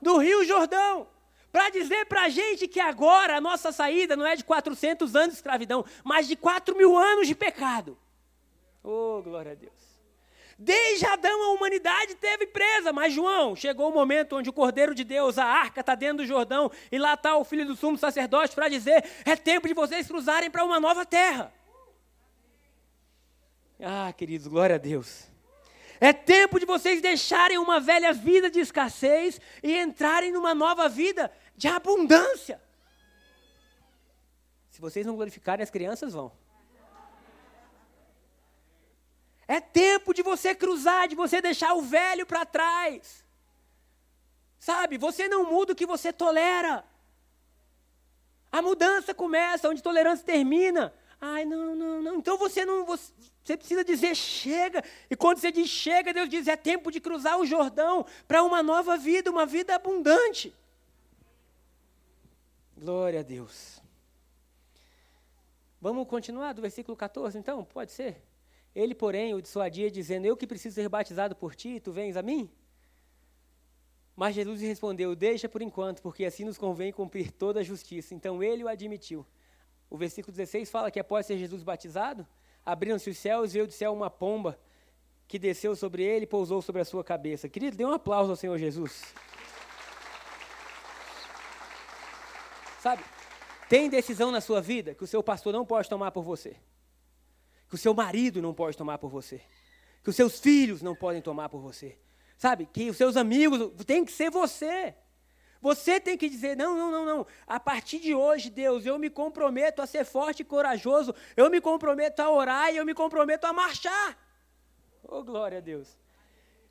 Do 0.00 0.18
Rio 0.18 0.44
Jordão 0.44 1.08
para 1.52 1.68
dizer 1.68 2.06
para 2.06 2.22
a 2.22 2.28
gente 2.30 2.66
que 2.66 2.80
agora 2.80 3.36
a 3.36 3.40
nossa 3.40 3.70
saída 3.70 4.16
não 4.16 4.26
é 4.26 4.34
de 4.34 4.42
400 4.42 5.14
anos 5.14 5.28
de 5.28 5.34
escravidão, 5.34 5.84
mas 6.02 6.26
de 6.26 6.34
4 6.34 6.74
mil 6.74 6.96
anos 6.96 7.28
de 7.28 7.34
pecado. 7.34 7.96
Oh, 8.82 9.20
glória 9.22 9.52
a 9.52 9.54
Deus. 9.54 9.92
Desde 10.58 11.04
Adão 11.06 11.42
a 11.42 11.52
humanidade 11.52 12.14
teve 12.14 12.46
presa, 12.46 12.92
mas 12.92 13.12
João, 13.12 13.54
chegou 13.54 13.90
o 13.90 13.94
momento 13.94 14.36
onde 14.36 14.48
o 14.48 14.52
Cordeiro 14.52 14.94
de 14.94 15.04
Deus, 15.04 15.36
a 15.36 15.44
arca, 15.44 15.80
está 15.80 15.94
dentro 15.94 16.18
do 16.18 16.26
Jordão, 16.26 16.70
e 16.90 16.98
lá 16.98 17.14
está 17.14 17.36
o 17.36 17.44
filho 17.44 17.66
do 17.66 17.76
sumo 17.76 17.98
sacerdote 17.98 18.54
para 18.54 18.68
dizer: 18.68 19.04
é 19.24 19.36
tempo 19.36 19.68
de 19.68 19.74
vocês 19.74 20.06
cruzarem 20.06 20.50
para 20.50 20.64
uma 20.64 20.80
nova 20.80 21.04
terra. 21.04 21.52
Ah, 23.80 24.12
queridos, 24.16 24.46
glória 24.46 24.76
a 24.76 24.78
Deus. 24.78 25.26
É 26.00 26.12
tempo 26.12 26.58
de 26.58 26.66
vocês 26.66 27.00
deixarem 27.00 27.58
uma 27.58 27.78
velha 27.78 28.12
vida 28.12 28.50
de 28.50 28.60
escassez 28.60 29.40
e 29.62 29.76
entrarem 29.76 30.32
numa 30.32 30.54
nova 30.54 30.88
vida 30.88 31.30
de 31.62 31.68
abundância. 31.68 32.60
Se 34.68 34.80
vocês 34.80 35.06
não 35.06 35.14
glorificarem, 35.14 35.62
as 35.62 35.70
crianças 35.70 36.12
vão. 36.12 36.32
É 39.46 39.60
tempo 39.60 40.12
de 40.12 40.24
você 40.24 40.56
cruzar, 40.56 41.06
de 41.06 41.14
você 41.14 41.40
deixar 41.40 41.74
o 41.74 41.82
velho 41.82 42.26
para 42.26 42.44
trás. 42.44 43.24
Sabe, 44.58 44.98
você 44.98 45.28
não 45.28 45.48
muda 45.48 45.72
o 45.72 45.76
que 45.76 45.86
você 45.86 46.12
tolera. 46.12 46.84
A 48.50 48.60
mudança 48.60 49.14
começa 49.14 49.68
onde 49.68 49.80
tolerância 49.80 50.26
termina. 50.26 50.92
Ai, 51.20 51.44
não, 51.44 51.76
não, 51.76 52.02
não. 52.02 52.16
Então 52.16 52.36
você 52.36 52.64
não. 52.64 52.84
Você, 52.84 53.12
você 53.44 53.56
precisa 53.56 53.84
dizer 53.84 54.16
chega. 54.16 54.82
E 55.08 55.14
quando 55.14 55.38
você 55.38 55.52
diz 55.52 55.68
chega, 55.68 56.12
Deus 56.12 56.28
diz: 56.28 56.48
é 56.48 56.56
tempo 56.56 56.90
de 56.90 57.00
cruzar 57.00 57.38
o 57.38 57.46
Jordão 57.46 58.04
para 58.26 58.42
uma 58.42 58.64
nova 58.64 58.96
vida, 58.96 59.30
uma 59.30 59.46
vida 59.46 59.76
abundante. 59.76 60.52
Glória 62.82 63.20
a 63.20 63.22
Deus. 63.22 63.80
Vamos 65.80 66.04
continuar 66.08 66.52
do 66.52 66.60
versículo 66.60 66.96
14, 66.96 67.38
então? 67.38 67.64
Pode 67.64 67.92
ser? 67.92 68.20
Ele, 68.74 68.92
porém, 68.92 69.34
o 69.34 69.40
dissuadia, 69.40 69.88
dizendo: 69.88 70.26
Eu 70.26 70.36
que 70.36 70.48
preciso 70.48 70.74
ser 70.74 70.88
batizado 70.88 71.36
por 71.36 71.54
ti, 71.54 71.78
tu 71.78 71.92
vens 71.92 72.16
a 72.16 72.22
mim? 72.22 72.50
Mas 74.16 74.34
Jesus 74.34 74.60
lhe 74.60 74.66
respondeu: 74.66 75.14
Deixa 75.14 75.48
por 75.48 75.62
enquanto, 75.62 76.02
porque 76.02 76.24
assim 76.24 76.44
nos 76.44 76.58
convém 76.58 76.92
cumprir 76.92 77.30
toda 77.30 77.60
a 77.60 77.62
justiça. 77.62 78.16
Então 78.16 78.42
ele 78.42 78.64
o 78.64 78.68
admitiu. 78.68 79.24
O 79.88 79.96
versículo 79.96 80.32
16 80.32 80.68
fala 80.68 80.90
que 80.90 80.98
após 80.98 81.24
ser 81.24 81.38
Jesus 81.38 81.62
batizado, 81.62 82.26
abriram-se 82.66 83.08
os 83.08 83.16
céus 83.16 83.50
e 83.50 83.54
veio 83.54 83.68
do 83.68 83.72
céu 83.72 83.92
uma 83.92 84.10
pomba 84.10 84.58
que 85.28 85.38
desceu 85.38 85.76
sobre 85.76 86.02
ele 86.02 86.24
e 86.24 86.26
pousou 86.26 86.60
sobre 86.60 86.82
a 86.82 86.84
sua 86.84 87.04
cabeça. 87.04 87.48
Querido, 87.48 87.76
dê 87.76 87.84
um 87.84 87.92
aplauso 87.92 88.32
ao 88.32 88.36
Senhor 88.36 88.58
Jesus. 88.58 89.14
Sabe? 92.82 93.04
Tem 93.68 93.88
decisão 93.88 94.32
na 94.32 94.40
sua 94.40 94.60
vida 94.60 94.92
que 94.92 95.04
o 95.04 95.06
seu 95.06 95.22
pastor 95.22 95.52
não 95.52 95.64
pode 95.64 95.88
tomar 95.88 96.10
por 96.10 96.24
você. 96.24 96.56
Que 97.68 97.76
o 97.76 97.78
seu 97.78 97.94
marido 97.94 98.42
não 98.42 98.52
pode 98.52 98.76
tomar 98.76 98.98
por 98.98 99.08
você. 99.08 99.40
Que 100.02 100.10
os 100.10 100.16
seus 100.16 100.40
filhos 100.40 100.82
não 100.82 100.96
podem 100.96 101.22
tomar 101.22 101.48
por 101.48 101.60
você. 101.60 101.96
Sabe? 102.36 102.66
Que 102.66 102.90
os 102.90 102.96
seus 102.96 103.16
amigos. 103.16 103.70
Tem 103.86 104.04
que 104.04 104.10
ser 104.10 104.30
você. 104.32 104.96
Você 105.60 106.00
tem 106.00 106.18
que 106.18 106.28
dizer: 106.28 106.56
não, 106.56 106.76
não, 106.76 106.90
não, 106.90 107.06
não. 107.06 107.26
A 107.46 107.60
partir 107.60 108.00
de 108.00 108.16
hoje, 108.16 108.50
Deus, 108.50 108.84
eu 108.84 108.98
me 108.98 109.08
comprometo 109.08 109.80
a 109.80 109.86
ser 109.86 110.04
forte 110.04 110.40
e 110.40 110.44
corajoso. 110.44 111.14
Eu 111.36 111.48
me 111.48 111.60
comprometo 111.60 112.20
a 112.20 112.28
orar 112.28 112.74
e 112.74 112.78
eu 112.78 112.84
me 112.84 112.94
comprometo 112.94 113.46
a 113.46 113.52
marchar. 113.52 114.18
Oh, 115.04 115.22
glória 115.22 115.58
a 115.58 115.60
Deus. 115.60 115.96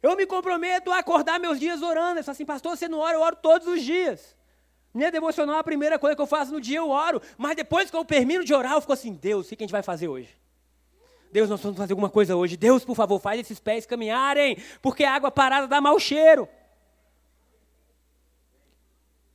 Eu 0.04 0.18
me 0.18 0.26
comprometo 0.26 0.92
a 0.92 0.98
acordar 0.98 1.40
meus 1.40 1.58
dias 1.58 1.82
orando. 1.82 2.20
Eu 2.20 2.24
falo 2.26 2.34
assim, 2.34 2.46
pastor, 2.46 2.76
você 2.76 2.90
não 2.90 3.00
ora, 3.00 3.16
eu 3.16 3.22
oro 3.22 3.38
todos 3.38 3.66
os 3.66 3.82
dias. 3.82 4.36
Minha 4.94 5.12
devocional, 5.12 5.58
a 5.58 5.64
primeira 5.64 5.98
coisa 5.98 6.16
que 6.16 6.22
eu 6.22 6.28
faço 6.28 6.52
no 6.52 6.60
dia, 6.60 6.80
eu 6.80 6.90
oro. 6.90 7.22
Mas 7.38 7.56
depois 7.56 7.90
que 7.90 7.96
eu 7.96 8.04
termino 8.04 8.44
de 8.44 8.54
orar, 8.54 8.74
eu 8.74 8.82
fico 8.82 8.94
assim, 8.94 9.14
Deus, 9.14 9.46
o 9.46 9.50
que 9.50 9.56
a 9.56 9.66
gente 9.66 9.72
vai 9.72 9.84
fazer 9.84 10.08
hoje? 10.08 10.30
Deus, 11.32 11.50
nós 11.50 11.62
vamos 11.62 11.78
fazer 11.78 11.94
alguma 11.94 12.10
coisa 12.10 12.36
hoje. 12.36 12.58
Deus, 12.58 12.84
por 12.84 12.96
favor, 12.96 13.20
faz 13.20 13.40
esses 13.40 13.60
pés 13.60 13.86
caminharem, 13.86 14.58
porque 14.82 15.04
a 15.04 15.14
água 15.14 15.32
parada 15.32 15.68
dá 15.68 15.80
mau 15.80 15.98
cheiro. 15.98 16.48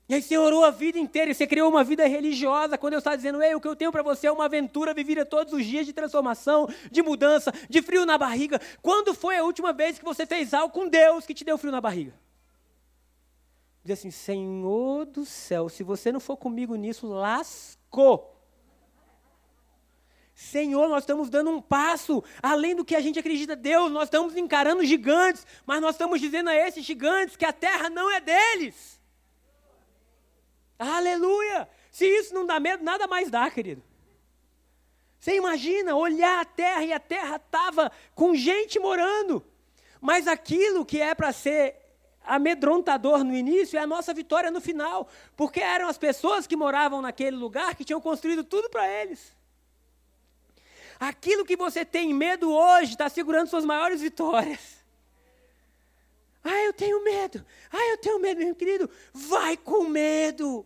E 0.09 0.15
aí 0.15 0.23
você 0.23 0.39
orou 0.39 0.65
a 0.65 0.71
vida 0.71 0.99
inteira 0.99 1.35
você 1.35 1.49
criou 1.49 1.69
uma 1.69 1.83
vida 1.83 2.07
religiosa 2.07 2.79
quando 2.79 2.93
eu 2.93 2.99
estava 2.99 3.17
dizendo, 3.17 3.43
ei, 3.43 3.57
o 3.57 3.61
que 3.61 3.67
eu 3.67 3.75
tenho 3.75 3.91
para 3.91 4.05
você 4.05 4.29
é 4.29 4.33
uma 4.33 4.45
aventura 4.45 4.95
vivida 4.95 5.25
todos 5.25 5.53
os 5.53 5.65
dias 5.65 5.85
de 5.85 5.93
transformação, 5.93 6.69
de 6.93 7.03
mudança, 7.03 7.53
de 7.69 7.83
frio 7.83 8.07
na 8.07 8.17
barriga. 8.17 8.61
Quando 8.81 9.13
foi 9.13 9.37
a 9.37 9.43
última 9.43 9.73
vez 9.73 9.99
que 9.99 10.05
você 10.05 10.25
fez 10.25 10.55
algo 10.55 10.73
com 10.73 10.87
Deus 10.87 11.27
que 11.27 11.35
te 11.35 11.45
deu 11.45 11.59
frio 11.59 11.73
na 11.73 11.81
barriga? 11.81 12.15
Diz 13.87 14.01
assim, 14.01 14.11
Senhor 14.11 15.07
do 15.07 15.25
céu, 15.25 15.69
se 15.69 15.85
você 15.85 16.11
não 16.11 16.19
for 16.19 16.37
comigo 16.37 16.75
nisso, 16.75 17.07
lascou. 17.07 18.37
Senhor, 20.35 20.89
nós 20.89 21.05
estamos 21.05 21.31
dando 21.31 21.51
um 21.51 21.63
passo 21.63 22.23
além 22.43 22.75
do 22.75 22.85
que 22.85 22.97
a 22.97 23.01
gente 23.01 23.21
acredita 23.21 23.55
Deus, 23.55 23.93
nós 23.93 24.09
estamos 24.09 24.37
encarando 24.37 24.85
gigantes, 24.85 25.47
mas 25.65 25.81
nós 25.81 25.95
estamos 25.95 26.21
dizendo 26.21 26.51
a 26.51 26.55
esses 26.57 26.85
gigantes 26.85 27.37
que 27.37 27.45
a 27.45 27.53
terra 27.53 27.89
não 27.89 28.11
é 28.11 28.21
deles. 28.21 29.01
Aleluia! 30.77 31.69
Se 31.93 32.07
isso 32.07 32.35
não 32.35 32.45
dá 32.45 32.59
medo, 32.59 32.83
nada 32.83 33.07
mais 33.07 33.31
dá, 33.31 33.49
querido. 33.49 33.85
Você 35.21 35.37
imagina 35.37 35.95
olhar 35.95 36.41
a 36.41 36.45
terra 36.45 36.85
e 36.85 36.93
a 36.93 36.99
terra 36.99 37.37
estava 37.37 37.93
com 38.17 38.35
gente 38.35 38.81
morando. 38.81 39.47
Mas 40.01 40.27
aquilo 40.27 40.85
que 40.85 41.01
é 41.01 41.15
para 41.15 41.33
ser 41.33 41.86
amedrontador 42.27 43.25
no 43.25 43.35
início 43.35 43.79
é 43.79 43.83
a 43.83 43.87
nossa 43.87 44.13
vitória 44.13 44.51
no 44.51 44.61
final. 44.61 45.09
Porque 45.37 45.61
eram 45.61 45.89
as 45.89 45.97
pessoas 45.97 46.47
que 46.47 46.57
moravam 46.57 47.01
naquele 47.01 47.37
lugar 47.37 47.75
que 47.75 47.85
tinham 47.85 48.01
construído 48.01 48.45
tudo 48.45 48.69
para 48.69 48.87
eles. 48.89 49.35
Aquilo 50.99 51.45
que 51.45 51.57
você 51.57 51.85
tem 51.85 52.13
medo 52.13 52.51
hoje 52.53 52.93
está 52.93 53.09
segurando 53.09 53.49
suas 53.49 53.65
maiores 53.65 54.01
vitórias. 54.01 54.77
Ah, 56.43 56.63
eu 56.65 56.73
tenho 56.73 57.03
medo. 57.03 57.45
Ah, 57.73 57.91
eu 57.91 57.99
tenho 57.99 58.21
medo, 58.21 58.39
meu 58.39 58.55
querido. 58.55 58.89
Vai 59.13 59.57
com 59.57 59.85
medo. 59.85 60.65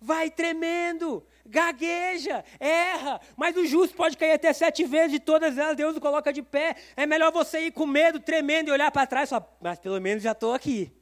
Vai 0.00 0.30
tremendo. 0.30 1.24
Gagueja, 1.48 2.44
erra, 2.60 3.20
mas 3.34 3.56
o 3.56 3.64
justo 3.64 3.96
pode 3.96 4.18
cair 4.18 4.32
até 4.32 4.52
sete 4.52 4.84
vezes, 4.84 5.12
de 5.12 5.18
todas 5.18 5.56
elas 5.56 5.76
Deus 5.76 5.96
o 5.96 6.00
coloca 6.00 6.30
de 6.30 6.42
pé. 6.42 6.76
É 6.94 7.06
melhor 7.06 7.32
você 7.32 7.60
ir 7.60 7.72
com 7.72 7.86
medo, 7.86 8.20
tremendo 8.20 8.68
e 8.68 8.70
olhar 8.70 8.90
para 8.90 9.06
trás 9.06 9.28
e 9.28 9.30
falar, 9.30 9.48
mas 9.60 9.78
pelo 9.78 9.98
menos 9.98 10.22
já 10.22 10.32
estou 10.32 10.52
aqui. 10.52 10.92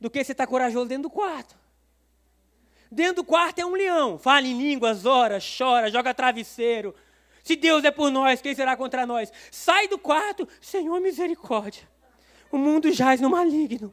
Do 0.00 0.08
que 0.08 0.22
você 0.22 0.30
estar 0.32 0.46
tá 0.46 0.50
corajoso 0.50 0.86
dentro 0.86 1.04
do 1.04 1.10
quarto. 1.10 1.58
Dentro 2.90 3.16
do 3.16 3.24
quarto 3.24 3.58
é 3.58 3.66
um 3.66 3.72
leão, 3.72 4.18
fala 4.18 4.46
em 4.46 4.56
línguas, 4.56 5.04
ora, 5.04 5.38
chora, 5.40 5.90
joga 5.90 6.14
travesseiro. 6.14 6.94
Se 7.42 7.56
Deus 7.56 7.82
é 7.82 7.90
por 7.90 8.10
nós, 8.10 8.40
quem 8.40 8.54
será 8.54 8.76
contra 8.76 9.04
nós? 9.04 9.32
Sai 9.50 9.88
do 9.88 9.98
quarto, 9.98 10.46
Senhor 10.60 11.00
misericórdia. 11.00 11.88
O 12.52 12.58
mundo 12.58 12.92
jaz 12.92 13.20
no 13.20 13.30
maligno. 13.30 13.92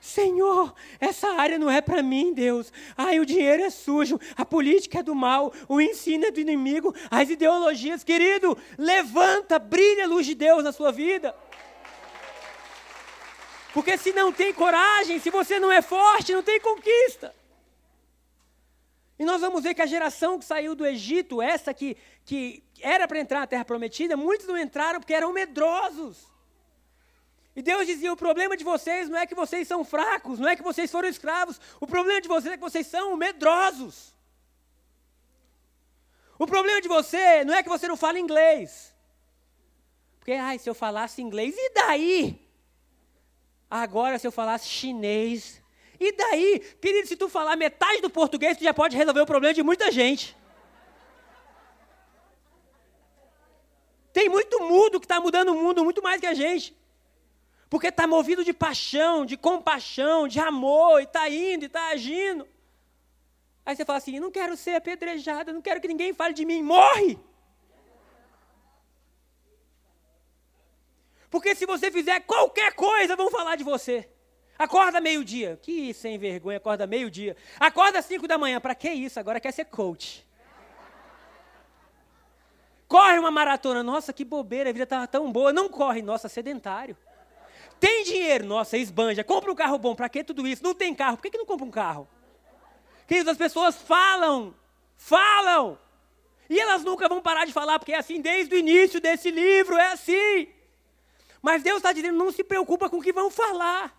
Senhor, 0.00 0.74
essa 0.98 1.28
área 1.32 1.58
não 1.58 1.70
é 1.70 1.82
para 1.82 2.02
mim, 2.02 2.32
Deus. 2.32 2.72
Ai, 2.96 3.20
o 3.20 3.26
dinheiro 3.26 3.62
é 3.62 3.68
sujo, 3.68 4.18
a 4.34 4.46
política 4.46 5.00
é 5.00 5.02
do 5.02 5.14
mal, 5.14 5.52
o 5.68 5.78
ensino 5.78 6.24
é 6.24 6.30
do 6.30 6.40
inimigo, 6.40 6.94
as 7.10 7.28
ideologias. 7.28 8.02
Querido, 8.02 8.56
levanta, 8.78 9.58
brilha 9.58 10.04
a 10.04 10.08
luz 10.08 10.24
de 10.24 10.34
Deus 10.34 10.64
na 10.64 10.72
sua 10.72 10.90
vida. 10.90 11.34
Porque 13.74 13.98
se 13.98 14.12
não 14.12 14.32
tem 14.32 14.54
coragem, 14.54 15.20
se 15.20 15.30
você 15.30 15.60
não 15.60 15.70
é 15.70 15.82
forte, 15.82 16.32
não 16.32 16.42
tem 16.42 16.58
conquista. 16.58 17.34
E 19.18 19.24
nós 19.24 19.42
vamos 19.42 19.62
ver 19.62 19.74
que 19.74 19.82
a 19.82 19.86
geração 19.86 20.38
que 20.38 20.46
saiu 20.46 20.74
do 20.74 20.86
Egito, 20.86 21.42
essa 21.42 21.74
que, 21.74 21.94
que 22.24 22.64
era 22.80 23.06
para 23.06 23.20
entrar 23.20 23.40
na 23.40 23.46
Terra 23.46 23.66
Prometida, 23.66 24.16
muitos 24.16 24.46
não 24.46 24.56
entraram 24.56 24.98
porque 24.98 25.12
eram 25.12 25.30
medrosos. 25.30 26.29
E 27.54 27.62
Deus 27.62 27.86
dizia: 27.86 28.12
o 28.12 28.16
problema 28.16 28.56
de 28.56 28.64
vocês 28.64 29.08
não 29.08 29.18
é 29.18 29.26
que 29.26 29.34
vocês 29.34 29.66
são 29.66 29.84
fracos, 29.84 30.38
não 30.38 30.48
é 30.48 30.56
que 30.56 30.62
vocês 30.62 30.90
foram 30.90 31.08
escravos, 31.08 31.60
o 31.80 31.86
problema 31.86 32.20
de 32.20 32.28
vocês 32.28 32.52
é 32.52 32.56
que 32.56 32.62
vocês 32.62 32.86
são 32.86 33.16
medrosos. 33.16 34.14
O 36.38 36.46
problema 36.46 36.80
de 36.80 36.88
você 36.88 37.44
não 37.44 37.54
é 37.54 37.62
que 37.62 37.68
você 37.68 37.86
não 37.86 37.96
fala 37.96 38.18
inglês. 38.18 38.94
Porque, 40.18 40.32
ai, 40.32 40.58
se 40.58 40.70
eu 40.70 40.74
falasse 40.74 41.20
inglês, 41.20 41.54
e 41.56 41.70
daí? 41.74 42.48
Agora, 43.70 44.18
se 44.18 44.26
eu 44.26 44.32
falasse 44.32 44.66
chinês, 44.66 45.62
e 45.98 46.12
daí? 46.12 46.60
Querido, 46.80 47.06
se 47.06 47.16
tu 47.16 47.28
falar 47.28 47.56
metade 47.56 48.00
do 48.00 48.08
português, 48.08 48.56
tu 48.56 48.64
já 48.64 48.72
pode 48.72 48.96
resolver 48.96 49.20
o 49.20 49.26
problema 49.26 49.52
de 49.52 49.62
muita 49.62 49.92
gente. 49.92 50.34
Tem 54.12 54.28
muito 54.28 54.60
mudo 54.60 54.98
que 54.98 55.04
está 55.04 55.20
mudando 55.20 55.50
o 55.50 55.54
mundo 55.54 55.84
muito 55.84 56.02
mais 56.02 56.20
que 56.20 56.26
a 56.26 56.34
gente. 56.34 56.74
Porque 57.70 57.86
está 57.86 58.04
movido 58.04 58.44
de 58.44 58.52
paixão, 58.52 59.24
de 59.24 59.36
compaixão, 59.36 60.26
de 60.26 60.40
amor, 60.40 61.00
e 61.00 61.04
está 61.04 61.28
indo, 61.28 61.62
e 61.62 61.66
está 61.66 61.90
agindo. 61.90 62.46
Aí 63.64 63.76
você 63.76 63.84
fala 63.84 63.98
assim: 63.98 64.18
não 64.18 64.32
quero 64.32 64.56
ser 64.56 64.74
apedrejado, 64.74 65.52
não 65.52 65.62
quero 65.62 65.80
que 65.80 65.86
ninguém 65.86 66.12
fale 66.12 66.34
de 66.34 66.44
mim, 66.44 66.62
morre! 66.62 67.16
Porque 71.30 71.54
se 71.54 71.64
você 71.64 71.92
fizer 71.92 72.18
qualquer 72.22 72.74
coisa, 72.74 73.14
vão 73.14 73.30
falar 73.30 73.54
de 73.54 73.62
você. 73.62 74.08
Acorda 74.58 75.00
meio-dia. 75.00 75.56
Que 75.62 75.94
sem 75.94 76.18
vergonha, 76.18 76.56
acorda 76.56 76.88
meio-dia. 76.88 77.36
Acorda 77.60 78.02
cinco 78.02 78.26
da 78.26 78.36
manhã. 78.36 78.60
Para 78.60 78.74
que 78.74 78.90
isso? 78.90 79.20
Agora 79.20 79.38
quer 79.38 79.52
ser 79.52 79.66
coach. 79.66 80.26
Corre 82.88 83.16
uma 83.16 83.30
maratona. 83.30 83.84
Nossa, 83.84 84.12
que 84.12 84.24
bobeira, 84.24 84.70
a 84.70 84.72
vida 84.72 84.82
estava 84.82 85.06
tão 85.06 85.30
boa. 85.30 85.52
Não 85.52 85.68
corre. 85.68 86.02
Nossa, 86.02 86.28
sedentário. 86.28 86.96
Tem 87.80 88.04
dinheiro, 88.04 88.44
nossa, 88.44 88.76
esbanja. 88.76 89.24
Compra 89.24 89.50
um 89.50 89.54
carro 89.54 89.78
bom, 89.78 89.94
para 89.94 90.08
que 90.08 90.22
tudo 90.22 90.46
isso? 90.46 90.62
Não 90.62 90.74
tem 90.74 90.94
carro, 90.94 91.16
por 91.16 91.22
que, 91.22 91.30
que 91.30 91.38
não 91.38 91.46
compra 91.46 91.66
um 91.66 91.70
carro? 91.70 92.06
Queridos, 93.08 93.32
as 93.32 93.38
pessoas 93.38 93.74
falam, 93.76 94.54
falam. 94.96 95.78
E 96.48 96.60
elas 96.60 96.84
nunca 96.84 97.08
vão 97.08 97.22
parar 97.22 97.46
de 97.46 97.52
falar, 97.52 97.78
porque 97.78 97.92
é 97.92 97.98
assim 97.98 98.20
desde 98.20 98.54
o 98.54 98.58
início 98.58 99.00
desse 99.00 99.30
livro, 99.30 99.76
é 99.76 99.92
assim. 99.92 100.48
Mas 101.40 101.62
Deus 101.62 101.78
está 101.78 101.92
dizendo, 101.92 102.18
não 102.18 102.30
se 102.30 102.44
preocupa 102.44 102.90
com 102.90 102.98
o 102.98 103.02
que 103.02 103.12
vão 103.12 103.30
falar. 103.30 103.98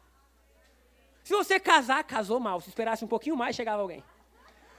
Se 1.24 1.34
você 1.34 1.60
casar, 1.60 2.04
casou 2.04 2.40
mal. 2.40 2.62
Se 2.62 2.70
esperasse 2.70 3.04
um 3.04 3.08
pouquinho 3.08 3.36
mais, 3.36 3.56
chegava 3.56 3.82
alguém. 3.82 4.04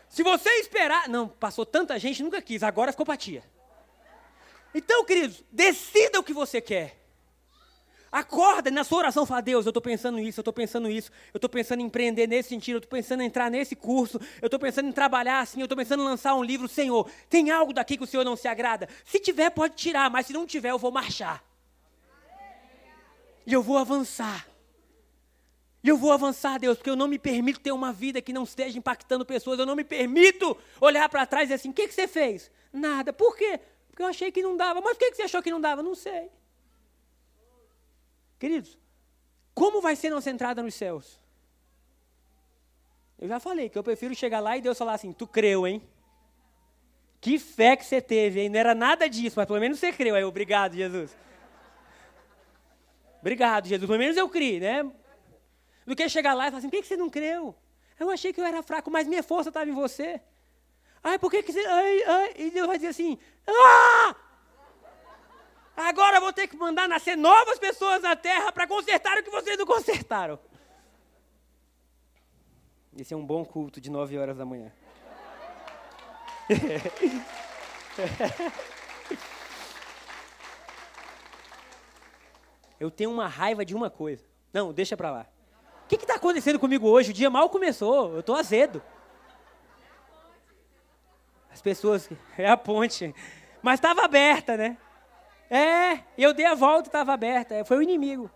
Se 0.09 0.23
você 0.23 0.49
esperar, 0.61 1.09
não, 1.09 1.27
passou 1.27 1.67
tanta 1.67 1.99
gente, 1.99 2.23
nunca 2.23 2.41
quis, 2.41 2.63
agora 2.63 2.93
ficou 2.93 3.07
patia. 3.07 3.43
Então, 4.75 5.05
queridos, 5.05 5.43
decida 5.51 6.21
o 6.21 6.23
que 6.23 6.33
você 6.33 6.61
quer. 6.61 7.02
Acorda 8.13 8.71
na 8.71 8.85
sua 8.85 8.99
oração, 8.99 9.25
fala, 9.25 9.41
Deus, 9.41 9.65
eu 9.65 9.71
estou 9.71 9.81
pensando 9.81 10.19
nisso, 10.19 10.39
eu 10.39 10.43
estou 10.43 10.53
pensando 10.53 10.91
isso, 10.91 11.11
eu 11.33 11.39
estou 11.39 11.49
pensando 11.49 11.81
em 11.81 11.87
empreender 11.87 12.27
nesse 12.27 12.51
sentido, 12.51 12.75
eu 12.75 12.79
estou 12.81 12.91
pensando 12.91 13.23
em 13.23 13.27
entrar 13.27 13.51
nesse 13.51 13.75
curso, 13.75 14.21
eu 14.43 14.49
estou 14.49 14.61
pensando 14.61 14.87
em 14.87 14.93
trabalhar 14.93 15.41
assim, 15.41 15.61
eu 15.61 15.65
estou 15.65 15.79
pensando 15.79 16.03
em 16.03 16.07
lançar 16.07 16.35
um 16.35 16.45
livro, 16.45 16.69
Senhor, 16.69 17.11
tem 17.31 17.51
algo 17.51 17.73
daqui 17.73 17.97
que 17.97 18.05
o 18.05 18.07
Senhor 18.07 18.23
não 18.23 18.37
se 18.37 18.47
agrada? 18.47 18.87
Se 19.03 19.19
tiver, 19.19 19.49
pode 19.49 19.77
tirar, 19.77 20.11
mas 20.11 20.27
se 20.27 20.35
não 20.35 20.45
tiver, 20.45 20.73
eu 20.73 20.79
vou 20.79 20.91
marchar. 20.93 21.43
E 23.47 23.53
eu 23.55 23.63
vou 23.63 23.79
avançar. 23.79 24.47
E 25.83 25.89
eu 25.89 25.97
vou 25.97 26.13
avançar, 26.13 26.59
Deus, 26.59 26.77
porque 26.77 26.91
eu 26.91 26.97
não 26.97 27.09
me 27.09 27.19
permito 27.19 27.61
ter 27.61 27.73
uma 27.73 27.95
vida 27.95 28.21
que 28.21 28.33
não 28.33 28.45
esteja 28.45 28.77
impactando 28.77 29.25
pessoas, 29.25 29.59
eu 29.59 29.65
não 29.65 29.75
me 29.75 29.85
permito 29.85 30.55
olhar 30.83 31.09
para 31.09 31.25
trás 31.25 31.45
e 31.45 31.47
dizer 31.47 31.55
assim, 31.55 31.71
o 31.71 31.73
que, 31.73 31.89
que 31.89 31.95
você 31.95 32.07
fez? 32.07 32.51
Nada. 32.71 33.11
Por 33.11 33.35
quê? 33.35 33.59
Porque 33.89 34.03
eu 34.03 34.07
achei 34.07 34.31
que 34.31 34.43
não 34.43 34.55
dava. 34.55 34.83
Mas 34.83 34.93
por 34.93 34.99
que, 34.99 35.11
que 35.13 35.17
você 35.17 35.23
achou 35.23 35.43
que 35.43 35.51
não 35.51 35.61
dava? 35.61 35.83
Não 35.83 35.95
sei. 35.95 36.31
Queridos, 38.43 38.77
como 39.55 39.81
vai 39.81 39.95
ser 39.95 40.11
nossa 40.11 40.29
entrada 40.29 40.65
nos 40.65 40.75
céus? 40.75 41.21
Eu 43.17 43.29
já 43.29 43.39
falei 43.39 43.69
que 43.69 43.79
eu 43.79 43.85
prefiro 43.85 44.17
chegar 44.17 44.41
lá 44.41 44.57
e 44.57 44.61
Deus 44.61 44.77
falar 44.77 44.95
assim: 44.95 45.13
Tu 45.13 45.29
creu, 45.29 45.65
hein? 45.65 45.81
Que 47.21 47.39
fé 47.39 47.77
que 47.77 47.85
você 47.85 48.01
teve, 48.01 48.41
hein? 48.41 48.49
Não 48.49 48.59
era 48.59 48.75
nada 48.75 49.09
disso, 49.09 49.35
mas 49.37 49.47
pelo 49.47 49.61
menos 49.61 49.79
você 49.79 49.93
creu. 49.93 50.17
Aí, 50.17 50.25
obrigado, 50.25 50.75
Jesus. 50.75 51.17
Obrigado, 53.21 53.69
Jesus. 53.69 53.87
Pelo 53.87 54.01
menos 54.01 54.17
eu 54.17 54.29
criei, 54.29 54.59
né? 54.59 54.91
Do 55.87 55.95
que 55.95 56.09
chegar 56.09 56.35
lá 56.35 56.49
e 56.49 56.51
falar 56.51 56.59
assim: 56.59 56.69
Por 56.69 56.81
que 56.81 56.89
você 56.89 56.97
não 56.97 57.09
creu? 57.09 57.55
Eu 57.97 58.11
achei 58.11 58.33
que 58.33 58.41
eu 58.41 58.45
era 58.45 58.61
fraco, 58.61 58.91
mas 58.91 59.07
minha 59.07 59.23
força 59.23 59.51
estava 59.51 59.71
em 59.71 59.73
você. 59.73 60.21
Ai, 61.01 61.17
por 61.17 61.31
que, 61.31 61.45
que 61.45 61.53
você. 61.53 61.65
Ai, 61.65 62.03
ai. 62.03 62.35
E 62.39 62.51
Deus 62.51 62.67
vai 62.67 62.77
dizer 62.77 62.89
assim: 62.89 63.17
Ah! 63.47 64.17
Agora 65.77 66.21
vou 66.21 66.33
ter 66.33 66.47
que 66.47 66.57
mandar 66.57 66.89
nascer 66.89 67.17
novas 67.17 67.59
pessoas 67.59 68.03
na 68.03 68.15
terra 68.15 68.53
para 68.53 68.67
consertar 68.67 69.19
o 69.19 69.23
que 69.23 69.31
vocês 69.31 69.57
não 69.59 69.67
consertaram. 69.67 70.39
Esse 72.99 73.15
é 73.15 73.17
um 73.17 73.25
bom 73.25 73.43
culto 73.45 73.81
de 73.81 73.91
9 73.91 74.19
horas 74.19 74.37
da 74.37 74.45
manhã. 74.45 74.71
eu 82.79 82.91
tenho 82.91 83.11
uma 83.11 83.27
raiva 83.27 83.65
de 83.65 83.75
uma 83.75 83.89
coisa. 83.89 84.23
Não, 84.53 84.73
deixa 84.73 84.95
para 84.97 85.11
lá. 85.11 85.27
O 85.85 85.89
que 85.89 85.97
está 85.97 86.17
acontecendo 86.17 86.59
comigo 86.59 86.87
hoje? 86.87 87.13
O 87.13 87.15
dia 87.15 87.31
mal 87.31 87.49
começou, 87.49 88.13
eu 88.13 88.21
estou 88.21 88.37
azedo. 88.37 88.83
As 91.51 91.63
pessoas. 91.63 92.09
É 92.37 92.49
a 92.49 92.57
ponte. 92.57 93.15
Mas 93.63 93.75
estava 93.75 94.05
aberta, 94.05 94.57
né? 94.57 94.77
É, 95.55 96.03
eu 96.17 96.33
dei 96.33 96.47
a 96.47 96.55
volta 96.55 96.87
e 96.87 96.89
estava 96.89 97.13
aberta. 97.13 97.63
Foi 97.67 97.77
o 97.77 97.83
inimigo. 97.83 98.31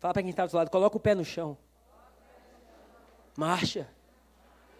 Fala 0.00 0.12
para 0.12 0.22
quem 0.22 0.30
está 0.30 0.44
do 0.44 0.50
seu 0.50 0.58
lado, 0.58 0.72
coloca 0.72 0.96
o 0.96 1.00
pé 1.00 1.14
no 1.14 1.24
chão. 1.24 1.56
Marcha. 3.36 3.88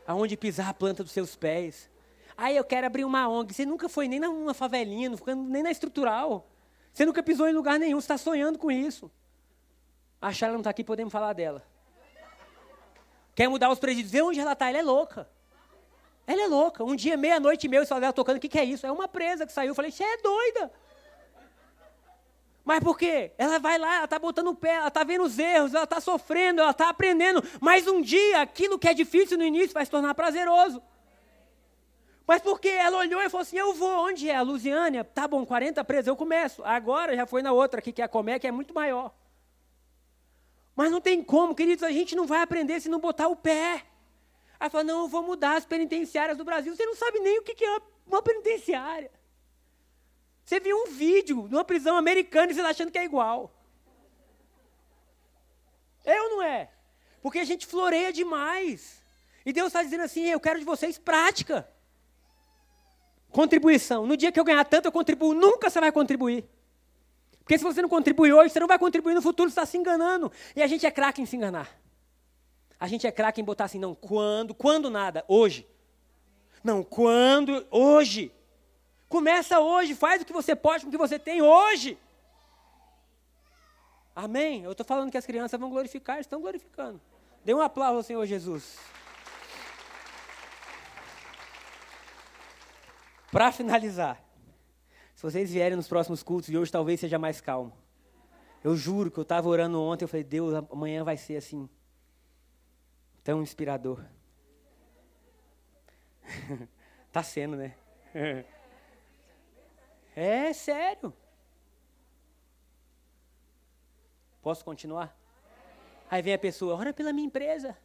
Aonde 0.04 0.36
pisar 0.36 0.68
a 0.68 0.74
planta 0.74 1.04
dos 1.04 1.12
seus 1.12 1.36
pés. 1.36 1.88
Aí 2.36 2.56
eu 2.56 2.64
quero 2.64 2.84
abrir 2.84 3.04
uma 3.04 3.28
ONG. 3.28 3.54
Você 3.54 3.64
nunca 3.64 3.88
foi 3.88 4.08
nem 4.08 4.18
numa 4.18 4.52
favelinha, 4.52 5.08
nem 5.48 5.62
na 5.62 5.70
estrutural. 5.70 6.48
Você 6.92 7.06
nunca 7.06 7.22
pisou 7.22 7.48
em 7.48 7.52
lugar 7.52 7.78
nenhum, 7.78 8.00
você 8.00 8.06
está 8.06 8.18
sonhando 8.18 8.58
com 8.58 8.72
isso. 8.72 9.08
A 10.20 10.32
Charla 10.32 10.54
não 10.54 10.62
está 10.62 10.70
aqui, 10.70 10.82
podemos 10.82 11.12
falar 11.12 11.32
dela. 11.32 11.62
Quer 13.36 13.48
mudar 13.48 13.70
os 13.70 13.78
presídios? 13.78 14.10
Vê 14.10 14.20
onde 14.20 14.40
ela 14.40 14.54
está, 14.54 14.68
ela 14.68 14.78
é 14.78 14.82
louca. 14.82 15.35
Ela 16.26 16.42
é 16.42 16.46
louca. 16.46 16.82
Um 16.82 16.96
dia, 16.96 17.16
meia-noite 17.16 17.66
e 17.66 17.68
meia, 17.68 17.80
eu 17.80 17.82
estava 17.84 18.12
tocando, 18.12 18.38
o 18.38 18.40
que, 18.40 18.48
que 18.48 18.58
é 18.58 18.64
isso? 18.64 18.86
É 18.86 18.90
uma 18.90 19.06
presa 19.06 19.46
que 19.46 19.52
saiu. 19.52 19.68
Eu 19.68 19.74
falei, 19.74 19.90
você 19.90 20.02
é 20.02 20.16
doida. 20.18 20.72
Mas 22.64 22.80
por 22.80 22.98
quê? 22.98 23.30
Ela 23.38 23.60
vai 23.60 23.78
lá, 23.78 23.94
ela 23.94 24.04
está 24.06 24.18
botando 24.18 24.48
o 24.48 24.54
pé, 24.54 24.74
ela 24.74 24.88
está 24.88 25.04
vendo 25.04 25.22
os 25.22 25.38
erros, 25.38 25.72
ela 25.72 25.84
está 25.84 26.00
sofrendo, 26.00 26.60
ela 26.60 26.72
está 26.72 26.88
aprendendo. 26.88 27.40
Mas 27.60 27.86
um 27.86 28.02
dia, 28.02 28.40
aquilo 28.40 28.76
que 28.76 28.88
é 28.88 28.92
difícil 28.92 29.38
no 29.38 29.44
início 29.44 29.72
vai 29.72 29.84
se 29.84 29.90
tornar 29.90 30.14
prazeroso. 30.14 30.82
Mas 32.26 32.42
por 32.42 32.58
quê? 32.58 32.70
Ela 32.70 32.98
olhou 32.98 33.22
e 33.22 33.30
falou 33.30 33.42
assim: 33.42 33.56
Eu 33.56 33.72
vou. 33.72 34.06
Onde 34.06 34.28
é? 34.28 34.34
A 34.34 34.42
Lusiânia? 34.42 35.04
Tá 35.04 35.28
bom, 35.28 35.46
40 35.46 35.84
presos, 35.84 36.08
eu 36.08 36.16
começo. 36.16 36.60
Agora 36.64 37.14
já 37.14 37.24
foi 37.24 37.40
na 37.40 37.52
outra 37.52 37.78
aqui, 37.78 37.92
que 37.92 38.02
é 38.02 38.04
a 38.04 38.08
Comé, 38.08 38.36
que 38.40 38.48
é 38.48 38.50
muito 38.50 38.74
maior. 38.74 39.14
Mas 40.74 40.90
não 40.90 41.00
tem 41.00 41.22
como, 41.22 41.54
queridos, 41.54 41.84
a 41.84 41.92
gente 41.92 42.16
não 42.16 42.26
vai 42.26 42.42
aprender 42.42 42.80
se 42.80 42.88
não 42.88 42.98
botar 42.98 43.28
o 43.28 43.36
pé. 43.36 43.84
Aí 44.58 44.70
fala: 44.70 44.84
Não, 44.84 45.02
eu 45.02 45.08
vou 45.08 45.22
mudar 45.22 45.56
as 45.56 45.64
penitenciárias 45.64 46.36
do 46.36 46.44
Brasil. 46.44 46.74
Você 46.74 46.86
não 46.86 46.94
sabe 46.94 47.20
nem 47.20 47.38
o 47.38 47.42
que 47.42 47.64
é 47.64 47.80
uma 48.06 48.22
penitenciária. 48.22 49.10
Você 50.44 50.60
viu 50.60 50.76
um 50.76 50.86
vídeo 50.86 51.48
de 51.48 51.54
uma 51.54 51.64
prisão 51.64 51.96
americana 51.96 52.50
e 52.50 52.54
você 52.54 52.60
está 52.60 52.70
achando 52.70 52.90
que 52.90 52.98
é 52.98 53.04
igual. 53.04 53.52
É 56.04 56.22
ou 56.22 56.30
não 56.30 56.42
é? 56.42 56.70
Porque 57.20 57.40
a 57.40 57.44
gente 57.44 57.66
floreia 57.66 58.12
demais. 58.12 59.02
E 59.44 59.52
Deus 59.52 59.68
está 59.68 59.82
dizendo 59.82 60.04
assim: 60.04 60.24
Eu 60.26 60.40
quero 60.40 60.58
de 60.58 60.64
vocês 60.64 60.98
prática. 60.98 61.68
Contribuição. 63.30 64.06
No 64.06 64.16
dia 64.16 64.30
que 64.30 64.38
eu 64.38 64.44
ganhar 64.44 64.64
tanto, 64.64 64.86
eu 64.86 64.92
contribuo. 64.92 65.34
Nunca 65.34 65.68
você 65.68 65.80
vai 65.80 65.90
contribuir. 65.90 66.44
Porque 67.40 67.58
se 67.58 67.64
você 67.64 67.82
não 67.82 67.88
contribui 67.88 68.32
hoje, 68.32 68.52
você 68.52 68.60
não 68.60 68.66
vai 68.66 68.78
contribuir 68.78 69.14
no 69.14 69.22
futuro, 69.22 69.48
você 69.50 69.52
está 69.52 69.66
se 69.66 69.76
enganando. 69.76 70.32
E 70.54 70.62
a 70.62 70.66
gente 70.66 70.86
é 70.86 70.90
craque 70.90 71.20
em 71.20 71.26
se 71.26 71.36
enganar. 71.36 71.68
A 72.78 72.86
gente 72.86 73.06
é 73.06 73.12
craque 73.12 73.40
em 73.40 73.44
botar 73.44 73.64
assim, 73.64 73.78
não, 73.78 73.94
quando, 73.94 74.54
quando 74.54 74.90
nada, 74.90 75.24
hoje. 75.26 75.66
Não, 76.62 76.82
quando, 76.82 77.66
hoje. 77.70 78.32
Começa 79.08 79.60
hoje, 79.60 79.94
faz 79.94 80.22
o 80.22 80.24
que 80.24 80.32
você 80.32 80.54
pode 80.54 80.84
com 80.84 80.88
o 80.88 80.90
que 80.90 80.98
você 80.98 81.18
tem 81.18 81.40
hoje. 81.40 81.98
Amém? 84.14 84.62
Eu 84.62 84.72
estou 84.72 84.84
falando 84.84 85.10
que 85.10 85.18
as 85.18 85.26
crianças 85.26 85.58
vão 85.58 85.70
glorificar, 85.70 86.18
estão 86.18 86.40
glorificando. 86.40 87.00
Dê 87.44 87.54
um 87.54 87.60
aplauso 87.60 87.98
ao 87.98 88.02
Senhor 88.02 88.26
Jesus. 88.26 88.78
Para 93.30 93.52
finalizar, 93.52 94.22
se 95.14 95.22
vocês 95.22 95.50
vierem 95.50 95.76
nos 95.76 95.88
próximos 95.88 96.22
cultos 96.22 96.48
e 96.48 96.56
hoje 96.56 96.72
talvez 96.72 96.98
seja 96.98 97.18
mais 97.18 97.40
calmo. 97.40 97.72
Eu 98.64 98.74
juro 98.74 99.10
que 99.10 99.18
eu 99.18 99.22
estava 99.22 99.48
orando 99.48 99.80
ontem, 99.80 100.04
eu 100.04 100.08
falei, 100.08 100.24
Deus, 100.24 100.54
amanhã 100.70 101.04
vai 101.04 101.16
ser 101.16 101.36
assim, 101.36 101.68
tão 103.26 103.42
inspirador. 103.42 104.04
tá 107.10 107.24
sendo, 107.24 107.56
né? 107.56 107.76
É 110.18 110.50
sério. 110.54 111.12
Posso 114.40 114.64
continuar? 114.64 115.14
Aí 116.10 116.22
vem 116.22 116.32
a 116.32 116.38
pessoa, 116.38 116.74
ora 116.74 116.90
pela 116.90 117.12
minha 117.12 117.26
empresa. 117.26 117.76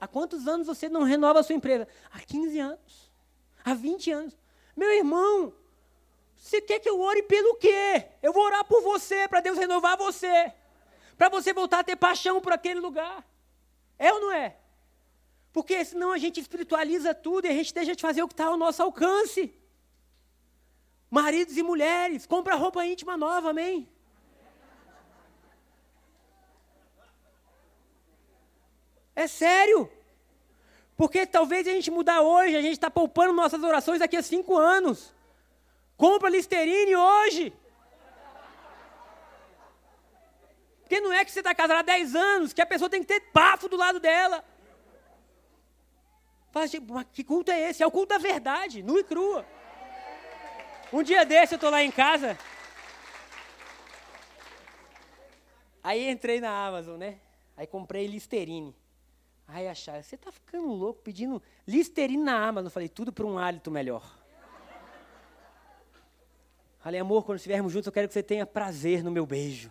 Há 0.00 0.06
quantos 0.06 0.46
anos 0.46 0.68
você 0.68 0.88
não 0.88 1.02
renova 1.02 1.40
a 1.40 1.42
sua 1.42 1.56
empresa? 1.56 1.88
Há 2.12 2.20
15 2.20 2.60
anos. 2.60 3.10
Há 3.64 3.74
20 3.74 4.12
anos. 4.12 4.38
Meu 4.76 4.92
irmão, 4.92 5.52
você 6.36 6.60
quer 6.60 6.78
que 6.78 6.88
eu 6.88 7.00
ore 7.00 7.24
pelo 7.24 7.56
quê? 7.56 8.06
Eu 8.22 8.32
vou 8.32 8.44
orar 8.44 8.64
por 8.64 8.80
você, 8.80 9.26
para 9.26 9.40
Deus 9.40 9.58
renovar 9.58 9.96
você. 9.96 10.52
Para 11.18 11.28
você 11.28 11.52
voltar 11.52 11.80
a 11.80 11.84
ter 11.84 11.96
paixão 11.96 12.40
por 12.40 12.52
aquele 12.52 12.78
lugar. 12.78 13.28
É 14.06 14.10
ou 14.14 14.18
não 14.18 14.32
é? 14.32 14.56
Porque 15.52 15.84
senão 15.84 16.10
a 16.10 16.16
gente 16.16 16.40
espiritualiza 16.40 17.14
tudo 17.14 17.44
e 17.44 17.50
a 17.50 17.52
gente 17.52 17.74
deixa 17.74 17.94
de 17.94 18.00
fazer 18.00 18.22
o 18.22 18.28
que 18.28 18.32
está 18.32 18.46
ao 18.46 18.56
nosso 18.56 18.82
alcance. 18.82 19.54
Maridos 21.10 21.54
e 21.58 21.62
mulheres, 21.62 22.24
compra 22.24 22.54
roupa 22.54 22.86
íntima 22.86 23.14
nova, 23.18 23.50
amém? 23.50 23.86
É 29.14 29.26
sério. 29.26 29.90
Porque 30.96 31.26
talvez 31.26 31.68
a 31.68 31.72
gente 31.72 31.90
mudar 31.90 32.22
hoje, 32.22 32.56
a 32.56 32.62
gente 32.62 32.72
está 32.72 32.90
poupando 32.90 33.34
nossas 33.34 33.62
orações 33.62 33.98
daqui 33.98 34.16
a 34.16 34.22
cinco 34.22 34.56
anos. 34.56 35.14
Compra 35.98 36.30
Listerine 36.30 36.96
hoje. 36.96 37.52
Porque 40.90 41.00
não 41.00 41.12
é 41.12 41.24
que 41.24 41.30
você 41.30 41.38
está 41.38 41.54
casado 41.54 41.78
há 41.78 41.82
10 41.82 42.16
anos, 42.16 42.52
que 42.52 42.60
a 42.60 42.66
pessoa 42.66 42.90
tem 42.90 43.00
que 43.00 43.06
ter 43.06 43.30
bafo 43.32 43.68
do 43.68 43.76
lado 43.76 44.00
dela. 44.00 44.44
Fala, 46.50 46.66
que 47.12 47.22
culto 47.22 47.52
é 47.52 47.70
esse? 47.70 47.80
É 47.80 47.86
o 47.86 47.92
culto 47.92 48.08
da 48.08 48.18
verdade, 48.18 48.82
nua 48.82 48.98
e 48.98 49.04
crua. 49.04 49.46
Um 50.92 51.00
dia 51.04 51.24
desse 51.24 51.54
eu 51.54 51.58
estou 51.58 51.70
lá 51.70 51.80
em 51.80 51.92
casa. 51.92 52.36
Aí 55.80 56.10
entrei 56.10 56.40
na 56.40 56.50
Amazon, 56.50 56.98
né? 56.98 57.20
Aí 57.56 57.68
comprei 57.68 58.08
Listerine. 58.08 58.74
Aí 59.46 59.68
acharam, 59.68 60.02
você 60.02 60.16
está 60.16 60.32
ficando 60.32 60.66
louco 60.66 61.02
pedindo 61.02 61.40
Listerine 61.68 62.20
na 62.20 62.48
Amazon. 62.48 62.66
Eu 62.66 62.72
falei, 62.72 62.88
tudo 62.88 63.12
para 63.12 63.24
um 63.24 63.38
hálito 63.38 63.70
melhor. 63.70 64.18
Falei, 66.80 66.98
amor, 66.98 67.24
quando 67.24 67.36
estivermos 67.36 67.72
juntos, 67.72 67.86
eu 67.86 67.92
quero 67.92 68.08
que 68.08 68.14
você 68.14 68.24
tenha 68.24 68.44
prazer 68.44 69.04
no 69.04 69.12
meu 69.12 69.24
beijo. 69.24 69.70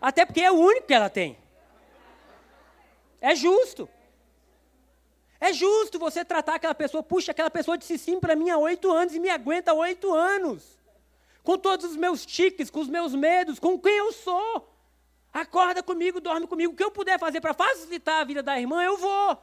Até 0.00 0.24
porque 0.24 0.40
é 0.40 0.50
o 0.50 0.54
único 0.54 0.86
que 0.86 0.94
ela 0.94 1.10
tem. 1.10 1.36
É 3.20 3.34
justo. 3.34 3.88
É 5.38 5.52
justo 5.52 5.98
você 5.98 6.24
tratar 6.24 6.54
aquela 6.54 6.74
pessoa, 6.74 7.02
puxa, 7.02 7.32
aquela 7.32 7.50
pessoa 7.50 7.76
disse 7.76 7.98
sim 7.98 8.20
para 8.20 8.36
mim 8.36 8.50
há 8.50 8.58
oito 8.58 8.90
anos 8.92 9.14
e 9.14 9.18
me 9.18 9.30
aguenta 9.30 9.72
oito 9.72 10.12
anos. 10.12 10.78
Com 11.42 11.56
todos 11.56 11.86
os 11.86 11.96
meus 11.96 12.24
tiques, 12.24 12.70
com 12.70 12.80
os 12.80 12.88
meus 12.88 13.14
medos, 13.14 13.58
com 13.58 13.78
quem 13.78 13.96
eu 13.96 14.12
sou. 14.12 14.68
Acorda 15.32 15.82
comigo, 15.82 16.20
dorme 16.20 16.46
comigo. 16.46 16.72
O 16.72 16.76
que 16.76 16.84
eu 16.84 16.90
puder 16.90 17.18
fazer 17.18 17.40
para 17.40 17.54
facilitar 17.54 18.20
a 18.20 18.24
vida 18.24 18.42
da 18.42 18.58
irmã, 18.58 18.82
eu 18.82 18.96
vou. 18.96 19.38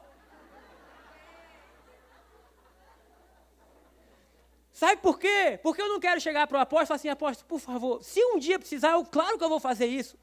Sabe 4.72 5.02
por 5.02 5.18
quê? 5.18 5.60
Porque 5.64 5.82
eu 5.82 5.90
não 5.90 6.00
quero 6.00 6.22
chegar 6.22 6.46
para 6.46 6.60
o 6.60 6.62
apóstolo 6.62 6.84
e 6.84 6.88
falar 6.88 6.96
assim, 6.98 7.10
apóstolo, 7.10 7.48
por 7.48 7.60
favor, 7.60 8.04
se 8.04 8.24
um 8.24 8.38
dia 8.38 8.60
precisar, 8.60 8.92
eu, 8.92 9.04
claro 9.04 9.36
que 9.36 9.44
eu 9.44 9.50
vou 9.50 9.60
fazer 9.60 9.88
isso. 9.88 10.16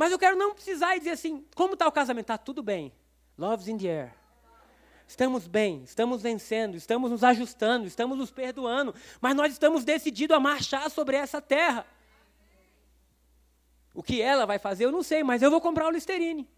Mas 0.00 0.12
eu 0.12 0.18
quero 0.18 0.34
não 0.34 0.54
precisar 0.54 0.96
e 0.96 0.98
dizer 0.98 1.10
assim, 1.10 1.44
como 1.54 1.74
está 1.74 1.86
o 1.86 1.92
casamento? 1.92 2.24
Está 2.24 2.38
tudo 2.38 2.62
bem. 2.62 2.90
Love's 3.36 3.68
in 3.68 3.76
the 3.76 3.86
air. 3.86 4.14
Estamos 5.06 5.46
bem, 5.46 5.82
estamos 5.84 6.22
vencendo, 6.22 6.74
estamos 6.74 7.10
nos 7.10 7.22
ajustando, 7.22 7.86
estamos 7.86 8.16
nos 8.16 8.30
perdoando, 8.30 8.94
mas 9.20 9.36
nós 9.36 9.52
estamos 9.52 9.84
decididos 9.84 10.34
a 10.34 10.40
marchar 10.40 10.90
sobre 10.90 11.18
essa 11.18 11.42
terra. 11.42 11.84
O 13.92 14.02
que 14.02 14.22
ela 14.22 14.46
vai 14.46 14.58
fazer, 14.58 14.86
eu 14.86 14.90
não 14.90 15.02
sei, 15.02 15.22
mas 15.22 15.42
eu 15.42 15.50
vou 15.50 15.60
comprar 15.60 15.86
o 15.86 15.90
Listerine. 15.90 16.48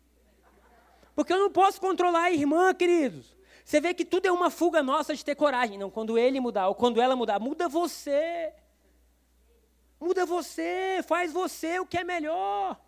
Porque 1.13 1.33
eu 1.33 1.39
não 1.41 1.51
posso 1.51 1.81
controlar 1.81 2.27
a 2.27 2.31
irmã, 2.31 2.73
queridos. 2.73 3.37
Você 3.65 3.81
vê 3.81 3.93
que 3.93 4.05
tudo 4.05 4.27
é 4.27 4.31
uma 4.31 4.51
fuga 4.51 4.85
nossa 4.85 5.17
de 5.17 5.25
ter 5.25 5.35
coragem. 5.35 5.77
Não, 5.77 5.91
quando 5.91 6.17
ele 6.17 6.39
mudar, 6.39 6.69
ou 6.69 6.77
quando 6.77 7.01
ela 7.01 7.17
mudar, 7.17 7.41
muda 7.41 7.69
você. 7.69 8.53
Muda 9.99 10.25
você, 10.25 11.01
faz 11.09 11.33
você 11.33 11.81
o 11.81 11.87
que 11.87 11.99
é 11.99 12.05
melhor. 12.05 12.79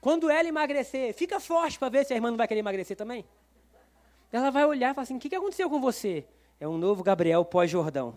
Quando 0.00 0.30
ela 0.30 0.48
emagrecer, 0.48 1.12
fica 1.12 1.38
forte 1.38 1.78
para 1.78 1.90
ver 1.90 2.06
se 2.06 2.12
a 2.12 2.16
irmã 2.16 2.30
não 2.30 2.38
vai 2.38 2.48
querer 2.48 2.60
emagrecer 2.60 2.96
também. 2.96 3.24
Ela 4.32 4.50
vai 4.50 4.64
olhar 4.64 4.92
e 4.92 4.94
falar 4.94 5.02
assim: 5.02 5.16
o 5.16 5.20
que, 5.20 5.28
que 5.28 5.36
aconteceu 5.36 5.68
com 5.68 5.80
você? 5.80 6.24
É 6.58 6.66
um 6.66 6.78
novo 6.78 7.02
Gabriel 7.02 7.44
pós-Jordão. 7.44 8.14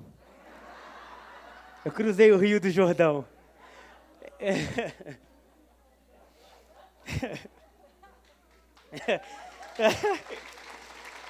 Eu 1.84 1.92
cruzei 1.92 2.32
o 2.32 2.38
Rio 2.38 2.62
do 2.62 2.70
Jordão. 2.70 3.26
É. 4.40 4.54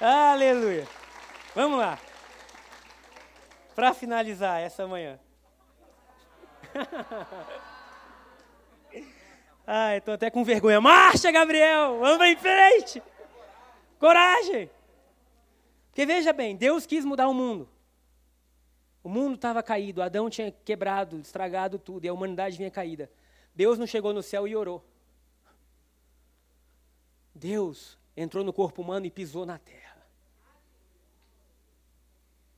Aleluia. 0.00 0.86
Vamos 1.54 1.78
lá. 1.78 1.98
Para 3.74 3.92
finalizar 3.92 4.60
essa 4.60 4.86
manhã. 4.86 5.18
Ai, 9.66 9.98
estou 9.98 10.14
até 10.14 10.30
com 10.30 10.44
vergonha. 10.44 10.80
Marcha, 10.80 11.30
Gabriel! 11.32 11.98
Vamos 11.98 12.26
em 12.26 12.36
frente! 12.36 13.02
Coragem! 13.98 14.70
Porque 15.86 16.04
veja 16.04 16.32
bem, 16.32 16.56
Deus 16.56 16.86
quis 16.86 17.04
mudar 17.04 17.28
o 17.28 17.34
mundo. 17.34 17.68
O 19.02 19.08
mundo 19.08 19.36
estava 19.36 19.62
caído, 19.62 20.02
Adão 20.02 20.28
tinha 20.28 20.50
quebrado, 20.50 21.18
estragado 21.18 21.78
tudo, 21.78 22.04
e 22.04 22.08
a 22.08 22.12
humanidade 22.12 22.56
vinha 22.56 22.70
caída. 22.70 23.10
Deus 23.54 23.78
não 23.78 23.86
chegou 23.86 24.12
no 24.12 24.22
céu 24.22 24.48
e 24.48 24.56
orou. 24.56 24.84
Deus 27.34 27.98
entrou 28.16 28.44
no 28.44 28.52
corpo 28.52 28.82
humano 28.82 29.06
e 29.06 29.10
pisou 29.10 29.44
na 29.44 29.58
terra. 29.58 30.06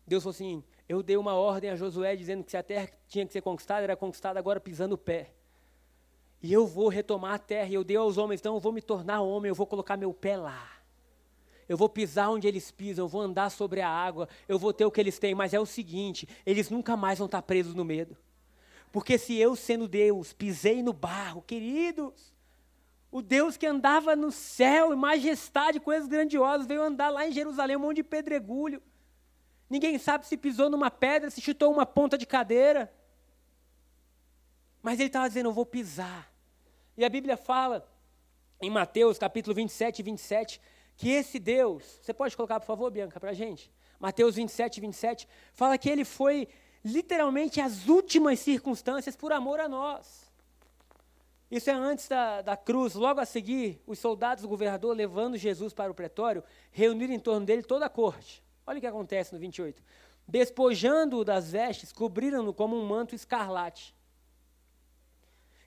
Deus 0.07 0.23
falou 0.23 0.35
assim: 0.35 0.63
Eu 0.89 1.03
dei 1.03 1.17
uma 1.17 1.35
ordem 1.35 1.71
a 1.71 1.77
Josué 1.77 2.15
dizendo 2.15 2.45
que 2.45 2.51
se 2.51 2.57
a 2.57 2.63
terra 2.63 2.89
tinha 3.09 3.27
que 3.27 3.33
ser 3.33 3.43
conquistada, 3.43 3.83
era 3.83 3.97
conquistada 3.97 4.39
agora 4.39 4.61
pisando 4.61 4.95
o 4.95 4.99
pé. 4.99 5.33
E 6.47 6.53
eu 6.53 6.65
vou 6.65 6.89
retomar 6.89 7.35
a 7.35 7.39
terra, 7.39 7.71
e 7.71 7.75
eu 7.75 7.83
dei 7.83 7.97
aos 7.97 8.17
homens, 8.17 8.39
então 8.39 8.55
eu 8.55 8.61
vou 8.61 8.71
me 8.71 8.81
tornar 8.81 9.21
homem, 9.21 9.49
eu 9.49 9.55
vou 9.55 9.67
colocar 9.67 9.97
meu 9.97 10.15
pé 10.15 10.37
lá. 10.37 10.71
Eu 11.69 11.77
vou 11.77 11.89
pisar 11.89 12.31
onde 12.31 12.47
eles 12.47 12.71
pisam, 12.71 13.05
eu 13.05 13.09
vou 13.09 13.21
andar 13.21 13.51
sobre 13.51 13.81
a 13.81 13.89
água, 13.89 14.29
eu 14.47 14.57
vou 14.57 14.73
ter 14.73 14.85
o 14.85 14.91
que 14.93 15.01
eles 15.01 15.19
têm, 15.19 15.35
mas 15.35 15.53
é 15.53 15.59
o 15.59 15.67
seguinte: 15.67 16.29
eles 16.47 16.71
nunca 16.71 16.97
mais 16.97 17.19
vão 17.19 17.27
estar 17.27 17.43
presos 17.43 17.75
no 17.75 17.85
medo. 17.85 18.17
Porque 18.93 19.19
se 19.19 19.37
eu, 19.37 19.57
sendo 19.57 19.89
Deus, 19.89 20.33
pisei 20.33 20.85
no 20.85 20.93
barro, 20.93 21.43
queridos, 21.43 22.33
o 23.11 23.21
Deus 23.21 23.57
que 23.57 23.67
andava 23.67 24.15
no 24.15 24.31
céu, 24.31 24.93
em 24.93 24.97
majestade, 24.97 25.81
coisas 25.81 26.09
grandiosas, 26.09 26.69
veio 26.69 26.81
andar 26.81 27.11
lá 27.11 27.27
em 27.27 27.33
Jerusalém, 27.33 27.77
um 27.77 27.81
monte 27.81 27.97
de 27.97 28.05
pedregulho. 28.05 28.81
Ninguém 29.69 29.99
sabe 29.99 30.25
se 30.25 30.37
pisou 30.37 30.71
numa 30.71 30.93
pedra, 30.93 31.29
se 31.29 31.41
chutou 31.41 31.73
uma 31.73 31.85
ponta 31.85 32.17
de 32.17 32.25
cadeira. 32.25 32.95
Mas 34.81 35.01
ele 35.01 35.09
estava 35.09 35.27
dizendo: 35.27 35.49
Eu 35.49 35.53
vou 35.53 35.67
pisar. 35.67 36.36
E 36.97 37.05
a 37.05 37.09
Bíblia 37.11 37.37
fala, 37.37 37.87
em 38.61 38.71
Mateus 38.71 39.19
capítulo 39.19 39.55
27 39.55 39.99
e 39.99 40.03
27, 40.03 40.61
que 40.97 41.11
esse 41.11 41.39
Deus, 41.39 42.01
você 42.01 42.15
pode 42.15 42.35
colocar, 42.35 42.59
por 42.59 42.67
favor, 42.67 42.91
Bianca, 42.91 43.21
para 43.21 43.31
a 43.31 43.35
gente? 43.35 43.71
Mateus 44.01 44.37
27 44.37 44.79
e 44.79 44.81
27, 44.81 45.29
fala 45.53 45.77
que 45.77 45.91
ele 45.91 46.05
foi 46.05 46.49
literalmente 46.83 47.61
as 47.61 47.87
últimas 47.87 48.39
circunstâncias 48.39 49.15
por 49.15 49.31
amor 49.31 49.61
a 49.61 49.69
nós. 49.69 50.27
Isso 51.51 51.69
é 51.69 51.75
antes 51.75 52.09
da, 52.09 52.41
da 52.41 52.57
cruz, 52.57 52.95
logo 52.95 53.21
a 53.21 53.27
seguir, 53.27 53.83
os 53.87 53.99
soldados 53.99 54.43
do 54.43 54.49
governador 54.49 54.97
levando 54.97 55.37
Jesus 55.37 55.73
para 55.73 55.91
o 55.91 55.95
pretório, 55.95 56.43
reuniram 56.73 57.13
em 57.13 57.21
torno 57.21 57.45
dele 57.45 57.63
toda 57.63 57.87
a 57.87 57.91
corte. 57.91 58.43
Olha 58.67 58.79
o 58.79 58.81
que 58.81 58.87
acontece 58.87 59.33
no 59.33 59.39
28. 59.39 59.83
Despojando-o 60.27 61.25
das 61.25 61.53
vestes, 61.53 61.93
cobriram-no 61.93 62.53
como 62.53 62.75
um 62.75 62.87
manto 62.87 63.15
escarlate. 63.15 63.96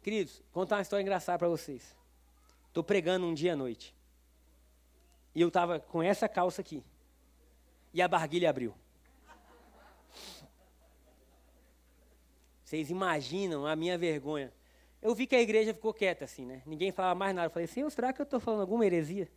Queridos, 0.10 0.42
contar 0.52 0.78
uma 0.78 0.82
história 0.82 1.04
engraçada 1.04 1.38
para 1.38 1.48
vocês. 1.48 1.96
Estou 2.68 2.84
pregando 2.84 3.28
um 3.28 3.34
dia 3.36 3.54
à 3.54 3.56
noite. 3.56 3.96
E 5.36 5.42
eu 5.42 5.50
estava 5.50 5.80
com 5.80 6.02
essa 6.02 6.28
calça 6.28 6.62
aqui. 6.62 6.84
E 7.94 8.02
a 8.02 8.08
barguilha 8.08 8.50
abriu. 8.50 8.74
Vocês 12.64 12.90
imaginam 12.90 13.68
a 13.68 13.76
minha 13.76 14.00
vergonha. 14.00 14.52
Eu 15.00 15.14
vi 15.14 15.28
que 15.28 15.36
a 15.36 15.42
igreja 15.42 15.76
ficou 15.76 15.94
quieta 15.94 16.26
assim, 16.26 16.44
né? 16.44 16.64
Ninguém 16.66 16.92
falava 16.92 17.14
mais 17.14 17.36
nada. 17.36 17.46
Eu 17.46 17.52
falei, 17.52 17.68
Senhor, 17.68 17.92
será 17.92 18.12
que 18.12 18.20
eu 18.20 18.24
estou 18.24 18.40
falando 18.40 18.62
alguma 18.62 18.84
heresia? 18.88 19.30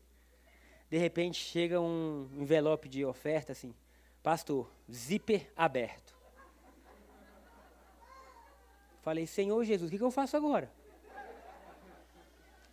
De 0.88 0.96
repente 0.96 1.36
chega 1.36 1.82
um 1.82 2.30
envelope 2.32 2.88
de 2.88 3.04
oferta 3.04 3.52
assim, 3.52 3.74
pastor, 4.22 4.72
zíper 4.90 5.52
aberto. 5.54 6.16
Falei, 9.02 9.26
Senhor 9.26 9.62
Jesus, 9.64 9.88
o 9.88 9.90
que, 9.90 9.98
que 9.98 10.04
eu 10.04 10.10
faço 10.10 10.36
agora? 10.36 10.70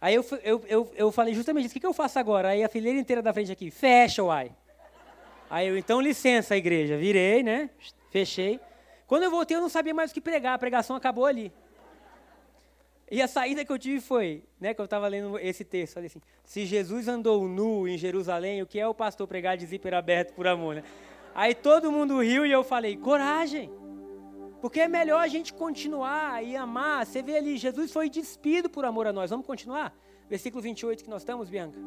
Aí 0.02 0.16
eu, 0.16 0.26
eu, 0.44 0.64
eu, 0.68 0.92
eu 0.96 1.12
falei 1.12 1.34
justamente 1.34 1.66
isso, 1.66 1.74
o 1.74 1.74
que, 1.74 1.80
que 1.80 1.86
eu 1.86 1.94
faço 1.94 2.18
agora? 2.20 2.50
Aí 2.50 2.64
a 2.64 2.70
fileira 2.70 2.98
inteira 2.98 3.22
da 3.22 3.34
frente 3.34 3.52
aqui, 3.52 3.70
fecha, 3.70 4.24
uai. 4.24 4.52
Aí 5.50 5.68
eu, 5.68 5.78
então 5.78 6.00
licença, 6.00 6.56
igreja, 6.56 6.96
virei, 6.96 7.44
né? 7.44 7.70
Fechei. 8.10 8.60
Quando 9.08 9.24
eu 9.24 9.32
voltei, 9.32 9.58
eu 9.58 9.62
não 9.62 9.70
sabia 9.70 9.94
mais 9.94 10.12
o 10.12 10.14
que 10.14 10.22
pregar, 10.22 10.54
a 10.54 10.60
pregação 10.60 10.96
acabou 10.96 11.26
ali. 11.26 11.52
E 13.12 13.24
a 13.24 13.28
saída 13.28 13.66
que 13.66 13.72
eu 13.72 13.80
tive 13.80 14.00
foi, 14.00 14.44
né, 14.60 14.72
que 14.72 14.80
eu 14.80 14.86
estava 14.86 15.08
lendo 15.08 15.38
esse 15.40 15.66
texto, 15.66 15.96
falei 15.96 16.08
assim, 16.08 16.22
se 16.46 16.64
Jesus 16.64 17.08
andou 17.08 17.48
nu 17.48 17.88
em 17.88 17.98
Jerusalém, 17.98 18.62
o 18.62 18.68
que 18.68 18.80
é 18.80 18.88
o 18.88 18.94
pastor 18.94 19.28
pregar 19.28 19.58
de 19.58 19.66
zíper 19.66 19.96
aberto 19.96 20.34
por 20.34 20.46
amor, 20.46 20.76
né? 20.76 20.84
Aí 21.34 21.56
todo 21.56 21.92
mundo 21.92 22.22
riu 22.22 22.46
e 22.46 22.52
eu 22.52 22.64
falei, 22.64 22.96
coragem, 22.96 23.72
porque 24.62 24.82
é 24.82 24.88
melhor 24.88 25.20
a 25.20 25.28
gente 25.28 25.54
continuar 25.54 26.44
e 26.44 26.56
amar. 26.56 27.06
Você 27.06 27.22
vê 27.22 27.38
ali, 27.38 27.58
Jesus 27.58 27.92
foi 27.92 28.10
despido 28.10 28.70
por 28.70 28.86
amor 28.86 29.08
a 29.08 29.14
nós. 29.14 29.30
Vamos 29.30 29.46
continuar? 29.46 29.96
Versículo 30.30 30.62
28 30.62 31.04
que 31.04 31.10
nós 31.10 31.22
estamos, 31.22 31.50
Bianca. 31.50 31.80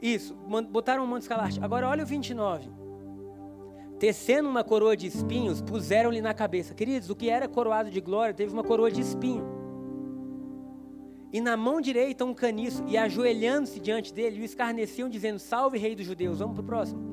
Isso, 0.00 0.34
botaram 0.70 1.04
um 1.04 1.06
manto 1.06 1.22
escalarte. 1.22 1.62
Agora 1.62 1.88
olha 1.88 2.02
o 2.02 2.06
29. 2.06 2.68
Tecendo 3.98 4.48
uma 4.48 4.64
coroa 4.64 4.96
de 4.96 5.06
espinhos, 5.06 5.62
puseram-lhe 5.62 6.20
na 6.20 6.34
cabeça. 6.34 6.74
Queridos, 6.74 7.08
o 7.08 7.14
que 7.14 7.30
era 7.30 7.46
coroado 7.46 7.88
de 7.88 8.00
glória 8.00 8.34
teve 8.34 8.52
uma 8.52 8.64
coroa 8.64 8.90
de 8.90 9.00
espinho. 9.00 9.46
E 11.32 11.40
na 11.40 11.56
mão 11.56 11.80
direita 11.80 12.24
um 12.24 12.34
caniço, 12.34 12.84
e 12.88 12.98
ajoelhando-se 12.98 13.78
diante 13.78 14.12
dele, 14.12 14.40
o 14.40 14.44
escarneciam, 14.44 15.08
dizendo: 15.08 15.38
Salve, 15.38 15.78
rei 15.78 15.94
dos 15.94 16.04
judeus. 16.04 16.40
Vamos 16.40 16.54
para 16.54 16.62
o 16.62 16.66
próximo. 16.66 17.11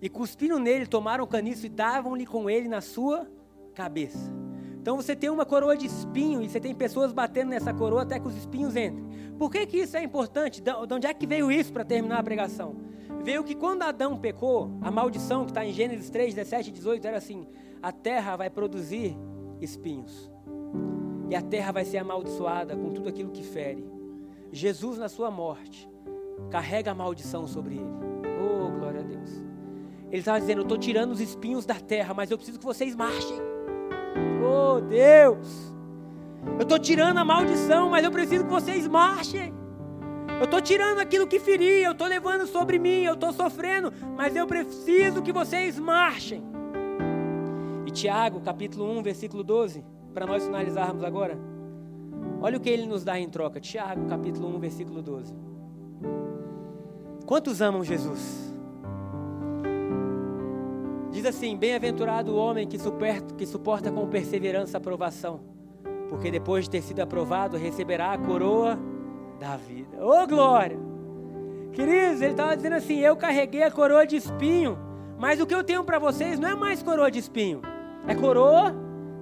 E 0.00 0.08
cuspiram 0.08 0.58
nele, 0.58 0.86
tomaram 0.86 1.24
o 1.24 1.26
caniço 1.26 1.66
e 1.66 1.68
davam-lhe 1.68 2.26
com 2.26 2.48
ele 2.48 2.68
na 2.68 2.80
sua 2.80 3.26
cabeça. 3.74 4.32
Então 4.80 4.96
você 4.96 5.14
tem 5.14 5.28
uma 5.28 5.44
coroa 5.44 5.76
de 5.76 5.86
espinho 5.86 6.40
e 6.42 6.48
você 6.48 6.58
tem 6.58 6.74
pessoas 6.74 7.12
batendo 7.12 7.50
nessa 7.50 7.72
coroa 7.72 8.02
até 8.02 8.18
que 8.18 8.26
os 8.26 8.36
espinhos 8.36 8.76
entrem. 8.76 9.04
Por 9.38 9.50
que, 9.50 9.66
que 9.66 9.78
isso 9.78 9.96
é 9.96 10.02
importante? 10.02 10.62
De 10.62 10.72
onde 10.94 11.06
é 11.06 11.12
que 11.12 11.26
veio 11.26 11.52
isso 11.52 11.72
para 11.72 11.84
terminar 11.84 12.18
a 12.18 12.22
pregação? 12.22 12.76
veio 13.22 13.44
que 13.44 13.54
quando 13.54 13.82
Adão 13.82 14.16
pecou, 14.16 14.70
a 14.80 14.90
maldição 14.90 15.44
que 15.44 15.50
está 15.50 15.64
em 15.64 15.72
Gênesis 15.72 16.10
3, 16.10 16.34
17 16.34 16.68
e 16.68 16.72
18 16.72 17.06
era 17.06 17.18
assim: 17.18 17.46
a 17.82 17.92
terra 17.92 18.36
vai 18.36 18.50
produzir 18.50 19.16
espinhos, 19.60 20.30
e 21.28 21.34
a 21.34 21.42
terra 21.42 21.72
vai 21.72 21.84
ser 21.84 21.98
amaldiçoada 21.98 22.76
com 22.76 22.90
tudo 22.90 23.08
aquilo 23.08 23.30
que 23.30 23.42
fere. 23.42 23.84
Jesus, 24.52 24.98
na 24.98 25.08
sua 25.08 25.30
morte, 25.30 25.88
carrega 26.50 26.90
a 26.90 26.94
maldição 26.94 27.46
sobre 27.46 27.76
ele. 27.76 27.92
Oh, 28.42 28.70
glória 28.78 29.00
a 29.00 29.04
Deus. 29.04 29.49
Ele 30.10 30.18
estava 30.18 30.40
dizendo: 30.40 30.58
Eu 30.58 30.62
estou 30.64 30.78
tirando 30.78 31.12
os 31.12 31.20
espinhos 31.20 31.64
da 31.64 31.74
terra, 31.74 32.12
mas 32.12 32.30
eu 32.30 32.36
preciso 32.36 32.58
que 32.58 32.64
vocês 32.64 32.94
marchem. 32.96 33.38
Oh, 34.44 34.80
Deus. 34.80 35.72
Eu 36.56 36.62
estou 36.62 36.78
tirando 36.78 37.18
a 37.18 37.24
maldição, 37.24 37.90
mas 37.90 38.04
eu 38.04 38.10
preciso 38.10 38.44
que 38.44 38.50
vocês 38.50 38.86
marchem. 38.86 39.52
Eu 40.38 40.44
estou 40.44 40.60
tirando 40.60 40.98
aquilo 41.00 41.26
que 41.26 41.38
feri, 41.38 41.82
eu 41.82 41.92
estou 41.92 42.06
levando 42.06 42.46
sobre 42.46 42.78
mim, 42.78 43.02
eu 43.02 43.12
estou 43.12 43.32
sofrendo, 43.32 43.92
mas 44.16 44.34
eu 44.34 44.46
preciso 44.46 45.20
que 45.22 45.32
vocês 45.32 45.78
marchem. 45.78 46.42
E 47.86 47.90
Tiago, 47.90 48.40
capítulo 48.40 48.90
1, 48.98 49.02
versículo 49.02 49.44
12, 49.44 49.84
para 50.14 50.26
nós 50.26 50.44
finalizarmos 50.44 51.04
agora. 51.04 51.38
Olha 52.40 52.56
o 52.56 52.60
que 52.60 52.70
ele 52.70 52.86
nos 52.86 53.04
dá 53.04 53.18
em 53.18 53.28
troca. 53.28 53.60
Tiago, 53.60 54.06
capítulo 54.06 54.48
1, 54.56 54.58
versículo 54.60 55.02
12. 55.02 55.34
Quantos 57.26 57.60
amam 57.60 57.84
Jesus? 57.84 58.49
Diz 61.20 61.26
assim: 61.26 61.54
Bem-aventurado 61.54 62.32
o 62.32 62.36
homem 62.36 62.66
que 62.66 62.78
suporta, 62.78 63.34
que 63.34 63.44
suporta 63.44 63.92
com 63.92 64.08
perseverança 64.08 64.78
a 64.78 64.80
aprovação, 64.80 65.40
porque 66.08 66.30
depois 66.30 66.64
de 66.64 66.70
ter 66.70 66.80
sido 66.80 67.00
aprovado, 67.00 67.58
receberá 67.58 68.12
a 68.12 68.18
coroa 68.18 68.78
da 69.38 69.54
vida. 69.54 70.02
Ô 70.02 70.22
oh, 70.22 70.26
glória! 70.26 70.78
Queridos, 71.74 72.22
ele 72.22 72.30
estava 72.30 72.56
dizendo 72.56 72.76
assim: 72.76 73.00
eu 73.00 73.14
carreguei 73.16 73.62
a 73.62 73.70
coroa 73.70 74.06
de 74.06 74.16
espinho, 74.16 74.78
mas 75.18 75.38
o 75.42 75.46
que 75.46 75.54
eu 75.54 75.62
tenho 75.62 75.84
para 75.84 75.98
vocês 75.98 76.38
não 76.38 76.48
é 76.48 76.54
mais 76.54 76.82
coroa 76.82 77.10
de 77.10 77.18
espinho, 77.18 77.60
é 78.08 78.14
coroa 78.14 78.74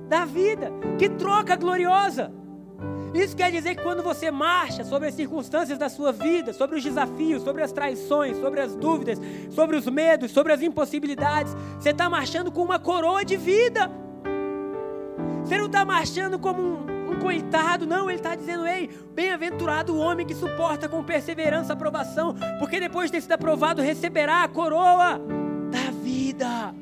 da 0.09 0.25
vida. 0.25 0.71
Que 1.01 1.09
troca 1.09 1.57
gloriosa! 1.57 2.33
Isso 3.15 3.37
quer 3.37 3.51
dizer 3.51 3.75
que 3.75 3.83
quando 3.83 4.03
você 4.03 4.31
marcha 4.31 4.85
sobre 4.85 5.09
as 5.09 5.15
circunstâncias 5.15 5.79
da 5.79 5.89
sua 5.89 6.13
vida, 6.13 6.53
sobre 6.53 6.77
os 6.77 6.85
desafios, 6.85 7.43
sobre 7.43 7.63
as 7.63 7.73
traições, 7.73 8.37
sobre 8.39 8.61
as 8.61 8.75
dúvidas, 8.75 9.19
sobre 9.51 9.77
os 9.77 9.87
medos, 9.87 10.31
sobre 10.31 10.53
as 10.53 10.63
impossibilidades, 10.63 11.55
você 11.79 11.91
está 11.91 12.09
marchando 12.09 12.53
com 12.53 12.63
uma 12.63 12.79
coroa 12.79 13.25
de 13.25 13.37
vida. 13.37 13.91
Você 15.45 15.57
não 15.57 15.67
está 15.67 15.85
marchando 15.85 16.39
como 16.39 16.61
um, 16.61 17.13
um 17.13 17.19
coitado, 17.19 17.87
não, 17.87 18.11
ele 18.11 18.19
está 18.19 18.35
dizendo: 18.35 18.67
ei, 18.67 18.91
bem-aventurado 19.15 19.95
o 19.95 19.99
homem 19.99 20.27
que 20.27 20.35
suporta 20.35 20.89
com 20.89 21.03
perseverança 21.03 21.73
a 21.73 21.75
aprovação, 21.75 22.35
porque 22.59 22.79
depois 22.79 23.07
de 23.07 23.17
ter 23.17 23.23
sido 23.23 23.33
aprovado, 23.33 23.81
receberá 23.81 24.45
a 24.45 24.49
coroa 24.49 25.19
da 25.71 25.91
vida. 26.03 26.75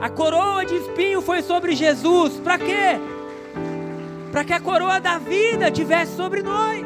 A 0.00 0.08
coroa 0.08 0.64
de 0.64 0.76
espinho 0.76 1.20
foi 1.20 1.42
sobre 1.42 1.74
Jesus, 1.74 2.36
para 2.38 2.56
quê? 2.56 2.98
Para 4.30 4.44
que 4.44 4.52
a 4.52 4.60
coroa 4.60 5.00
da 5.00 5.18
vida 5.18 5.70
tivesse 5.70 6.14
sobre 6.16 6.42
nós. 6.42 6.84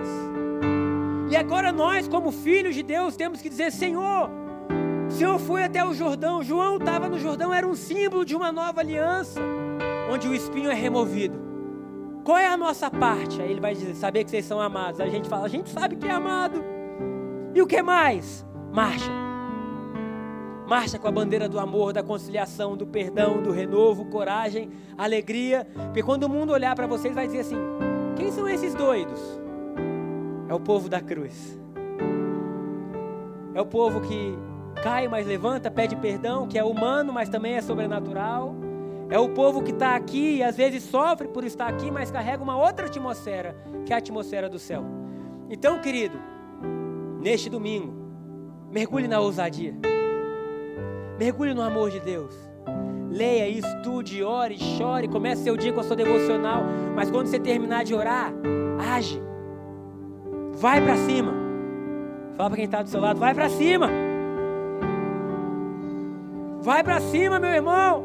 E 1.31 1.37
agora 1.37 1.73
nós, 1.73 2.09
como 2.09 2.31
filhos 2.31 2.75
de 2.75 2.83
Deus, 2.83 3.17
temos 3.17 3.41
que 3.41 3.49
dizer: 3.49 3.71
Senhor, 3.73 4.31
o 5.09 5.11
Senhor 5.11 5.39
foi 5.39 5.65
até 5.65 5.85
o 5.85 5.93
Jordão. 5.93 6.43
João 6.43 6.77
estava 6.77 7.09
no 7.09 7.19
Jordão, 7.19 7.53
era 7.53 7.67
um 7.67 7.75
símbolo 7.75 8.25
de 8.25 8.35
uma 8.35 8.51
nova 8.51 8.81
aliança, 8.81 9.41
onde 10.11 10.29
o 10.29 10.35
espinho 10.35 10.71
é 10.71 10.75
removido. 10.75 11.43
Qual 12.25 12.39
é 12.39 12.47
a 12.47 12.57
nossa 12.57 12.91
parte? 12.91 13.41
Aí 13.43 13.51
ele 13.51 13.61
vai 13.61 13.75
dizer: 13.75 13.95
saber 13.95 14.25
que 14.25 14.31
vocês 14.31 14.45
são 14.45 14.61
amados. 14.61 15.01
A 15.01 15.09
gente 15.09 15.29
fala: 15.29 15.45
a 15.45 15.49
gente 15.49 15.69
sabe 15.71 15.97
que 15.97 16.07
é 16.07 16.13
amado. 16.13 16.65
E 17.55 17.61
o 17.61 17.67
que 17.67 17.83
mais? 17.83 18.45
Marcha. 18.73 19.24
Marcha 20.67 20.99
com 20.99 21.07
a 21.07 21.11
bandeira 21.11 21.49
do 21.49 21.61
amor, 21.61 21.93
da 21.93 22.03
conciliação, 22.03 22.77
do 22.77 22.87
perdão, 22.87 23.43
do 23.43 23.51
renovo, 23.51 24.07
coragem, 24.07 24.71
alegria. 24.97 25.67
Porque 25.75 26.03
quando 26.03 26.25
o 26.25 26.29
mundo 26.29 26.53
olhar 26.53 26.75
para 26.75 26.87
vocês, 26.87 27.15
vai 27.15 27.27
dizer 27.27 27.41
assim: 27.41 27.59
quem 28.17 28.33
são 28.33 28.49
esses 28.49 28.75
doidos? 28.75 29.21
É 30.49 30.55
o 30.55 30.61
povo 30.61 30.89
da 30.89 31.01
cruz. 31.01 31.59
É 33.55 33.61
o 33.61 33.67
povo 33.67 34.01
que 34.01 34.39
cai, 34.83 35.07
mas 35.07 35.27
levanta, 35.27 35.71
pede 35.71 35.97
perdão, 35.97 36.49
que 36.49 36.59
é 36.59 36.65
humano, 36.65 37.13
mas 37.13 37.29
também 37.29 37.55
é 37.55 37.63
sobrenatural. 37.63 38.55
É 39.11 39.19
o 39.19 39.29
povo 39.29 39.63
que 39.63 39.71
está 39.71 39.95
aqui 39.95 40.37
e 40.37 40.43
às 40.43 40.57
vezes 40.57 40.83
sofre 40.83 41.29
por 41.29 41.45
estar 41.45 41.69
aqui, 41.69 41.91
mas 41.91 42.11
carrega 42.11 42.43
uma 42.43 42.57
outra 42.57 42.87
atmosfera, 42.87 43.55
que 43.85 43.93
é 43.93 43.97
a 43.97 43.99
atmosfera 43.99 44.49
do 44.49 44.59
céu. 44.59 44.83
Então, 45.51 45.79
querido, 45.79 46.19
neste 47.21 47.51
domingo, 47.51 47.93
mergulhe 48.71 49.07
na 49.07 49.21
ousadia. 49.21 49.94
Mergulhe 51.19 51.55
no 51.55 51.63
amor 51.63 51.91
de 51.91 52.01
Deus. 52.01 52.35
Leia, 53.11 53.49
estude, 53.49 54.25
ore, 54.25 54.59
chore, 54.59 55.07
comece 55.07 55.45
seu 55.45 55.57
dia 55.57 55.73
com 55.73 55.81
a 55.81 55.85
sua 55.85 55.95
devocional. 55.95 56.65
Mas 56.97 57.11
quando 57.11 57.29
você 57.29 57.39
terminar 57.39 57.85
de 57.85 57.95
orar, 57.95 58.33
age. 58.93 59.23
Vai 60.55 60.81
para 60.81 60.97
cima. 60.97 61.33
Fala 62.37 62.51
para 62.51 62.57
quem 62.57 62.65
está 62.65 62.83
do 62.83 62.89
seu 62.89 63.01
lado, 63.01 63.21
vai 63.21 63.33
para 63.33 63.49
cima. 63.49 63.89
Vai 66.61 66.83
para 66.83 67.01
cima, 67.01 67.39
meu 67.39 67.51
irmão. 67.51 68.05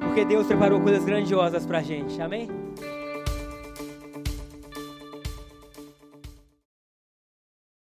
Porque 0.00 0.24
Deus 0.24 0.46
preparou 0.46 0.80
coisas 0.80 1.04
grandiosas 1.04 1.64
para 1.64 1.78
a 1.78 1.82
gente. 1.82 2.20
Amém? 2.20 2.48